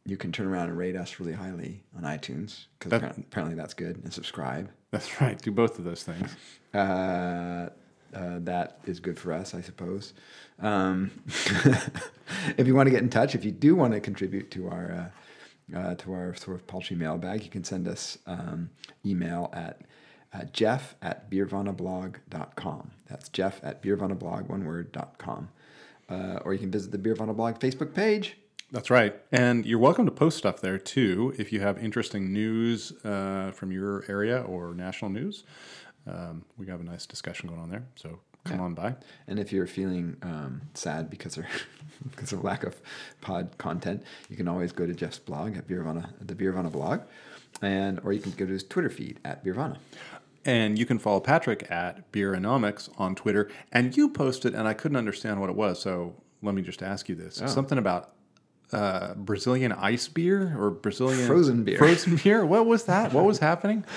you 0.07 0.17
can 0.19 0.33
turn 0.33 0.47
around 0.47 0.69
and 0.69 0.77
rate 0.77 0.97
us 0.97 1.19
really 1.19 1.33
highly 1.33 1.83
on 1.97 2.03
iTunes 2.03 2.67
because 2.79 2.91
That- 2.91 2.99
apparently, 2.99 3.25
apparently 3.27 3.57
that's 3.57 3.75
good, 3.75 3.97
and 4.05 4.13
subscribe. 4.13 4.71
That's 4.91 5.21
right. 5.21 5.41
Do 5.41 5.51
both 5.51 5.79
of 5.79 5.85
those 5.85 6.03
things. 6.05 6.37
Uh, 6.73 7.71
uh, 8.15 8.39
that 8.41 8.79
is 8.87 9.01
good 9.01 9.19
for 9.19 9.33
us, 9.33 9.55
I 9.55 9.61
suppose. 9.61 10.15
Um, 10.61 11.11
if 12.57 12.67
you 12.67 12.75
want 12.75 12.87
to 12.87 12.91
get 12.91 13.03
in 13.03 13.11
touch, 13.11 13.35
if 13.35 13.45
you 13.45 13.51
do 13.51 13.75
want 13.75 13.93
to 13.93 14.01
contribute 14.01 14.51
to 14.53 14.69
our 14.69 15.11
uh, 15.75 15.77
uh, 15.77 15.95
to 15.95 16.13
our 16.13 16.35
sort 16.35 16.57
of 16.57 16.67
paltry 16.67 16.97
mailbag, 16.97 17.43
you 17.43 17.51
can 17.51 17.65
send 17.65 17.89
us 17.89 18.19
um, 18.27 18.71
email 19.05 19.51
at 19.53 19.81
uh, 20.33 20.45
jeff 20.53 20.95
at 21.03 21.31
beervanablog.com. 21.31 22.91
That's 23.09 23.29
jeff 23.31 23.61
at 23.63 23.83
beervanablog, 23.83 24.49
one 24.49 24.65
word, 24.65 24.93
dot 24.93 25.19
com. 25.19 25.49
Uh, 26.09 26.39
or 26.45 26.53
you 26.53 26.59
can 26.59 26.71
visit 26.71 26.91
the 26.91 26.99
Beervana 26.99 27.35
blog 27.35 27.59
Facebook 27.59 27.95
page. 27.95 28.37
That's 28.71 28.91
right. 28.91 29.15
And 29.31 29.65
you're 29.65 29.79
welcome 29.79 30.05
to 30.05 30.11
post 30.11 30.37
stuff 30.37 30.61
there 30.61 30.79
too 30.79 31.33
if 31.39 31.53
you 31.53 31.61
have 31.61 31.79
interesting 31.79 32.33
news 32.33 32.93
uh, 33.05 33.53
from 33.53 33.71
your 33.73 34.05
area 34.09 34.43
or 34.43 34.75
national 34.75 35.11
news. 35.13 35.45
Um, 36.07 36.45
we 36.59 36.67
have 36.67 36.81
a 36.81 36.85
nice 36.85 37.07
discussion 37.07 37.49
going 37.49 37.61
on 37.61 37.71
there. 37.71 37.85
So 37.97 38.21
come 38.45 38.61
on 38.61 38.75
by. 38.75 38.95
And 39.27 39.39
if 39.39 39.53
you're 39.53 39.67
feeling 39.67 40.17
um, 40.23 40.63
sad 40.75 41.11
because 41.11 41.39
of 41.39 41.45
because 42.11 42.33
of 42.33 42.45
lack 42.45 42.65
of 42.65 42.81
pod 43.21 43.57
content, 43.59 44.03
you 44.29 44.37
can 44.37 44.49
always 44.49 44.73
go 44.73 44.87
to 44.87 44.95
Jeff's 44.95 45.19
blog 45.19 45.57
at 45.57 45.67
Beervana, 45.67 46.11
the 46.21 46.35
Beervana 46.35 46.71
blog, 46.71 47.01
and 47.63 48.01
or 48.05 48.13
you 48.13 48.21
can 48.21 48.33
go 48.33 48.47
to 48.47 48.53
his 48.53 48.65
Twitter 48.65 48.91
feed 48.91 49.21
at 49.25 49.45
Beervana. 49.45 49.79
And 50.47 50.79
you 50.79 50.85
can 50.85 50.99
follow 50.99 51.21
Patrick 51.21 51.71
at 51.71 52.13
Beeronomics 52.13 52.91
on 53.01 53.15
Twitter. 53.15 53.51
And 53.73 53.97
you 53.97 54.11
posted, 54.11 54.55
and 54.55 54.69
I 54.69 54.75
couldn't 54.75 54.99
understand 54.99 55.41
what 55.41 55.49
it 55.49 55.57
was. 55.57 55.81
So 55.81 56.17
let 56.43 56.55
me 56.55 56.61
just 56.61 56.83
ask 56.83 57.09
you 57.09 57.15
this: 57.15 57.41
something 57.47 57.79
about 57.79 58.13
uh, 58.73 59.15
Brazilian 59.15 59.73
ice 59.73 60.09
beer 60.09 60.57
or 60.59 60.71
Brazilian 60.71 61.27
Frozen 61.27 61.65
beer. 61.65 61.79
Frozen 61.79 62.17
beer. 62.25 62.45
What 62.45 62.67
was 62.67 62.85
that? 62.85 63.13
What 63.13 63.25
was 63.25 63.39
happening? 63.39 63.85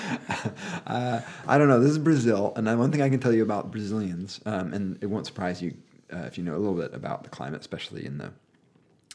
Uh, 0.85 1.19
I 1.45 1.57
don't 1.57 1.67
know. 1.67 1.81
This 1.81 1.91
is 1.91 1.97
Brazil, 1.97 2.53
and 2.55 2.65
one 2.79 2.91
thing 2.93 3.01
I 3.01 3.09
can 3.09 3.19
tell 3.19 3.33
you 3.33 3.43
about 3.43 3.71
Brazilians, 3.71 4.39
um, 4.45 4.73
and 4.73 4.97
it 5.01 5.07
won't 5.07 5.25
surprise 5.25 5.61
you 5.61 5.75
uh, 6.13 6.19
if 6.19 6.37
you 6.37 6.45
know 6.45 6.55
a 6.55 6.57
little 6.57 6.75
bit 6.75 6.93
about 6.93 7.23
the 7.23 7.29
climate, 7.29 7.59
especially 7.59 8.05
in 8.05 8.17
the 8.17 8.31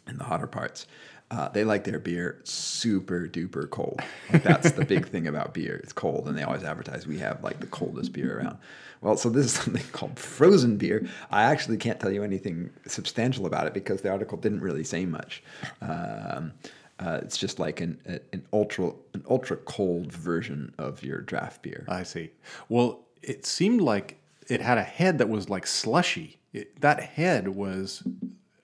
in 0.07 0.19
the 0.19 0.25
hotter 0.25 0.47
parts. 0.47 0.87
Uh, 1.31 1.49
they 1.49 1.65
like 1.65 1.85
their 1.85 1.99
beer 1.99 2.41
super 2.45 3.27
duper 3.27 3.69
cold. 3.71 4.01
Like 4.31 4.43
that's 4.43 4.73
the 4.73 4.85
big 4.85 5.09
thing 5.13 5.27
about 5.27 5.55
beer. 5.55 5.81
It's 5.83 5.93
cold, 5.95 6.29
and 6.29 6.37
they 6.37 6.43
always 6.43 6.63
advertise 6.63 7.07
we 7.07 7.19
have 7.19 7.43
like 7.43 7.61
the 7.61 7.67
coldest 7.67 8.13
beer 8.13 8.39
around. 8.39 8.59
Well, 9.03 9.17
so 9.17 9.29
this 9.29 9.47
is 9.47 9.53
something 9.65 9.85
called 9.93 10.19
frozen 10.19 10.79
beer. 10.79 11.07
I 11.31 11.43
actually 11.43 11.77
can't 11.77 12.01
tell 12.01 12.11
you 12.11 12.23
anything 12.23 12.71
substantial 12.87 13.47
about 13.47 13.67
it 13.67 13.75
because 13.75 14.01
the 14.01 14.11
article 14.11 14.39
didn't 14.39 14.61
really 14.61 14.85
say 14.85 15.05
much. 15.05 15.43
Um, 15.83 16.53
uh, 16.99 17.19
it's 17.23 17.37
just 17.37 17.59
like 17.59 17.81
an 17.81 17.99
an 18.33 18.47
ultra 18.53 18.93
an 19.15 19.25
ultra 19.29 19.57
cold 19.57 20.13
version 20.13 20.73
of 20.79 21.03
your 21.03 21.21
draft 21.21 21.63
beer. 21.63 21.85
I 21.89 22.05
see. 22.05 22.31
Well, 22.69 23.01
it 23.23 23.45
seemed 23.45 23.81
like 23.81 24.19
it 24.49 24.61
had 24.61 24.79
a 24.79 24.83
head 24.83 25.19
that 25.19 25.29
was 25.29 25.49
like 25.49 25.67
slushy. 25.67 26.39
It, 26.53 26.81
that 26.81 27.01
head 27.01 27.49
was 27.49 28.03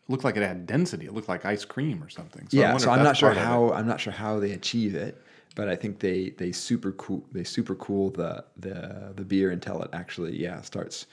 looked 0.09 0.25
like 0.25 0.37
it 0.37 0.43
had 0.43 0.67
density. 0.67 1.07
It 1.07 1.15
looked 1.15 1.29
like 1.29 1.45
ice 1.45 1.65
cream 1.65 2.03
or 2.03 2.09
something. 2.09 2.43
I 2.45 2.49
yeah, 2.51 2.77
so 2.77 2.91
I'm 2.91 3.03
not 3.03 3.17
sure 3.17 3.31
part 3.31 3.39
of 3.39 3.43
it. 3.43 3.47
how 3.47 3.73
I'm 3.73 3.87
not 3.87 4.01
sure 4.01 4.13
how 4.13 4.39
they 4.39 4.53
achieve 4.53 4.95
it, 4.95 5.21
but 5.59 5.69
I 5.69 5.75
think 5.75 5.99
they 5.99 6.31
they 6.31 6.53
super 6.53 6.93
cool 6.93 7.25
they 7.33 7.43
super 7.43 7.75
cool 7.75 8.11
the 8.11 8.45
the 8.57 9.13
the 9.17 9.25
beer 9.25 9.51
until 9.51 9.83
it 9.83 9.91
actually 9.93 10.41
yeah 10.41 10.61
starts 10.61 11.07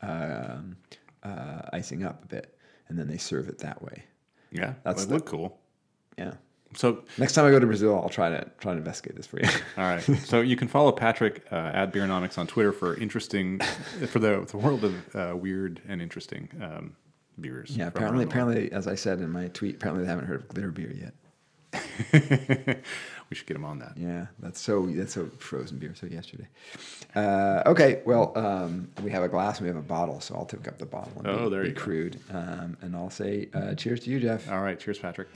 um, 0.00 0.76
uh, 1.24 1.62
icing 1.72 2.04
up 2.04 2.22
a 2.22 2.26
bit, 2.28 2.56
and 2.88 2.96
then 2.96 3.08
they 3.08 3.16
serve 3.18 3.48
it 3.48 3.58
that 3.58 3.82
way. 3.82 4.04
Yeah, 4.52 4.74
That's 4.84 5.02
it 5.02 5.08
the- 5.08 5.14
looked 5.14 5.26
cool. 5.26 5.58
Yeah. 6.16 6.34
So 6.76 7.02
Next 7.18 7.32
time 7.32 7.46
I 7.46 7.50
go 7.50 7.58
to 7.58 7.66
Brazil, 7.66 7.96
I'll 8.00 8.08
try 8.08 8.30
to 8.30 8.48
try 8.60 8.74
to 8.74 8.78
investigate 8.78 9.16
this 9.16 9.26
for 9.26 9.40
you. 9.40 9.48
All 9.76 9.82
right. 9.82 10.00
So 10.24 10.40
you 10.40 10.54
can 10.54 10.68
follow 10.68 10.92
Patrick 10.92 11.44
uh, 11.50 11.72
at 11.74 11.92
Beeronomics 11.92 12.38
on 12.38 12.46
Twitter 12.46 12.70
for 12.70 12.94
interesting, 12.96 13.58
for 14.06 14.20
the, 14.20 14.46
the 14.48 14.56
world 14.56 14.84
of 14.84 15.16
uh, 15.16 15.36
weird 15.36 15.82
and 15.88 16.00
interesting 16.00 16.48
um, 16.62 16.94
beers. 17.40 17.76
yeah. 17.76 17.88
Apparently, 17.88 18.22
around 18.22 18.30
the 18.30 18.36
world. 18.36 18.52
apparently, 18.54 18.72
as 18.72 18.86
I 18.86 18.94
said 18.94 19.18
in 19.18 19.30
my 19.30 19.48
tweet, 19.48 19.74
apparently 19.74 20.04
they 20.04 20.10
haven't 20.10 20.26
heard 20.26 20.42
of 20.42 20.48
glitter 20.48 20.70
beer 20.70 20.92
yet. 20.94 21.12
we 23.30 23.36
should 23.36 23.46
get 23.46 23.56
him 23.56 23.64
on 23.64 23.78
that. 23.78 23.92
Yeah, 23.96 24.26
that's 24.40 24.60
so 24.60 24.86
that's 24.86 25.14
so 25.14 25.26
frozen 25.38 25.78
beer. 25.78 25.94
So 25.94 26.06
yesterday. 26.06 26.48
Uh, 27.14 27.62
okay, 27.66 28.02
well, 28.04 28.32
um, 28.36 28.90
we 29.02 29.10
have 29.12 29.22
a 29.22 29.28
glass 29.28 29.58
and 29.58 29.66
we 29.66 29.74
have 29.74 29.82
a 29.82 29.86
bottle, 29.86 30.20
so 30.20 30.34
I'll 30.34 30.44
take 30.46 30.66
up 30.68 30.78
the 30.78 30.86
bottle. 30.86 31.12
And 31.18 31.26
Oh, 31.28 31.44
be, 31.44 31.50
there 31.50 31.62
be 31.62 31.68
you 31.70 31.74
go. 31.74 31.80
crude, 31.80 32.20
um, 32.32 32.76
and 32.82 32.94
I'll 32.96 33.10
say 33.10 33.48
uh, 33.54 33.74
cheers 33.74 34.00
to 34.00 34.10
you, 34.10 34.20
Jeff. 34.20 34.50
All 34.50 34.60
right. 34.60 34.78
Cheers, 34.78 34.98
Patrick. 34.98 35.28